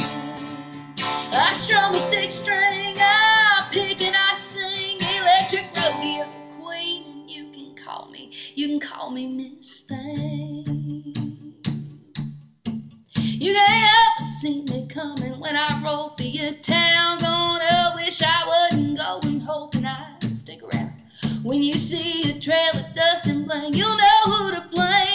I 1.32 1.52
strum 1.54 1.94
a 1.94 1.98
six 1.98 2.34
string, 2.36 2.96
I 2.98 3.68
pick 3.72 4.00
and 4.02 4.14
I 4.16 4.34
sing 4.34 4.98
electric 5.20 5.66
rodeo 5.76 6.26
queen, 6.60 7.04
and 7.10 7.30
you 7.30 7.50
can 7.52 7.74
call 7.76 8.08
me, 8.10 8.32
you 8.54 8.68
can 8.68 8.80
call 8.80 9.10
me 9.10 9.26
Miss 9.26 9.80
Thing. 9.82 11.14
You 13.16 13.52
can't 13.52 13.93
but 14.24 14.30
see 14.30 14.62
me 14.62 14.86
coming 14.88 15.38
when 15.38 15.54
I 15.54 15.82
roll 15.84 16.10
through 16.10 16.28
your 16.28 16.52
town. 16.52 17.18
Gonna 17.18 17.92
wish 17.94 18.22
I 18.22 18.46
wasn't 18.46 18.96
go, 18.96 19.20
going, 19.20 19.40
hoping 19.40 19.84
I'd 19.84 20.36
stick 20.36 20.62
around. 20.62 20.94
When 21.42 21.62
you 21.62 21.74
see 21.74 22.30
a 22.30 22.40
trail 22.40 22.70
of 22.74 22.94
dust 22.94 23.26
and 23.26 23.44
blame, 23.44 23.74
you'll 23.74 23.96
know 23.96 24.20
who 24.24 24.50
to 24.52 24.66
blame. 24.72 25.13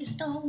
Made 0.00 0.08
of 0.08 0.39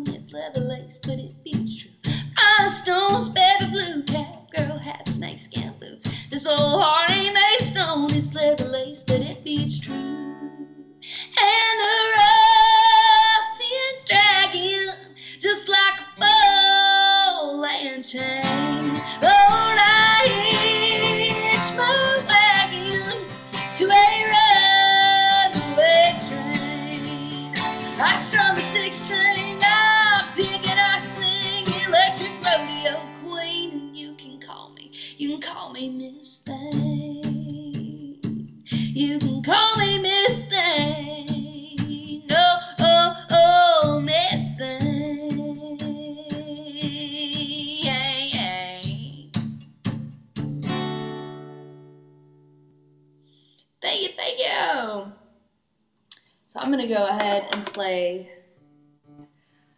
I'm 56.62 56.70
gonna 56.70 56.88
go 56.88 57.08
ahead 57.08 57.48
and 57.54 57.66
play 57.66 58.30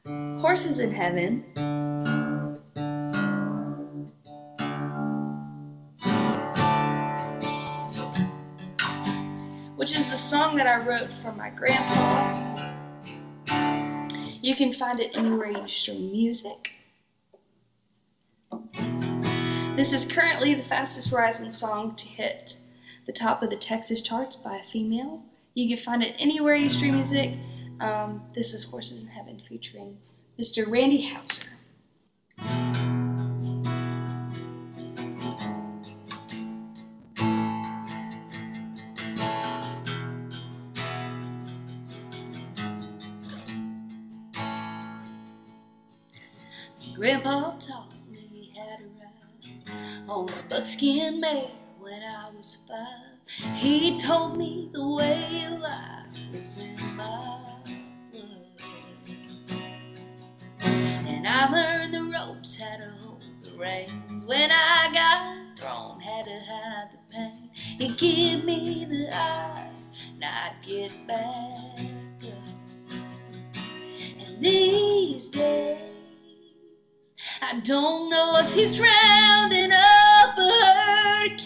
Horses 0.06 0.80
in 0.80 0.92
Heaven. 0.92 1.46
Which 9.78 9.96
is 9.96 10.10
the 10.10 10.18
song 10.18 10.58
that 10.58 10.68
I 10.68 10.86
wrote 10.86 11.10
for 11.10 11.32
my 11.32 11.52
grandpa. 11.52 12.74
You 14.42 14.54
can 14.54 14.74
find 14.74 15.00
it 15.00 15.12
anywhere 15.16 15.52
you 15.52 15.66
stream 15.70 16.12
music. 16.12 16.74
This 19.78 19.94
is 19.94 20.04
currently 20.04 20.54
the 20.54 20.62
fastest 20.62 21.14
rising 21.14 21.50
song 21.50 21.96
to 21.96 22.06
hit 22.10 22.58
the 23.06 23.14
top 23.14 23.42
of 23.42 23.50
the 23.50 23.56
Texas 23.56 24.02
charts 24.02 24.36
by 24.36 24.58
a 24.58 24.64
female. 24.64 25.24
You 25.56 25.76
can 25.76 25.84
find 25.84 26.02
it 26.02 26.16
anywhere 26.18 26.56
you 26.56 26.70
stream 26.70 26.96
music. 26.96 27.38
Um, 27.80 28.24
this 28.34 28.54
is 28.54 28.64
Horses 28.64 29.04
in 29.04 29.10
Heaven 29.10 29.42
featuring 29.48 29.98
Mr. 30.40 30.70
Randy 30.70 31.02
Houser. 31.02 31.48
I 52.24 52.30
was 52.30 52.60
five. 52.70 53.56
He 53.56 53.98
told 53.98 54.38
me 54.38 54.70
the 54.72 54.88
way 54.88 55.50
life 55.60 56.18
was 56.32 56.58
in 56.58 56.96
my 56.96 57.42
blood. 58.12 58.48
And 60.64 61.28
I 61.28 61.52
learned 61.52 61.94
the 61.94 62.04
ropes, 62.04 62.56
how 62.56 62.78
to 62.78 62.94
hold 63.02 63.24
the 63.44 63.52
reins. 63.60 64.24
When 64.24 64.52
I 64.52 64.90
got 64.94 65.60
thrown, 65.60 66.00
had 66.00 66.26
to 66.26 66.40
hide 66.48 66.92
the 66.94 67.14
pain. 67.14 67.50
He 67.54 67.90
give 67.90 68.46
me 68.46 68.86
the 68.86 69.14
eye, 69.14 69.70
I'd 70.24 70.56
get 70.66 70.92
back 71.06 71.82
up. 72.24 72.44
And 74.20 74.42
these 74.42 75.30
days, 75.30 75.82
I 77.42 77.60
don't 77.60 78.10
know 78.10 78.38
if 78.38 78.54
he's 78.54 78.80
rounding 78.80 79.74
up 79.74 80.38
a 80.38 80.52
herd 80.76 81.32
of 81.34 81.38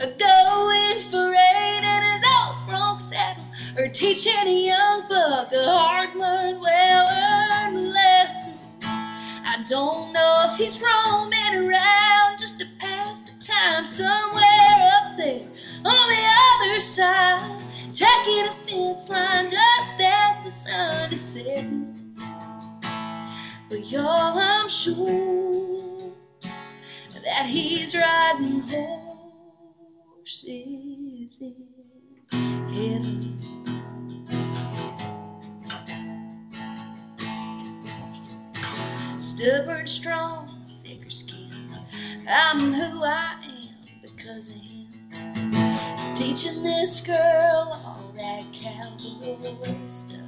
or 0.00 0.06
going 0.06 1.00
for 1.00 1.30
rain 1.30 1.84
in 1.84 2.02
his 2.02 2.24
old 2.38 2.66
bronc 2.66 3.00
saddle 3.00 3.44
or 3.76 3.88
teaching 3.88 4.32
a 4.46 4.66
young 4.66 5.02
buck 5.08 5.52
a 5.52 5.64
hard-learned, 5.64 6.60
well-earned 6.60 7.92
lesson. 7.92 8.54
I 8.82 9.62
don't 9.68 10.12
know 10.12 10.48
if 10.50 10.58
he's 10.58 10.82
roaming 10.82 11.54
around 11.54 12.38
just 12.38 12.58
to 12.58 12.66
pass 12.78 13.20
the 13.20 13.32
time 13.42 13.86
somewhere 13.86 14.90
up 14.96 15.16
there 15.16 15.46
on 15.84 16.08
the 16.08 16.70
other 16.70 16.80
side, 16.80 17.62
taking 17.94 18.46
a 18.46 18.52
fence 18.64 19.08
line 19.08 19.48
just 19.48 20.00
as 20.00 20.40
the 20.40 20.50
sun 20.50 21.12
is 21.12 21.20
setting. 21.20 22.16
But 23.70 23.90
yo, 23.90 24.04
I'm 24.04 24.68
sure 24.68 26.12
that 27.12 27.46
he's 27.46 27.94
riding 27.94 28.62
horses 30.34 31.38
in 31.40 31.54
heaven. 32.72 33.38
Stubborn, 39.20 39.86
strong, 39.86 40.66
thicker 40.84 41.10
skin. 41.10 41.68
I'm 42.28 42.72
who 42.72 43.04
I 43.04 43.36
am 43.44 43.74
because 44.02 44.48
of 44.48 44.56
him. 44.56 46.14
Teaching 46.14 46.62
this 46.62 47.00
girl 47.00 47.80
all 47.84 48.12
that 48.14 48.52
cowboy 48.52 49.86
stuff. 49.86 50.20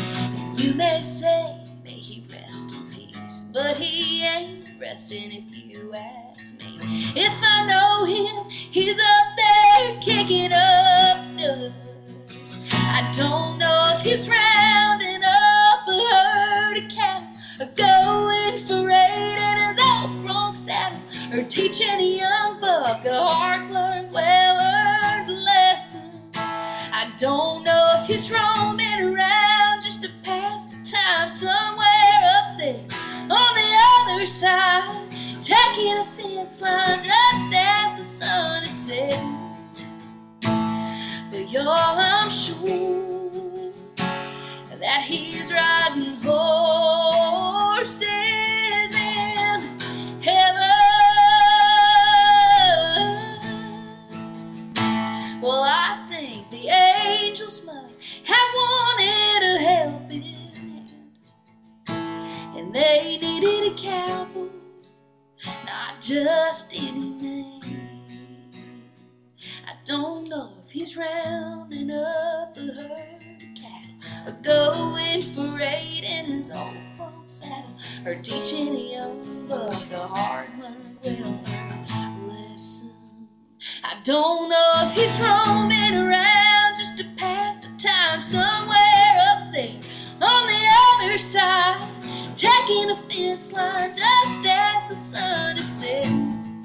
And 0.00 0.60
you 0.60 0.74
may 0.74 1.02
say, 1.02 1.64
may 1.84 1.90
he 1.92 2.24
rest 2.30 2.72
in 2.72 2.86
peace, 2.88 3.44
but 3.52 3.76
he 3.76 4.22
ain't 4.24 4.57
resting 4.80 5.32
if 5.32 5.66
you 5.66 5.92
ask 5.94 6.58
me. 6.60 6.78
If 7.16 7.32
I 7.42 7.66
know 7.66 8.04
him, 8.04 8.48
he's 8.48 8.98
up 8.98 9.26
there 9.36 9.98
kicking 10.00 10.52
up 10.52 11.36
dust. 11.36 12.58
I 12.72 13.10
don't 13.12 13.58
know 13.58 13.94
if 13.96 14.02
he's 14.02 14.28
rounding 14.28 15.22
up 15.24 15.88
a 15.88 16.14
herd 16.14 16.78
of 16.78 16.90
cattle 16.90 17.28
or 17.60 17.66
going 17.74 18.56
for 18.56 18.90
eight 18.90 19.38
in 19.38 19.68
his 19.68 19.78
old 19.80 20.24
bronc 20.24 20.56
saddle 20.56 21.00
or 21.32 21.42
teaching 21.44 21.88
a 21.88 22.16
young 22.18 22.60
buck 22.60 23.04
a 23.04 23.26
hard-learned, 23.26 24.12
well-earned 24.12 25.44
lesson. 25.44 26.02
I 26.34 27.12
don't 27.16 27.64
know 27.64 27.96
if 27.98 28.06
he's 28.06 28.30
roaming 28.30 29.00
around 29.00 29.82
just 29.82 30.02
to 30.02 30.10
pass 30.22 30.66
the 30.66 30.76
time 30.84 31.28
somewhere 31.28 31.77
other 34.18 34.26
side, 34.26 35.08
taking 35.40 35.96
a 35.96 36.04
fence 36.04 36.60
line 36.60 37.00
just 37.04 37.54
as 37.54 37.94
the 37.94 38.02
sun 38.02 38.64
is 38.64 38.72
setting. 38.72 39.38
But 41.30 41.48
yo, 41.52 41.62
I'm 41.64 42.28
sure 42.28 43.70
that 43.96 45.02
he's 45.06 45.52
riding 45.52 46.20
horses 46.20 48.02
in 48.92 49.78
heaven. 50.20 50.64
Well, 55.40 55.62
I 55.62 56.04
think 56.08 56.50
the 56.50 56.66
angels 56.66 57.64
must 57.64 58.00
have 58.24 58.54
wanted 58.56 59.42
a 59.44 59.58
helping 59.60 60.22
hand, 60.22 60.92
and 62.56 62.74
they 62.74 63.07
needed 64.06 64.50
not 65.64 66.00
just 66.00 66.74
any 66.74 67.10
name. 67.10 67.60
I 69.66 69.72
don't 69.84 70.28
know 70.28 70.52
if 70.64 70.70
he's 70.70 70.96
rounding 70.96 71.90
up 71.90 72.56
a 72.56 72.60
herd 72.60 73.22
of 73.22 73.54
cattle, 73.54 73.94
or 74.26 74.32
going 74.42 75.22
for 75.22 75.60
eight 75.60 76.04
in 76.04 76.26
his 76.26 76.50
old 76.50 76.74
bronc 76.96 77.28
saddle, 77.28 77.76
or 78.04 78.14
teaching 78.16 78.68
a 78.68 78.92
young 78.94 79.46
buck 79.48 79.90
a 79.92 80.06
hard-learned, 80.06 80.98
well-learned 81.02 82.28
lesson. 82.28 82.92
I 83.84 84.00
don't 84.02 84.48
know 84.48 84.72
if 84.84 84.92
he's 84.92 85.18
roaming 85.20 85.94
around 85.94 86.76
just 86.76 86.98
to 86.98 87.04
pass 87.16 87.56
the 87.56 87.68
time 87.78 88.20
somewhere 88.20 89.18
up 89.30 89.52
there 89.52 89.80
on 90.20 90.46
the 90.46 90.68
other 91.00 91.18
side, 91.18 91.80
taking 92.38 92.88
a 92.88 92.94
fence 92.94 93.52
line 93.52 93.92
just 93.92 94.46
as 94.46 94.88
the 94.88 94.94
sun 94.94 95.58
is 95.58 95.66
setting. 95.66 96.62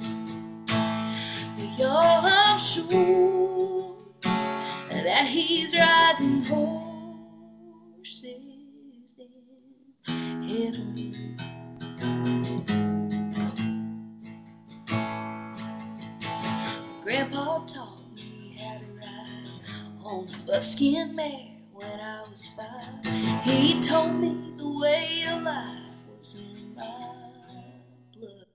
But 0.68 1.80
y'all, 1.80 2.24
I'm 2.24 2.60
sure 2.60 3.98
that 4.22 5.26
he's 5.28 5.76
riding 5.76 6.44
horses 6.44 6.86
in 9.18 9.30
heaven. 10.44 11.38
Grandpa 17.04 17.66
taught 17.66 18.16
me 18.16 18.60
how 18.62 18.78
to 18.78 18.86
ride 18.94 19.50
on 20.04 20.28
a 20.28 20.46
buckskin 20.46 21.16
mare 21.16 21.50
when 21.74 22.00
I 22.00 22.24
was 22.30 22.48
five. 22.56 23.44
He 23.44 23.82
told 23.82 24.14
me 24.16 24.53
the 24.64 24.70
way 24.80 25.24
of 25.30 25.44
life 25.44 25.78
was 26.18 26.36
in 26.40 26.76
my 26.76 26.84
blood. 28.18 28.46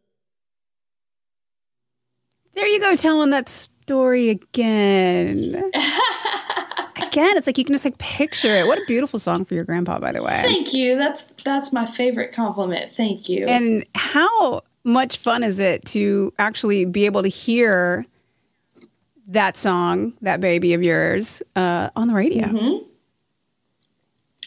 There 2.55 2.67
you 2.67 2.81
go, 2.81 2.97
telling 2.97 3.31
that 3.31 3.49
story 3.49 4.31
again. 4.31 5.55
again, 6.97 7.37
it's 7.37 7.47
like 7.47 7.59
you 7.59 7.65
can 7.65 7.75
just 7.75 7.85
like 7.85 7.99
picture 7.99 8.57
it. 8.57 8.67
What 8.67 8.79
a 8.79 8.85
beautiful 8.87 9.19
song 9.19 9.45
for 9.45 9.55
your 9.55 9.65
grandpa, 9.65 9.99
by 9.99 10.13
the 10.13 10.23
way. 10.23 10.41
Thank 10.43 10.73
you. 10.75 10.97
That's 10.97 11.25
that's 11.45 11.73
my 11.73 11.87
favorite 11.87 12.33
compliment. 12.33 12.95
Thank 12.95 13.29
you. 13.29 13.47
And 13.47 13.85
how 13.95 14.63
much 14.85 15.19
fun 15.19 15.43
is 15.45 15.61
it 15.61 15.85
to 15.87 16.33
actually 16.39 16.85
be 16.85 17.05
able 17.07 17.23
to 17.23 17.29
hear 17.29 18.07
that 19.29 19.57
song, 19.59 20.15
that 20.23 20.41
baby 20.41 20.73
of 20.73 20.83
yours, 20.83 21.43
uh, 21.55 21.91
on 21.95 22.09
the 22.09 22.15
radio? 22.15 22.47
Mhm. 22.47 22.85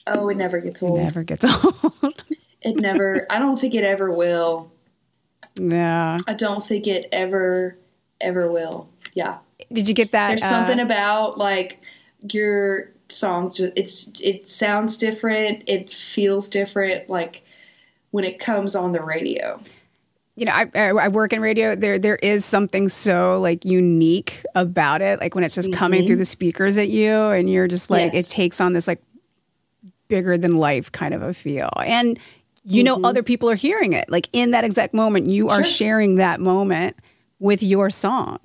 Oh, 0.08 0.30
it 0.30 0.38
never 0.38 0.60
gets 0.60 0.82
old. 0.84 0.98
It 0.98 1.04
never 1.04 1.24
gets 1.24 1.46
old. 2.04 2.24
It 2.62 2.76
never. 2.76 3.26
I 3.30 3.40
don't 3.40 3.58
think 3.60 3.74
it 3.76 3.84
ever 3.84 4.12
will. 4.12 4.72
yeah. 5.60 6.18
I 6.28 6.34
don't 6.34 6.66
think 6.66 6.88
it 6.88 7.08
ever 7.12 7.78
ever 8.20 8.52
will. 8.52 8.88
Yeah. 9.14 9.38
Did 9.72 9.88
you 9.88 9.94
get 9.96 10.12
that? 10.12 10.30
There's 10.30 10.44
uh, 10.44 10.50
something 10.50 10.80
about 10.80 11.38
like 11.38 11.80
your 12.32 12.92
song. 13.10 13.52
Just 13.54 13.74
it's 13.76 14.12
it 14.20 14.48
sounds 14.48 14.98
different. 14.98 15.64
It 15.68 15.92
feels 15.94 16.50
different. 16.50 17.10
Like 17.10 17.44
when 18.12 18.24
it 18.24 18.40
comes 18.40 18.76
on 18.76 18.92
the 18.92 19.02
radio. 19.02 19.60
you 20.36 20.46
know, 20.46 20.52
I, 20.52 20.70
I 20.76 20.90
I 20.90 21.08
work 21.08 21.34
in 21.34 21.42
radio. 21.42 21.76
There, 21.76 21.98
there 22.00 22.18
is 22.18 22.44
something 22.46 22.90
so 22.90 23.40
like 23.40 23.66
unique 23.66 24.44
about 24.56 25.02
it. 25.02 25.20
Like 25.20 25.34
when 25.36 25.44
it's 25.44 25.56
just 25.56 25.74
coming 25.74 26.06
through 26.06 26.18
the 26.18 26.26
speakers 26.26 26.78
at 26.78 26.90
you, 26.90 27.12
and 27.12 27.50
you're 27.50 27.68
just 27.68 27.90
like, 27.90 28.08
Mm-hmm. 28.08 28.16
Yes. 28.18 28.30
it 28.32 28.34
takes 28.34 28.62
on 28.62 28.74
this 28.74 28.88
like 28.88 29.02
bigger 30.12 30.38
than 30.38 30.58
life 30.58 30.92
kind 30.92 31.14
of 31.16 31.22
a 31.24 31.34
feel. 31.34 31.72
And 31.84 32.20
you 32.64 32.84
know, 32.84 33.02
other 33.04 33.24
people 33.24 33.50
are 33.50 33.56
hearing 33.56 33.94
it. 33.94 34.08
Like 34.12 34.30
in 34.34 34.52
that 34.52 34.64
exact 34.64 34.94
moment, 34.94 35.28
you 35.28 35.48
are 35.50 35.62
Mm-hmm. 35.62 35.64
Sure. 35.64 35.74
sharing 35.74 36.16
that 36.16 36.40
moment 36.40 36.96
with 37.40 37.64
your 37.64 37.90
song. 37.90 38.38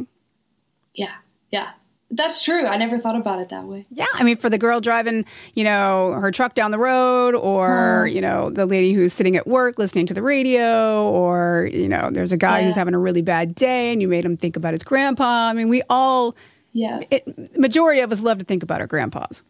Yeah. 0.94 1.12
Yeah. 1.50 1.70
That's 2.10 2.42
true. 2.42 2.64
I 2.64 2.76
never 2.76 2.96
thought 2.98 3.16
about 3.16 3.40
it 3.40 3.48
that 3.50 3.64
way. 3.64 3.84
Yeah, 3.90 4.06
I 4.14 4.22
mean, 4.22 4.36
for 4.36 4.48
the 4.48 4.58
girl 4.58 4.80
driving, 4.80 5.24
you 5.54 5.64
know, 5.64 6.12
her 6.12 6.30
truck 6.30 6.54
down 6.54 6.70
the 6.70 6.78
road, 6.78 7.34
or 7.34 8.08
you 8.10 8.20
know, 8.20 8.48
the 8.48 8.64
lady 8.64 8.92
who's 8.92 9.12
sitting 9.12 9.34
at 9.36 9.46
work 9.48 9.76
listening 9.76 10.06
to 10.06 10.14
the 10.14 10.22
radio, 10.22 11.02
or 11.10 11.68
you 11.72 11.88
know, 11.88 12.08
there's 12.12 12.30
a 12.32 12.36
guy 12.36 12.60
Yeah. 12.60 12.66
who's 12.66 12.76
having 12.76 12.94
a 12.94 12.98
really 12.98 13.22
bad 13.22 13.56
day, 13.56 13.92
and 13.92 14.00
you 14.00 14.06
made 14.08 14.24
him 14.24 14.36
think 14.36 14.56
about 14.56 14.72
his 14.72 14.84
grandpa. 14.84 15.48
I 15.50 15.52
mean, 15.52 15.68
we 15.68 15.82
all, 15.90 16.36
Yeah. 16.72 17.00
it, 17.10 17.58
majority 17.58 18.00
of 18.02 18.12
us 18.12 18.22
love 18.22 18.38
to 18.38 18.44
think 18.44 18.62
about 18.62 18.80
our 18.80 18.86
grandpas 18.86 19.42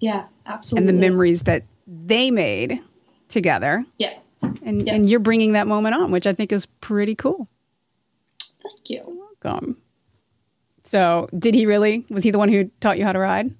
Yeah. 0.00 0.26
Absolutely. 0.46 0.88
And 0.88 0.96
the 0.96 1.00
memories 1.00 1.42
that 1.42 1.64
they 1.86 2.30
made 2.30 2.80
together, 3.28 3.84
Yeah. 3.98 4.14
and 4.62 4.86
Yeah. 4.86 4.94
and 4.94 5.08
you're 5.08 5.20
bringing 5.20 5.52
that 5.52 5.66
moment 5.66 5.94
on, 5.94 6.10
which 6.10 6.26
I 6.26 6.32
think 6.32 6.52
is 6.52 6.66
pretty 6.80 7.14
cool. 7.14 7.48
Thank 8.62 8.90
you. 8.90 9.28
Welcome. 9.42 9.76
So, 10.82 11.28
did 11.36 11.54
he 11.54 11.66
really? 11.66 12.04
Was 12.10 12.22
he 12.24 12.30
the 12.30 12.38
one 12.38 12.48
who 12.48 12.70
taught 12.80 12.98
you 12.98 13.04
how 13.04 13.12
to 13.12 13.18
ride? 13.18 13.52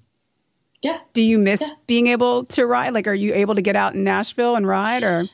Yeah. 0.81 0.99
Do 1.13 1.21
you 1.21 1.39
miss 1.39 1.61
Yeah. 1.67 1.73
being 1.87 2.07
able 2.07 2.43
to 2.45 2.65
ride? 2.65 2.93
Like, 2.93 3.07
are 3.07 3.13
you 3.13 3.33
able 3.33 3.55
to 3.55 3.61
get 3.61 3.75
out 3.75 3.95
in 3.95 4.03
Nashville 4.03 4.55
and 4.55 4.67
ride, 4.67 5.03
or? 5.03 5.27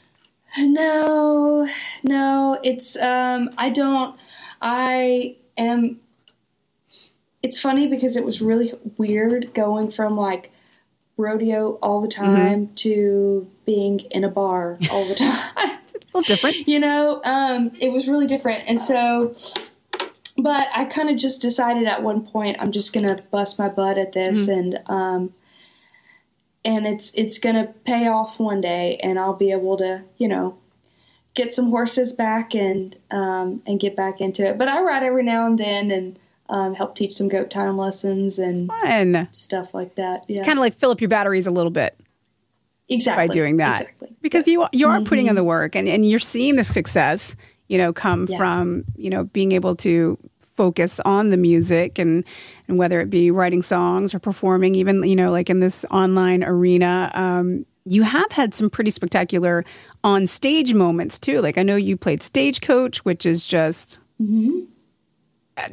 No, 0.57 1.67
no, 2.03 2.59
it's 2.63 2.95
um 2.97 3.49
I 3.57 3.69
don't 3.71 4.15
I 4.61 5.35
am 5.57 5.99
it's 7.41 7.59
funny 7.59 7.87
because 7.87 8.15
it 8.15 8.23
was 8.23 8.41
really 8.41 8.73
weird 8.97 9.53
going 9.53 9.89
from 9.91 10.15
like 10.15 10.51
rodeo 11.17 11.77
all 11.81 12.01
the 12.01 12.07
time 12.07 12.69
to 12.75 13.47
being 13.65 13.99
in 14.11 14.23
a 14.23 14.29
bar 14.29 14.77
all 14.91 15.05
the 15.07 15.15
time. 15.15 15.49
a 15.57 15.79
little 16.17 16.21
different. 16.21 16.67
you 16.67 16.79
know, 16.79 17.21
um 17.23 17.71
it 17.79 17.91
was 17.91 18.07
really 18.07 18.27
different. 18.27 18.63
And 18.67 18.79
so 18.81 19.35
but 20.37 20.67
I 20.73 20.85
kind 20.85 21.09
of 21.09 21.17
just 21.17 21.41
decided 21.41 21.85
at 21.85 22.01
one 22.01 22.25
point 22.25 22.57
I'm 22.59 22.71
just 22.71 22.91
going 22.93 23.05
to 23.05 23.21
bust 23.29 23.59
my 23.59 23.69
butt 23.69 23.97
at 23.99 24.13
this 24.13 24.47
and 24.47 24.79
um 24.87 25.33
and 26.65 26.87
it's 26.87 27.13
it's 27.13 27.37
going 27.37 27.55
to 27.55 27.71
pay 27.85 28.07
off 28.07 28.39
one 28.39 28.61
day 28.61 28.97
and 29.03 29.19
I'll 29.19 29.33
be 29.35 29.51
able 29.51 29.77
to, 29.77 30.03
you 30.17 30.27
know, 30.27 30.57
get 31.35 31.53
some 31.53 31.69
horses 31.69 32.13
back 32.13 32.55
and 32.55 32.95
um 33.11 33.61
and 33.67 33.79
get 33.79 33.95
back 33.95 34.21
into 34.21 34.43
it. 34.45 34.57
But 34.57 34.67
I 34.69 34.81
ride 34.81 35.03
every 35.03 35.23
now 35.23 35.45
and 35.45 35.59
then 35.59 35.91
and 35.91 36.17
um, 36.49 36.75
help 36.75 36.95
teach 36.95 37.13
some 37.13 37.29
goat 37.29 37.49
tying 37.49 37.77
lessons 37.77 38.39
and 38.39 38.67
Fun. 38.67 39.27
stuff 39.31 39.73
like 39.73 39.95
that. 39.95 40.25
Yeah. 40.27 40.43
Kind 40.43 40.57
of 40.59 40.61
like 40.61 40.73
fill 40.73 40.91
up 40.91 41.01
your 41.01 41.07
batteries 41.09 41.47
a 41.47 41.51
little 41.51 41.71
bit 41.71 41.99
exactly. 42.89 43.27
by 43.27 43.33
doing 43.33 43.57
that. 43.57 43.81
Exactly. 43.81 44.15
Because 44.21 44.47
you 44.47 44.67
you 44.71 44.87
are 44.87 45.01
putting 45.01 45.27
in 45.27 45.35
the 45.35 45.43
work 45.43 45.75
and, 45.75 45.87
and 45.87 46.07
you're 46.09 46.19
seeing 46.19 46.55
the 46.55 46.63
success, 46.63 47.35
you 47.67 47.77
know, 47.77 47.93
come 47.93 48.25
Yeah. 48.29 48.37
from, 48.37 48.83
you 48.95 49.09
know, 49.09 49.23
being 49.25 49.51
able 49.53 49.75
to 49.77 50.17
focus 50.39 50.99
on 50.99 51.31
the 51.31 51.37
music 51.37 51.97
and 51.97 52.23
and 52.67 52.77
whether 52.77 52.99
it 53.01 53.09
be 53.09 53.31
writing 53.31 53.61
songs 53.61 54.13
or 54.13 54.19
performing, 54.19 54.75
even, 54.75 55.03
you 55.03 55.15
know, 55.15 55.31
like 55.31 55.49
in 55.49 55.59
this 55.59 55.85
online 55.91 56.43
arena. 56.43 57.09
Um, 57.13 57.65
you 57.85 58.03
have 58.03 58.31
had 58.31 58.53
some 58.53 58.69
pretty 58.69 58.91
spectacular 58.91 59.65
on 60.05 60.25
stage 60.27 60.73
moments 60.73 61.19
too. 61.19 61.41
Like 61.41 61.57
I 61.57 61.63
know 61.63 61.75
you 61.75 61.97
played 61.97 62.21
Stagecoach, 62.21 63.03
which 63.03 63.25
is 63.25 63.45
just 63.45 63.99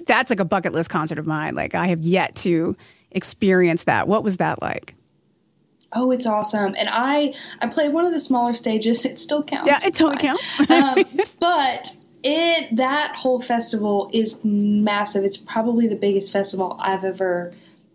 that's 0.07 0.31
like 0.31 0.41
a 0.41 0.45
bucket 0.45 0.73
list 0.73 0.91
concert 0.91 1.19
of 1.19 1.27
mine. 1.27 1.55
Like 1.55 1.75
I 1.75 1.87
have 1.89 2.03
yet 2.03 2.35
to 2.37 2.77
experience 3.11 3.85
that. 3.85 4.07
What 4.09 4.23
was 4.25 4.37
that 4.39 4.61
like? 4.63 4.95
Oh, 5.93 6.11
it's 6.13 6.27
awesome. 6.27 6.75
And 6.79 6.89
I 6.91 7.35
I 7.61 7.67
played 7.69 7.93
one 7.93 8.05
of 8.05 8.13
the 8.13 8.21
smaller 8.21 8.55
stages. 8.55 9.05
It 9.05 9.19
still 9.19 9.43
counts. 9.43 9.67
Yeah, 9.69 9.89
it 9.89 9.95
totally 9.95 10.19
counts. 10.19 10.71
um, 10.71 11.05
but 11.41 11.97
it 12.23 12.77
that 12.77 13.17
whole 13.17 13.41
festival 13.41 14.11
is 14.13 14.41
massive. 14.45 15.25
It's 15.25 15.37
probably 15.37 15.89
the 15.89 15.97
biggest 15.97 16.33
festival 16.33 16.77
I've 16.81 17.05
ever 17.05 17.53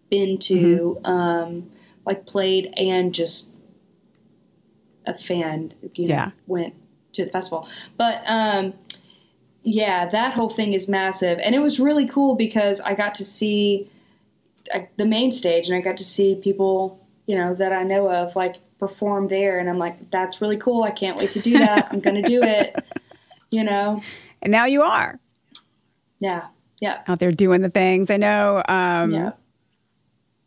been 0.10 0.38
to. 0.40 0.98
Mm-hmm. 1.02 1.06
Um, 1.06 1.70
like 2.06 2.26
played 2.28 2.74
and 2.78 3.14
just 3.14 3.52
a 5.06 5.18
fan. 5.18 5.74
You 5.94 6.08
know, 6.08 6.16
Yeah. 6.16 6.32
went 6.48 6.74
to 7.14 7.26
the 7.26 7.32
festival. 7.32 7.68
But 7.98 8.22
um, 8.26 8.74
yeah, 9.66 10.08
that 10.10 10.34
whole 10.34 10.50
thing 10.50 10.74
is 10.74 10.88
massive, 10.88 11.40
and 11.40 11.56
it 11.56 11.60
was 11.60 11.80
really 11.80 12.08
cool 12.08 12.36
because 12.36 12.80
I 12.80 12.94
got 12.94 13.16
to 13.16 13.26
see 13.26 13.90
the 14.98 15.06
main 15.06 15.32
stage, 15.32 15.68
and 15.68 15.76
I 15.76 15.82
got 15.82 15.98
to 15.98 16.04
see 16.04 16.36
people 16.36 17.06
you 17.26 17.36
know 17.36 17.56
that 17.56 17.74
I 17.74 17.84
know 17.84 18.10
of 18.10 18.36
like 18.36 18.58
perform 18.80 19.28
there, 19.28 19.60
and 19.60 19.68
I'm 19.68 19.80
like, 19.80 20.12
that's 20.12 20.40
really 20.40 20.58
cool. 20.58 20.84
I 20.84 20.92
can't 20.92 21.18
wait 21.18 21.32
to 21.32 21.40
do 21.40 21.58
that. 21.58 21.90
I'm 21.92 22.00
gonna 22.00 22.22
do 22.22 22.42
it. 22.42 22.76
You 23.52 23.64
know, 23.64 24.02
and 24.42 24.52
now 24.52 24.66
you 24.66 24.82
are 24.82 25.18
yeah, 26.20 26.48
yeah, 26.80 27.02
out 27.08 27.20
there 27.20 27.32
doing 27.32 27.62
the 27.62 27.70
things. 27.70 28.10
I 28.10 28.18
know 28.18 28.64
um, 28.68 29.14
yeah. 29.14 29.32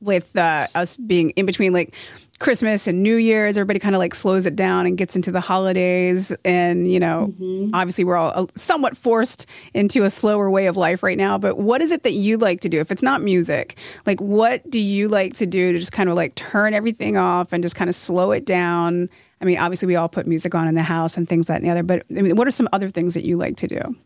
with 0.00 0.36
uh, 0.36 0.66
us 0.74 0.96
being 0.96 1.30
in 1.30 1.46
between 1.46 1.72
like 1.72 1.94
Christmas 2.38 2.86
and 2.86 3.02
New 3.02 3.16
Year's, 3.16 3.58
everybody 3.58 3.80
kind 3.80 3.94
of 3.94 3.98
like 3.98 4.14
slows 4.14 4.46
it 4.46 4.54
down 4.54 4.86
and 4.86 4.96
gets 4.96 5.16
into 5.16 5.32
the 5.32 5.40
holidays. 5.40 6.32
And, 6.44 6.90
you 6.90 7.00
know, 7.00 7.34
obviously 7.74 8.04
we're 8.04 8.16
all 8.16 8.32
uh, 8.34 8.46
somewhat 8.54 8.96
forced 8.96 9.46
into 9.74 10.04
a 10.04 10.10
slower 10.10 10.48
way 10.50 10.66
of 10.66 10.76
life 10.76 11.02
right 11.02 11.18
now. 11.18 11.36
But 11.36 11.58
what 11.58 11.80
is 11.80 11.90
it 11.90 12.04
that 12.04 12.12
you 12.12 12.38
like 12.38 12.60
to 12.60 12.68
do? 12.68 12.78
If 12.78 12.92
it's 12.92 13.02
not 13.02 13.22
music, 13.22 13.76
like 14.06 14.20
what 14.20 14.68
do 14.70 14.78
you 14.78 15.08
like 15.08 15.34
to 15.34 15.46
do 15.46 15.72
to 15.72 15.78
just 15.78 15.92
kind 15.92 16.08
of 16.08 16.14
like 16.14 16.36
turn 16.36 16.74
everything 16.74 17.16
off 17.16 17.52
and 17.52 17.62
just 17.62 17.74
kind 17.74 17.88
of 17.90 17.96
slow 17.96 18.30
it 18.30 18.44
down? 18.44 19.08
I 19.40 19.44
mean, 19.44 19.58
obviously 19.58 19.86
we 19.86 19.96
all 19.96 20.08
put 20.08 20.26
music 20.26 20.54
on 20.54 20.68
in 20.68 20.74
the 20.74 20.82
house 20.82 21.16
and 21.16 21.28
things 21.28 21.46
that 21.46 21.56
and 21.56 21.64
the 21.64 21.70
other, 21.70 21.82
but 21.82 22.04
I 22.10 22.22
mean, 22.22 22.36
what 22.36 22.46
are 22.46 22.52
some 22.52 22.68
other 22.72 22.88
things 22.88 23.14
that 23.14 23.24
you 23.24 23.36
like 23.36 23.56
to 23.58 23.66
do? 23.66 23.96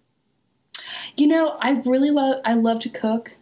You 1.16 1.26
know, 1.26 1.56
I 1.60 1.82
really 1.84 2.10
love. 2.10 2.40
I 2.44 2.54
love 2.54 2.80
to 2.80 2.88
cook, 2.88 3.36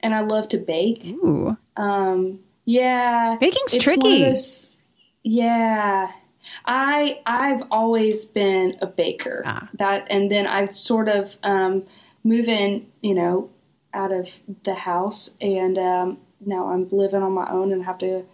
and 0.00 0.14
I 0.14 0.20
love 0.20 0.48
to 0.48 0.58
bake. 0.58 1.04
Ooh, 1.06 1.56
Um, 1.76 2.40
yeah, 2.64 3.36
Baking's 3.40 3.76
tricky. 3.78 4.24
those- 4.24 4.72
yeah, 5.22 6.10
I 6.66 7.20
I've 7.26 7.64
always 7.70 8.24
been 8.24 8.76
a 8.80 8.86
baker. 8.86 9.42
Ah. 9.44 9.68
That 9.74 10.06
and 10.10 10.30
then 10.30 10.46
I 10.46 10.66
sort 10.66 11.08
of 11.08 11.36
um, 11.42 11.84
moving, 12.22 12.90
you 13.02 13.14
know, 13.14 13.50
out 13.92 14.12
of 14.12 14.28
the 14.64 14.74
house, 14.74 15.34
and 15.40 15.78
um, 15.78 16.18
now 16.44 16.68
I'm 16.68 16.88
living 16.90 17.22
on 17.22 17.32
my 17.32 17.50
own 17.50 17.72
and 17.72 17.84
have 17.84 17.98
to 17.98 18.24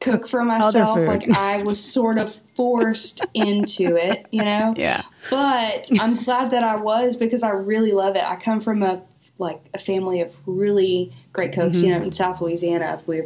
cook 0.00 0.28
for 0.28 0.44
myself. 0.44 0.98
Like 0.98 1.28
I 1.30 1.62
was 1.62 1.82
sort 1.82 2.18
of 2.18 2.34
forced 2.54 3.24
into 3.34 3.96
it, 3.96 4.26
you 4.30 4.44
know 4.44 4.74
yeah. 4.76 5.02
but 5.30 5.90
I'm 6.00 6.16
glad 6.16 6.50
that 6.52 6.64
I 6.64 6.76
was 6.76 7.16
because 7.16 7.42
I 7.42 7.50
really 7.50 7.92
love 7.92 8.16
it. 8.16 8.24
I 8.24 8.36
come 8.36 8.60
from 8.60 8.82
a 8.82 9.02
like 9.38 9.60
a 9.74 9.78
family 9.78 10.20
of 10.20 10.34
really 10.46 11.12
great 11.32 11.52
cooks. 11.52 11.82
You 11.82 11.90
know, 11.90 12.02
in 12.02 12.12
South 12.12 12.40
Louisiana, 12.40 13.02
we 13.06 13.22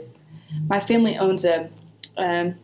my 0.68 0.80
family 0.80 1.16
owns 1.16 1.44
a 1.44 1.70
um, 2.16 2.54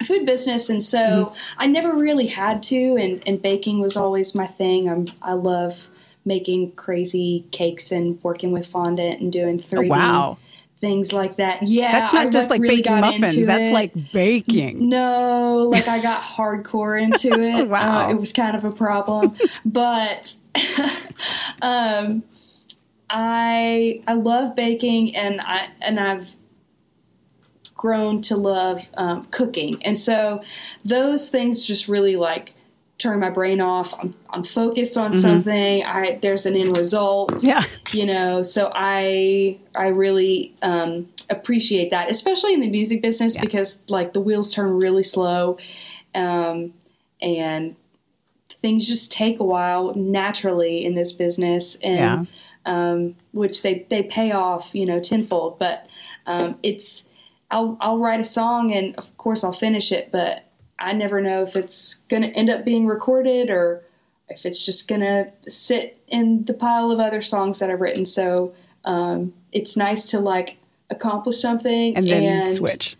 a 0.00 0.04
food 0.04 0.24
business, 0.26 0.70
and 0.70 0.82
so 0.82 1.32
I 1.58 1.66
never 1.66 1.94
really 1.94 2.26
had 2.26 2.62
to. 2.64 2.96
And, 2.96 3.22
and 3.26 3.40
baking 3.42 3.80
was 3.80 3.96
always 3.96 4.34
my 4.34 4.46
thing. 4.46 4.88
I'm 4.88 5.06
I 5.20 5.34
love 5.34 5.88
making 6.24 6.72
crazy 6.72 7.44
cakes 7.50 7.90
and 7.92 8.22
working 8.22 8.52
with 8.52 8.66
fondant 8.66 9.20
and 9.20 9.32
doing 9.32 9.58
3D 9.58 9.86
Oh, 9.86 9.88
wow. 9.88 10.38
things 10.76 11.12
like 11.12 11.36
that. 11.36 11.64
Yeah, 11.64 11.90
That's 11.92 12.12
not 12.12 12.26
I, 12.26 12.30
just 12.30 12.48
like 12.48 12.60
really 12.60 12.76
baking 12.76 13.00
muffins. 13.00 13.44
That's 13.46 13.68
it. 13.68 13.72
like 13.72 13.92
baking. 14.12 14.88
No, 14.88 15.66
like 15.68 15.88
I 15.88 16.00
got 16.00 16.22
hardcore 16.22 17.00
into 17.00 17.28
it. 17.40 17.68
Wow. 17.68 18.06
Uh, 18.06 18.12
it 18.12 18.18
was 18.20 18.32
kind 18.32 18.56
of 18.56 18.64
a 18.64 18.70
problem, 18.70 19.34
but 19.64 20.34
um, 21.62 22.22
I 23.10 24.02
I 24.06 24.14
love 24.14 24.54
baking, 24.56 25.14
and 25.16 25.40
I 25.40 25.68
and 25.80 25.98
I've 26.00 26.28
grown 27.82 28.22
to 28.22 28.36
love 28.36 28.88
um, 28.96 29.24
cooking, 29.32 29.82
and 29.84 29.98
so 29.98 30.40
those 30.84 31.28
things 31.30 31.66
just 31.66 31.88
really 31.88 32.14
like 32.14 32.54
turn 32.98 33.18
my 33.18 33.28
brain 33.30 33.60
off. 33.60 33.92
I'm 33.98 34.14
I'm 34.30 34.44
focused 34.44 34.96
on 34.96 35.10
something. 35.12 35.82
I 35.84 36.20
there's 36.22 36.46
an 36.46 36.54
end 36.54 36.76
result 36.76 37.42
Yeah. 37.42 37.62
you 37.92 38.06
know 38.06 38.42
so 38.44 38.70
i 38.74 39.58
i 39.74 39.88
really 39.88 40.54
um 40.62 41.08
appreciate 41.28 41.90
that 41.90 42.08
especially 42.10 42.54
in 42.54 42.60
the 42.60 42.70
music 42.70 43.02
business 43.02 43.34
because 43.36 43.80
like 43.88 44.12
the 44.12 44.20
wheels 44.20 44.54
turn 44.54 44.78
really 44.78 45.02
slow 45.02 45.58
um 46.14 46.72
and 47.20 47.74
things 48.62 48.86
just 48.86 49.10
take 49.10 49.40
a 49.40 49.44
while 49.44 49.92
naturally 49.94 50.84
in 50.84 50.94
this 50.94 51.10
business 51.12 51.76
and 51.82 51.98
um 52.66 53.16
which 53.32 53.62
they 53.62 53.84
they 53.90 54.02
pay 54.04 54.30
off 54.30 54.70
you 54.72 54.86
know 54.86 55.00
tenfold 55.00 55.58
but 55.58 55.86
um 56.26 56.56
it's 56.62 57.08
i'll 57.52 57.76
i'll 57.80 57.98
write 57.98 58.18
a 58.20 58.24
song 58.24 58.72
and 58.72 58.96
of 58.96 59.16
course 59.18 59.44
i'll 59.44 59.52
finish 59.52 59.92
it 59.92 60.10
but 60.10 60.44
i 60.80 60.92
never 60.92 61.20
know 61.20 61.42
if 61.44 61.54
it's 61.54 61.96
going 62.08 62.22
to 62.22 62.28
end 62.30 62.50
up 62.50 62.64
being 62.64 62.86
recorded 62.86 63.48
or 63.50 63.82
if 64.28 64.44
it's 64.46 64.64
just 64.64 64.88
gonna 64.88 65.30
sit 65.46 66.02
in 66.08 66.44
the 66.46 66.54
pile 66.54 66.90
of 66.90 66.98
other 67.00 67.20
songs 67.20 67.58
that 67.58 67.68
I've 67.70 67.80
written. 67.80 68.04
So 68.06 68.54
um, 68.84 69.32
it's 69.50 69.76
nice 69.76 70.10
to 70.10 70.20
like 70.20 70.56
accomplish 70.90 71.40
something 71.40 71.96
And 71.96 72.08
then 72.08 72.46
switch. 72.46 72.96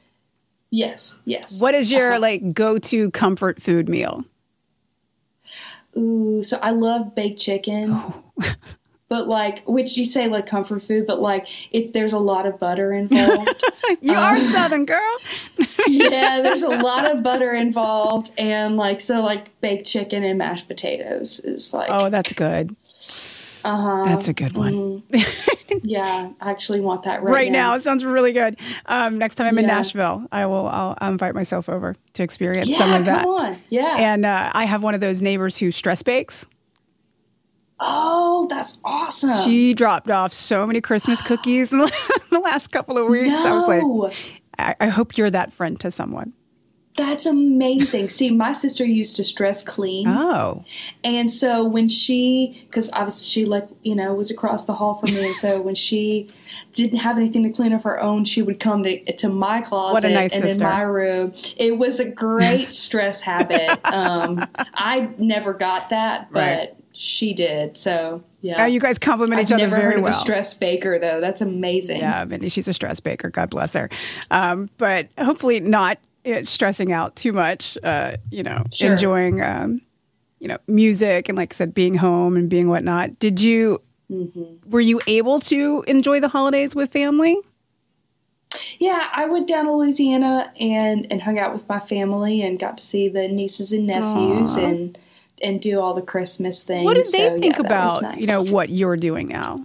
Yes, 0.70 1.18
yes. 1.24 1.60
What 1.60 1.74
is 1.74 1.90
your 1.92 2.10
Uh-huh. 2.10 2.20
like 2.20 2.52
go 2.54 2.78
to 2.78 3.10
comfort 3.12 3.62
food 3.62 3.88
meal? 3.88 4.24
Ooh, 5.96 6.42
so 6.42 6.58
I 6.62 6.70
love 6.70 7.14
baked 7.14 7.40
chicken. 7.40 7.90
Oh. 7.92 8.22
But 9.12 9.28
like, 9.28 9.62
which 9.66 9.98
you 9.98 10.06
say 10.06 10.26
like 10.26 10.46
comfort 10.46 10.84
food, 10.84 11.06
but 11.06 11.20
like, 11.20 11.46
it 11.70 11.92
there's 11.92 12.14
a 12.14 12.18
lot 12.18 12.46
of 12.46 12.58
butter 12.58 12.94
involved. 12.94 13.62
You 14.00 14.14
are 14.14 14.38
Southern 14.38 14.86
girl. 14.86 15.16
yeah, 15.86 16.40
there's 16.40 16.62
a 16.62 16.68
lot 16.70 17.04
of 17.14 17.22
butter 17.22 17.52
involved, 17.52 18.30
and 18.38 18.76
like, 18.78 19.02
so 19.02 19.20
like 19.20 19.60
baked 19.60 19.86
chicken 19.86 20.24
and 20.24 20.38
mashed 20.38 20.66
potatoes 20.66 21.40
is 21.40 21.74
like, 21.74 21.88
Oh, 21.90 22.08
that's 22.08 22.32
good. 22.32 22.74
uh 23.64 23.76
huh. 23.76 24.04
That's 24.06 24.28
a 24.28 24.32
good 24.32 24.56
one. 24.56 25.02
Yeah, 25.84 26.30
I 26.40 26.50
actually 26.50 26.80
want 26.80 27.02
that 27.04 27.22
right, 27.22 27.28
now. 27.28 27.32
Right 27.34 27.52
now, 27.52 27.74
it 27.74 27.80
sounds 27.80 28.04
really 28.04 28.32
good. 28.32 28.58
Um, 28.86 29.18
next 29.18 29.34
time 29.36 29.46
I'm 29.48 29.58
in 29.58 29.64
Yeah. 29.64 29.76
Nashville, 29.76 30.26
I 30.32 30.46
will. 30.46 30.68
I'll, 30.68 30.94
I'll 31.00 31.10
invite 31.12 31.34
myself 31.34 31.68
over 31.68 31.96
to 32.14 32.22
experience 32.22 32.68
Yeah, 32.68 32.76
some 32.78 32.92
of 32.92 33.04
come 33.04 33.14
that. 33.16 33.26
on. 33.26 33.56
Yeah. 33.68 33.96
And 33.98 34.24
uh, 34.26 34.50
I 34.54 34.64
have 34.64 34.82
one 34.82 34.94
of 34.94 35.00
those 35.00 35.20
neighbors 35.22 35.58
who 35.58 35.70
stress 35.70 36.02
bakes. 36.02 36.46
Oh, 37.84 38.46
that's 38.48 38.78
awesome. 38.84 39.34
She 39.34 39.74
dropped 39.74 40.08
off 40.10 40.32
so 40.32 40.66
many 40.66 40.80
Christmas 40.80 41.20
cookies 41.26 41.72
in 41.72 41.78
the, 42.30 42.40
last 42.42 42.68
couple 42.68 42.96
of 42.96 43.08
weeks. 43.08 43.34
I 43.34 43.52
was 43.52 43.66
like, 43.68 43.82
no, 43.82 44.10
I, 44.58 44.74
I 44.80 44.86
hope 44.88 45.18
you're 45.18 45.30
that 45.30 45.52
friend 45.52 45.78
to 45.80 45.90
someone. 45.90 46.32
that's 46.96 47.26
amazing. 47.26 48.08
See, 48.08 48.30
my 48.30 48.52
sister 48.52 48.84
used 48.84 49.16
to 49.16 49.24
stress 49.24 49.62
clean, 49.62 50.06
Oh, 50.08 50.64
and 51.02 51.32
so 51.32 51.64
when 51.64 51.88
she, 51.88 52.64
because 52.66 52.88
obviously 52.92 53.28
she 53.30 53.44
like 53.46 53.66
you 53.82 53.94
know 53.94 54.14
was 54.14 54.30
across 54.30 54.64
the 54.66 54.74
hall 54.74 54.94
from 54.96 55.10
me, 55.10 55.26
and 55.26 55.34
so 55.36 55.60
when 55.66 55.74
she 55.74 56.28
didn't 56.74 56.98
have 56.98 57.16
anything 57.16 57.42
to 57.42 57.50
clean 57.50 57.72
of 57.72 57.82
her 57.82 58.00
own, 58.00 58.24
she 58.24 58.42
would 58.42 58.60
come 58.60 58.82
to 58.84 59.12
to 59.12 59.28
my 59.28 59.60
closet 59.60 60.10
nice 60.10 60.32
and 60.32 60.48
sister. 60.48 60.64
in 60.64 60.70
my 60.70 60.82
room. 60.82 61.34
It 61.56 61.78
was 61.78 61.98
a 61.98 62.04
great 62.08 62.72
stress 62.72 63.20
habit. 63.20 63.80
Um, 63.92 64.48
I 64.74 65.10
never 65.18 65.52
got 65.52 65.90
that, 65.90 66.32
but 66.32 66.38
Right. 66.40 66.74
She 66.92 67.32
did. 67.34 67.76
So 67.78 68.22
yeah, 68.40 68.62
oh, 68.64 68.66
you 68.66 68.80
guys 68.80 68.98
compliment 68.98 69.38
I've 69.40 69.46
each 69.46 69.52
other 69.52 69.62
never 69.64 69.76
very 69.76 69.84
heard 69.92 69.96
of 69.98 70.02
well. 70.04 70.12
a 70.12 70.20
stress 70.20 70.54
baker 70.54 70.98
though. 70.98 71.20
That's 71.20 71.40
amazing. 71.40 72.00
Yeah, 72.00 72.24
Mindy, 72.24 72.48
she's 72.48 72.68
a 72.68 72.72
stress 72.74 73.00
baker. 73.00 73.30
God 73.30 73.50
bless 73.50 73.72
her. 73.74 73.88
Um, 74.30 74.68
but 74.78 75.08
hopefully 75.18 75.60
not 75.60 75.98
uh, 76.26 76.44
stressing 76.44 76.92
out 76.92 77.16
too 77.16 77.32
much. 77.32 77.76
Uh, 77.82 78.16
you 78.30 78.42
know, 78.42 78.64
Sure. 78.72 78.92
enjoying 78.92 79.42
um, 79.42 79.80
you 80.38 80.48
know 80.48 80.58
music 80.66 81.28
and 81.28 81.38
like 81.38 81.52
I 81.52 81.56
said, 81.56 81.72
being 81.74 81.94
home 81.96 82.36
and 82.36 82.48
being 82.48 82.68
whatnot. 82.68 83.18
Did 83.18 83.40
you? 83.40 83.80
Mm-hmm. 84.10 84.70
Were 84.70 84.80
you 84.80 85.00
able 85.06 85.40
to 85.40 85.84
enjoy 85.86 86.20
the 86.20 86.28
holidays 86.28 86.74
with 86.76 86.92
family? 86.92 87.36
Yeah, 88.78 89.08
I 89.12 89.24
went 89.26 89.48
down 89.48 89.64
to 89.64 89.72
Louisiana 89.72 90.52
and 90.60 91.06
and 91.10 91.22
hung 91.22 91.38
out 91.38 91.54
with 91.54 91.66
my 91.68 91.80
family 91.80 92.42
and 92.42 92.58
got 92.58 92.76
to 92.78 92.84
see 92.84 93.08
the 93.08 93.26
nieces 93.28 93.72
and 93.72 93.86
nephews 93.86 94.58
Aw. 94.58 94.60
and 94.60 94.98
and 95.42 95.60
do 95.60 95.80
all 95.80 95.94
the 95.94 96.02
Christmas 96.02 96.64
things. 96.64 96.84
What 96.84 96.94
did 96.94 97.06
they 97.06 97.28
So, 97.28 97.38
think 97.40 97.56
yeah, 97.56 97.62
about 97.66 98.02
nice. 98.02 98.16
you 98.18 98.26
know 98.26 98.42
what 98.42 98.70
you're 98.70 98.96
doing 98.96 99.28
now? 99.28 99.64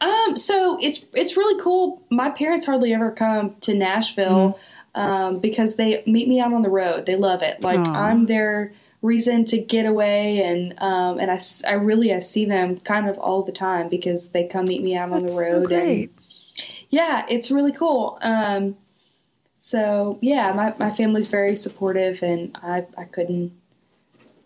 Um, 0.00 0.36
so 0.36 0.78
it's 0.80 1.04
it's 1.14 1.36
really 1.36 1.60
cool. 1.62 2.02
My 2.10 2.30
parents 2.30 2.64
hardly 2.66 2.94
ever 2.94 3.10
come 3.10 3.54
to 3.60 3.74
Nashville 3.74 4.58
Mm-hmm. 4.96 5.00
um, 5.00 5.38
because 5.40 5.76
they 5.76 6.02
meet 6.06 6.28
me 6.28 6.40
out 6.40 6.52
on 6.52 6.62
the 6.62 6.70
road. 6.70 7.04
They 7.06 7.16
love 7.16 7.42
it. 7.42 7.62
Like 7.62 7.80
Aw. 7.80 7.92
I'm 8.08 8.26
their 8.26 8.72
reason 9.02 9.44
to 9.44 9.58
get 9.58 9.84
away, 9.86 10.42
and 10.42 10.74
um, 10.78 11.18
and 11.18 11.30
I, 11.30 11.38
I 11.68 11.72
really 11.74 12.12
I 12.14 12.18
see 12.20 12.46
them 12.46 12.80
kind 12.80 13.08
of 13.08 13.18
all 13.18 13.42
the 13.42 13.52
time 13.52 13.88
because 13.88 14.28
they 14.28 14.44
come 14.46 14.64
meet 14.64 14.82
me 14.82 14.96
out 14.96 15.10
on 15.12 15.20
That's 15.20 15.24
the 15.24 15.28
so 15.30 15.38
road. 15.40 15.56
and 15.58 15.66
great. 15.84 16.10
yeah, 16.90 17.26
it's 17.28 17.50
really 17.50 17.72
cool. 17.72 18.18
Um, 18.22 18.76
so 19.54 20.18
yeah, 20.22 20.52
my, 20.52 20.72
my 20.78 20.90
family's 20.90 21.26
very 21.28 21.54
supportive, 21.56 22.22
and 22.22 22.56
I, 22.62 22.86
I 22.96 23.04
couldn't 23.04 23.52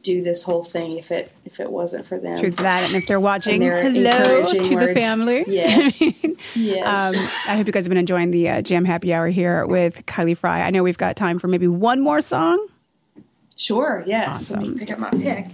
do 0.03 0.23
this 0.23 0.43
whole 0.43 0.65
thing 0.65 0.99
if 0.99 1.11
it 1.11 1.33
if 1.45 1.61
it 1.61 1.71
wasn't 1.71 2.07
for 2.07 2.19
them. 2.19 2.39
Truth 2.39 2.57
that, 2.57 2.85
and 2.85 2.95
if 2.95 3.07
they're 3.07 3.21
watching, 3.21 3.63
hello 3.63 4.47
to 4.47 4.77
the 4.77 4.93
family. 4.95 5.45
Yes. 5.47 6.03
Yes. 6.57 7.15
Um, 7.15 7.15
I 7.47 7.57
hope 7.57 7.67
you 7.67 7.73
guys 7.73 7.85
have 7.85 7.91
been 7.91 7.99
enjoying 7.99 8.31
the 8.33 8.49
uh, 8.49 8.63
Jam 8.63 8.85
Happy 8.85 9.15
Hour 9.15 9.29
here 9.29 9.65
with 9.65 10.05
Kylie 10.07 10.37
Frey. 10.37 10.61
I 10.63 10.71
know 10.71 10.83
we've 10.83 10.99
got 10.99 11.15
time 11.17 11.39
for 11.39 11.47
maybe 11.47 11.69
one 11.69 12.01
more 12.01 12.21
song. 12.21 12.67
sure. 13.57 14.03
Yes. 14.07 14.53
Awesome. 14.53 14.75
me 14.75 14.81
pick 14.81 14.91
up 14.91 14.99
my 14.99 15.11
pick. 15.11 15.47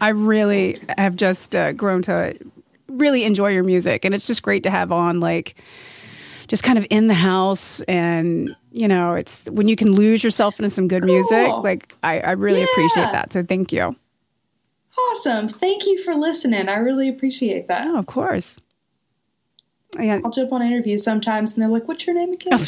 I 0.00 0.08
really 0.08 0.80
have 0.96 1.14
just 1.16 1.54
uh, 1.54 1.72
grown 1.72 2.00
to 2.02 2.36
really 2.88 3.24
enjoy 3.24 3.50
your 3.50 3.64
music, 3.64 4.04
and 4.04 4.14
it's 4.14 4.26
just 4.26 4.42
great 4.42 4.62
to 4.62 4.70
have 4.70 4.90
on 4.90 5.20
like 5.20 5.56
just 6.48 6.62
kind 6.62 6.78
of 6.78 6.86
in 6.90 7.06
the 7.06 7.14
house 7.14 7.80
and 7.82 8.56
you 8.74 8.88
know 8.88 9.14
it's 9.14 9.44
when 9.50 9.68
you 9.68 9.76
can 9.76 9.92
lose 9.92 10.24
yourself 10.24 10.58
into 10.58 10.68
some 10.68 10.88
good 10.88 11.04
music 11.04 11.48
like 11.62 11.94
i, 12.02 12.18
I 12.20 12.32
really 12.32 12.62
appreciate 12.62 13.10
that 13.12 13.32
so 13.32 13.42
thank 13.42 13.72
you 13.72 13.96
Awesome. 15.10 15.48
Thank 15.48 15.86
you 15.86 16.00
for 16.04 16.14
listening. 16.14 16.68
I 16.68 16.76
really 16.76 17.08
appreciate 17.08 17.66
that. 17.66 17.86
oh 17.88 17.96
of 17.98 18.06
course 18.06 18.56
yeah. 19.98 20.20
I'll 20.24 20.30
jump 20.30 20.52
on 20.52 20.62
interviews 20.62 21.02
sometimes, 21.04 21.54
and 21.54 21.62
they're 21.62 21.70
like, 21.70 21.86
"What's 21.88 22.06
your 22.06 22.14
name 22.14 22.32
again?" 22.32 22.58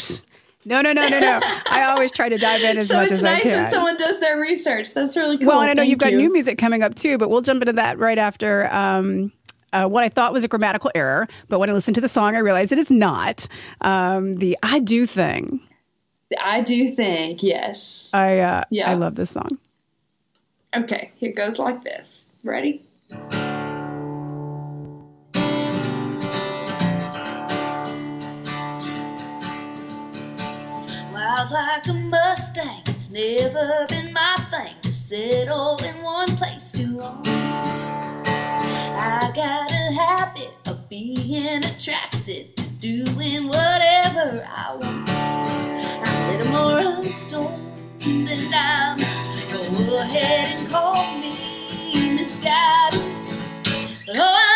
no 0.65 0.81
no 0.81 0.91
no 0.91 1.07
no 1.07 1.19
no 1.19 1.39
i 1.69 1.83
always 1.83 2.11
try 2.11 2.27
to 2.27 2.37
dive 2.37 2.61
in 2.61 2.77
as 2.77 2.89
so 2.89 2.95
much 2.95 3.11
it's 3.11 3.19
as 3.19 3.23
i 3.23 3.29
can. 3.29 3.37
It's 3.37 3.45
nice 3.45 3.55
when 3.55 3.69
someone 3.69 3.97
does 3.97 4.19
their 4.19 4.39
research. 4.39 4.93
That's 4.93 5.15
really 5.15 5.37
cool. 5.37 5.47
Well, 5.47 5.61
and 5.61 5.69
I 5.69 5.73
know 5.73 5.81
Thank 5.81 5.91
you've 5.91 5.99
got 5.99 6.11
you. 6.11 6.17
new 6.17 6.33
music 6.33 6.57
coming 6.57 6.83
up 6.83 6.95
too, 6.95 7.17
but 7.17 7.29
we'll 7.29 7.41
jump 7.41 7.61
into 7.61 7.73
that 7.73 7.97
right 7.99 8.17
after 8.17 8.73
um, 8.73 9.31
uh, 9.71 9.87
what 9.87 10.03
I 10.03 10.09
thought 10.09 10.33
was 10.33 10.43
a 10.43 10.47
grammatical 10.47 10.91
error. 10.95 11.27
But 11.47 11.59
when 11.59 11.69
I 11.69 11.73
listened 11.73 11.95
to 11.95 12.01
the 12.01 12.09
song, 12.09 12.35
I 12.35 12.39
realized 12.39 12.71
it 12.71 12.77
is 12.79 12.91
not. 12.91 13.47
Um, 13.81 14.33
the 14.35 14.57
I 14.63 14.79
Do 14.79 15.05
thing. 15.05 15.61
I 16.41 16.61
do 16.61 16.91
think 16.91 17.43
yes. 17.43 18.09
I, 18.13 18.39
uh, 18.39 18.63
Yeah. 18.69 18.91
I 18.91 18.95
love 18.95 19.15
this 19.15 19.31
song. 19.31 19.49
Okay, 20.75 21.11
it 21.21 21.35
goes 21.35 21.59
like 21.59 21.83
this. 21.83 22.27
Ready? 22.43 22.83
Wild 31.13 31.51
like 31.51 31.87
a 31.87 31.93
Mustang, 31.93 32.81
it's 32.87 33.11
never 33.11 33.85
been 33.89 34.13
my 34.13 34.35
thing 34.51 34.75
to 34.81 34.91
settle 34.91 35.77
in 35.83 36.01
one 36.03 36.27
place 36.35 36.71
too 36.71 36.97
long. 36.97 37.21
I 37.25 39.31
got 39.33 39.71
a 39.71 39.93
habit 39.93 40.55
of 40.67 40.87
being 40.89 41.63
attracted 41.65 42.55
to 42.57 42.66
doing 42.79 43.47
whatever 43.47 44.47
I 44.47 44.75
want. 44.75 45.09
I'm 45.09 46.29
a 46.29 46.31
little 46.31 46.51
more 46.51 46.77
unstoned 46.77 47.75
than 47.99 48.51
down. 48.51 48.97
Go 49.49 49.99
ahead 49.99 50.57
and 50.57 50.69
call 50.69 51.17
me 51.17 52.15
misguided. 52.15 53.01
Oh, 54.09 54.46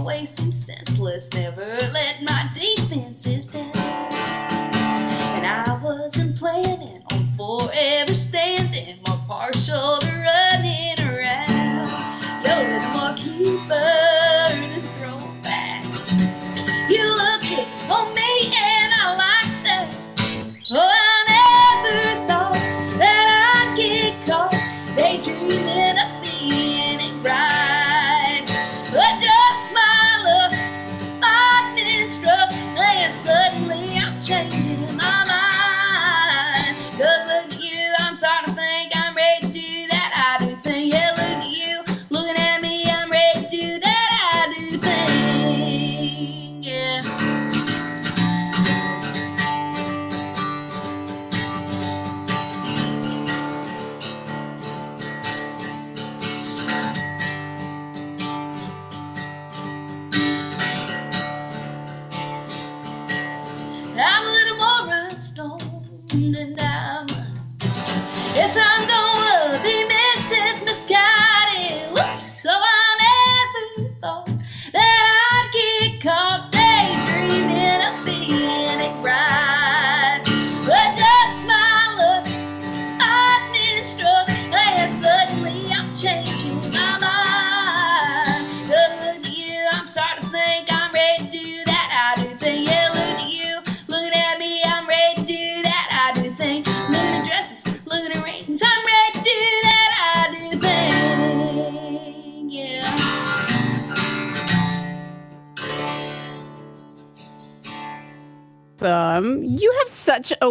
always 0.00 0.30
seem 0.30 0.50
senseless. 0.50 1.30
Never 1.34 1.66
let 1.92 2.22
my 2.22 2.48
defenses 2.54 3.46
down. 3.46 3.70
And 3.76 5.46
I 5.46 5.78
wasn't 5.82 6.38
planning 6.38 7.02
on 7.12 7.28
forever 7.36 8.14
standing 8.14 8.98
more 9.06 9.20
partial 9.28 9.98
to 9.98 10.06
running 10.06 10.98
around. 11.00 11.09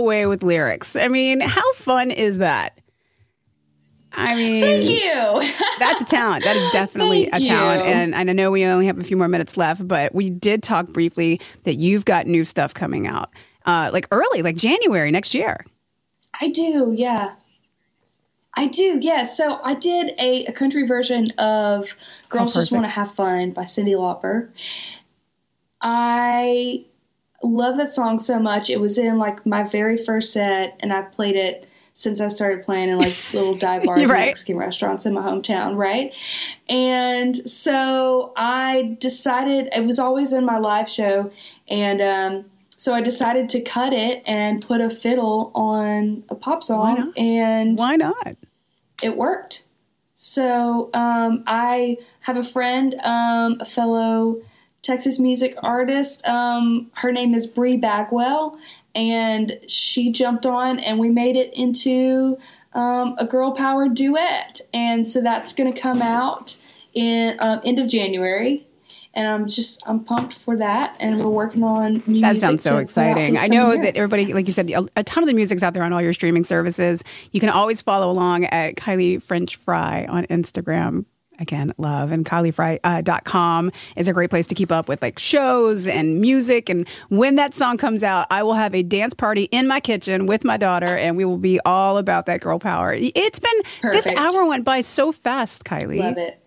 Such 0.10 0.16
a 0.16 0.22
way 0.22 0.26
with 0.26 0.44
lyrics. 0.44 0.96
I 0.96 1.08
mean, 1.08 1.40
how 1.42 1.74
fun 1.74 2.12
is 2.12 2.40
that? 2.40 2.80
I 4.12 4.36
mean, 4.36 4.62
Thank 4.62 4.90
you. 4.90 5.54
that's 5.80 6.02
a 6.02 6.06
talent. 6.06 6.44
That 6.44 6.58
is 6.58 6.72
definitely 6.72 7.28
a 7.28 7.40
talent. 7.40 7.86
you. 7.86 7.92
And, 7.92 8.16
I 8.16 8.24
know 8.24 8.52
we 8.52 8.66
only 8.66 8.88
have 8.88 8.98
a 8.98 9.04
few 9.04 9.18
more 9.18 9.28
minutes 9.28 9.56
left, 9.56 9.88
but 9.88 10.14
we 10.14 10.30
did 10.30 10.64
talk 10.64 10.88
briefly 10.88 11.40
that 11.64 11.76
you've 11.76 12.06
got 12.06 12.28
new 12.28 12.44
stuff 12.44 12.74
coming 12.74 13.08
out, 13.08 13.30
uh, 13.66 13.92
like 13.94 14.08
early, 14.12 14.42
like 14.42 14.56
January 14.56 15.12
next 15.12 15.34
year. 15.34 15.66
I 16.42 16.50
do, 16.50 16.94
yeah. 16.96 17.36
I 18.56 18.68
do, 18.68 18.98
yeah. 19.00 19.24
So 19.24 19.60
I 19.64 19.76
did 19.76 20.14
a, 20.18 20.46
a 20.46 20.52
country 20.54 20.88
version 20.88 21.32
of 21.38 21.96
Girls 22.30 22.54
Just. 22.54 22.72
Want 22.72 22.86
to 22.86 22.90
Have 22.90 23.14
Fun 23.14 23.52
by 23.52 23.64
Cyndi 23.64 23.96
Lauper. 23.96 24.50
I 25.82 26.86
love 27.44 27.78
that 27.78 27.92
song 27.92 28.20
so 28.20 28.40
much. 28.40 28.70
It 28.70 28.80
was 28.80 28.98
in 28.98 29.18
like 29.18 29.46
my 29.46 29.64
very 29.64 29.98
first 29.98 30.34
set, 30.34 30.78
and 30.80 30.92
I've 30.92 31.12
played 31.12 31.36
it 31.36 31.68
since 31.94 32.22
I 32.22 32.30
started 32.30 32.64
playing 32.64 32.90
in 32.90 32.98
like 32.98 33.16
little 33.34 33.56
dive 33.56 33.84
bars 33.84 34.02
and 34.02 34.10
Mexican 34.10 34.58
restaurants 34.58 35.06
in 35.06 35.14
my 35.14 35.22
hometown, 35.22 35.76
right? 35.76 36.14
And 36.68 37.36
so 37.50 38.32
I 38.38 38.98
decided 39.00 39.70
it 39.76 39.86
was 39.86 40.00
always 40.00 40.34
in 40.34 40.46
my 40.46 40.58
live 40.58 40.90
show, 40.90 41.32
and 41.68 42.02
um, 42.02 42.46
so 42.70 42.94
I 42.94 43.02
decided 43.02 43.50
to 43.50 43.62
cut 43.62 43.92
it 43.94 44.24
and 44.26 44.62
put 44.66 44.80
a 44.82 44.90
fiddle 44.90 45.52
on 45.54 46.24
a 46.30 46.36
pop 46.36 46.58
Why 46.58 46.60
song, 46.62 46.96
not? 46.96 47.18
and 47.18 47.78
Why 47.78 47.96
not? 47.98 48.36
it 49.04 49.18
worked. 49.18 49.66
So 50.16 50.90
um, 50.94 51.44
I 51.48 51.98
have 52.22 52.36
a 52.36 52.44
friend, 52.44 52.96
um, 53.04 53.58
a 53.62 53.66
fellow 53.66 54.42
Texas 54.82 55.20
music 55.20 55.56
artist. 55.62 56.26
Um, 56.28 56.92
her 56.96 57.12
name 57.12 57.34
is 57.34 57.48
Bree 57.48 57.78
Bagwell, 57.78 58.58
and 58.96 59.60
she 59.68 60.12
jumped 60.12 60.46
on, 60.46 60.80
and 60.80 61.00
we 61.00 61.10
made 61.10 61.36
it 61.36 61.54
into 61.54 62.38
um, 62.74 63.16
a 63.18 63.26
girl 63.26 63.52
power 63.52 63.88
duet. 63.88 64.62
And 64.74 65.10
so 65.10 65.22
that's 65.22 65.54
going 65.54 65.74
to 65.74 65.80
come 65.80 66.02
out 66.02 66.58
in 66.94 67.36
um, 67.40 67.62
end 67.64 67.80
of 67.80 67.88
January. 67.88 68.66
And 69.16 69.28
I'm 69.28 69.48
just 69.48 69.82
I'm 69.88 70.04
pumped 70.04 70.36
for 70.36 70.56
that, 70.58 70.96
and 71.00 71.20
we're 71.20 71.30
working 71.30 71.64
on 71.64 72.04
new 72.06 72.22
That 72.22 72.38
sounds 72.38 72.62
so 72.62 72.70
to 72.70 72.74
put 72.76 72.78
out 72.78 72.84
exciting. 72.84 73.38
I 73.40 73.48
know 73.48 73.74
year. 73.74 73.82
that 73.84 73.96
everybody, 73.98 74.34
like 74.34 74.46
you 74.46 74.54
said, 74.54 74.70
a, 74.70 74.86
a 74.96 75.04
ton 75.04 75.24
of 75.24 75.28
the 75.28 75.34
music's 75.34 75.64
out 75.64 75.74
there 75.74 75.82
on 75.82 75.92
all 75.92 76.02
your 76.02 76.14
streaming 76.14 76.44
services. 76.44 77.04
You 77.32 77.40
can 77.40 77.50
always 77.50 77.82
follow 77.82 78.12
along 78.12 78.46
at 78.46 78.76
Kylie 78.76 79.22
French 79.22 79.56
Frey 79.56 80.06
on 80.08 80.26
Instagram. 80.28 81.06
Again, 81.40 81.74
love 81.78 82.12
and 82.12 82.26
KylieFrey.com 82.26 83.72
is 83.96 84.08
a 84.08 84.14
great 84.14 84.30
place 84.30 84.48
to 84.48 84.56
keep 84.56 84.72
up 84.72 84.90
with 84.90 85.02
like 85.02 85.18
shows 85.20 85.88
and 85.88 86.20
music. 86.20 86.70
And 86.70 86.88
when 87.10 87.36
that 87.36 87.54
song 87.54 87.78
comes 87.78 88.04
out, 88.04 88.28
I 88.30 88.44
will 88.44 88.56
have 88.56 88.76
a 88.76 88.84
dance 88.84 89.14
party 89.14 89.44
in 89.44 89.68
my 89.68 89.80
kitchen 89.80 90.26
with 90.26 90.44
my 90.44 90.58
daughter, 90.58 90.98
and 90.98 91.16
we 91.16 91.26
will 91.26 91.38
be 91.38 91.60
all 91.66 91.98
about 91.98 92.26
that 92.26 92.42
girl 92.42 92.60
power. 92.60 92.94
It's 92.98 93.40
been 93.40 93.62
this 93.84 94.08
hour 94.18 94.46
went 94.46 94.66
by 94.66 94.82
so 94.82 95.12
fast, 95.12 95.64
Kylie. 95.64 96.00
Love 96.00 96.18
it. 96.18 96.44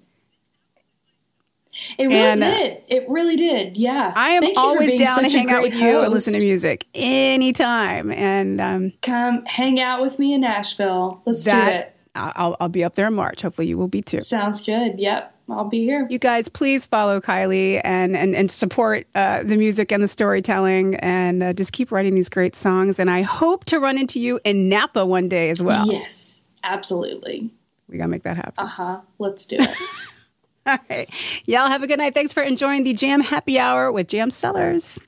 It 1.99 2.05
really 2.05 2.17
And, 2.17 2.43
uh, 2.43 2.51
did. 2.51 2.83
It 2.89 3.09
really 3.09 3.37
did. 3.37 3.77
Yeah. 3.77 4.13
I 4.15 4.31
am 4.31 4.45
always 4.57 4.95
down 4.97 5.23
to 5.23 5.29
hang 5.29 5.51
out 5.51 5.63
with 5.63 5.75
you 5.75 6.01
and 6.01 6.13
listen 6.13 6.35
to 6.35 6.41
music 6.41 6.87
anytime. 6.95 8.13
And 8.13 8.61
um, 8.61 8.93
Come 9.01 9.45
hang 9.47 9.81
out 9.81 10.03
with 10.03 10.19
me 10.19 10.35
in 10.35 10.43
Nashville. 10.43 11.23
Let's 11.25 11.45
do 11.45 11.51
it. 11.57 11.97
I'll, 12.15 12.57
I'll 12.61 12.69
be 12.69 12.85
up 12.85 12.95
there 12.95 13.07
in 13.07 13.15
March. 13.15 13.43
Hopefully, 13.43 13.69
you 13.69 13.79
will 13.79 13.89
be 13.89 14.03
too. 14.03 14.21
Sounds 14.21 14.61
good. 14.61 14.99
Yep. 14.99 15.35
I'll 15.49 15.69
be 15.69 15.85
here. 15.85 16.07
You 16.09 16.19
guys, 16.19 16.49
please 16.49 16.87
follow 16.87 17.21
Kylie 17.21 17.81
and 17.85 18.17
and, 18.17 18.35
and 18.35 18.51
support 18.51 19.07
uh, 19.15 19.43
the 19.43 19.57
music 19.57 19.93
and 19.93 20.03
the 20.03 20.09
storytelling, 20.09 20.95
and 20.97 21.43
uh, 21.43 21.53
just 21.53 21.73
keep 21.73 21.91
writing 21.91 22.15
these 22.15 22.29
great 22.29 22.55
songs. 22.55 22.99
And 22.99 23.11
I 23.11 23.23
hope 23.23 23.65
to 23.67 23.79
run 23.79 23.99
into 23.99 24.21
you 24.21 24.41
in 24.45 24.69
Napa 24.69 25.05
one 25.05 25.29
day 25.29 25.51
as 25.51 25.63
well. 25.63 25.91
Yes. 25.91 26.41
Absolutely. 26.65 27.51
We 27.89 27.99
gotta 27.99 28.09
make 28.09 28.23
that 28.23 28.37
happen. 28.37 28.55
Uh 28.57 28.67
huh. 28.67 29.01
Let's 29.19 29.47
do 29.47 29.57
it. 29.59 29.69
All 30.67 30.79
right, 30.89 31.43
y'all 31.47 31.67
have 31.67 31.83
a 31.83 31.89
good 31.89 31.99
night. 31.99 32.15
Thanks 32.15 32.33
for 32.33 32.43
enjoying 32.43 32.85
the 32.85 32.95
Jam 32.95 33.21
Happy 33.21 33.59
Hour 33.59 33.91
with 33.91 34.07
Jam 34.07 34.31
Cellars. 34.31 34.99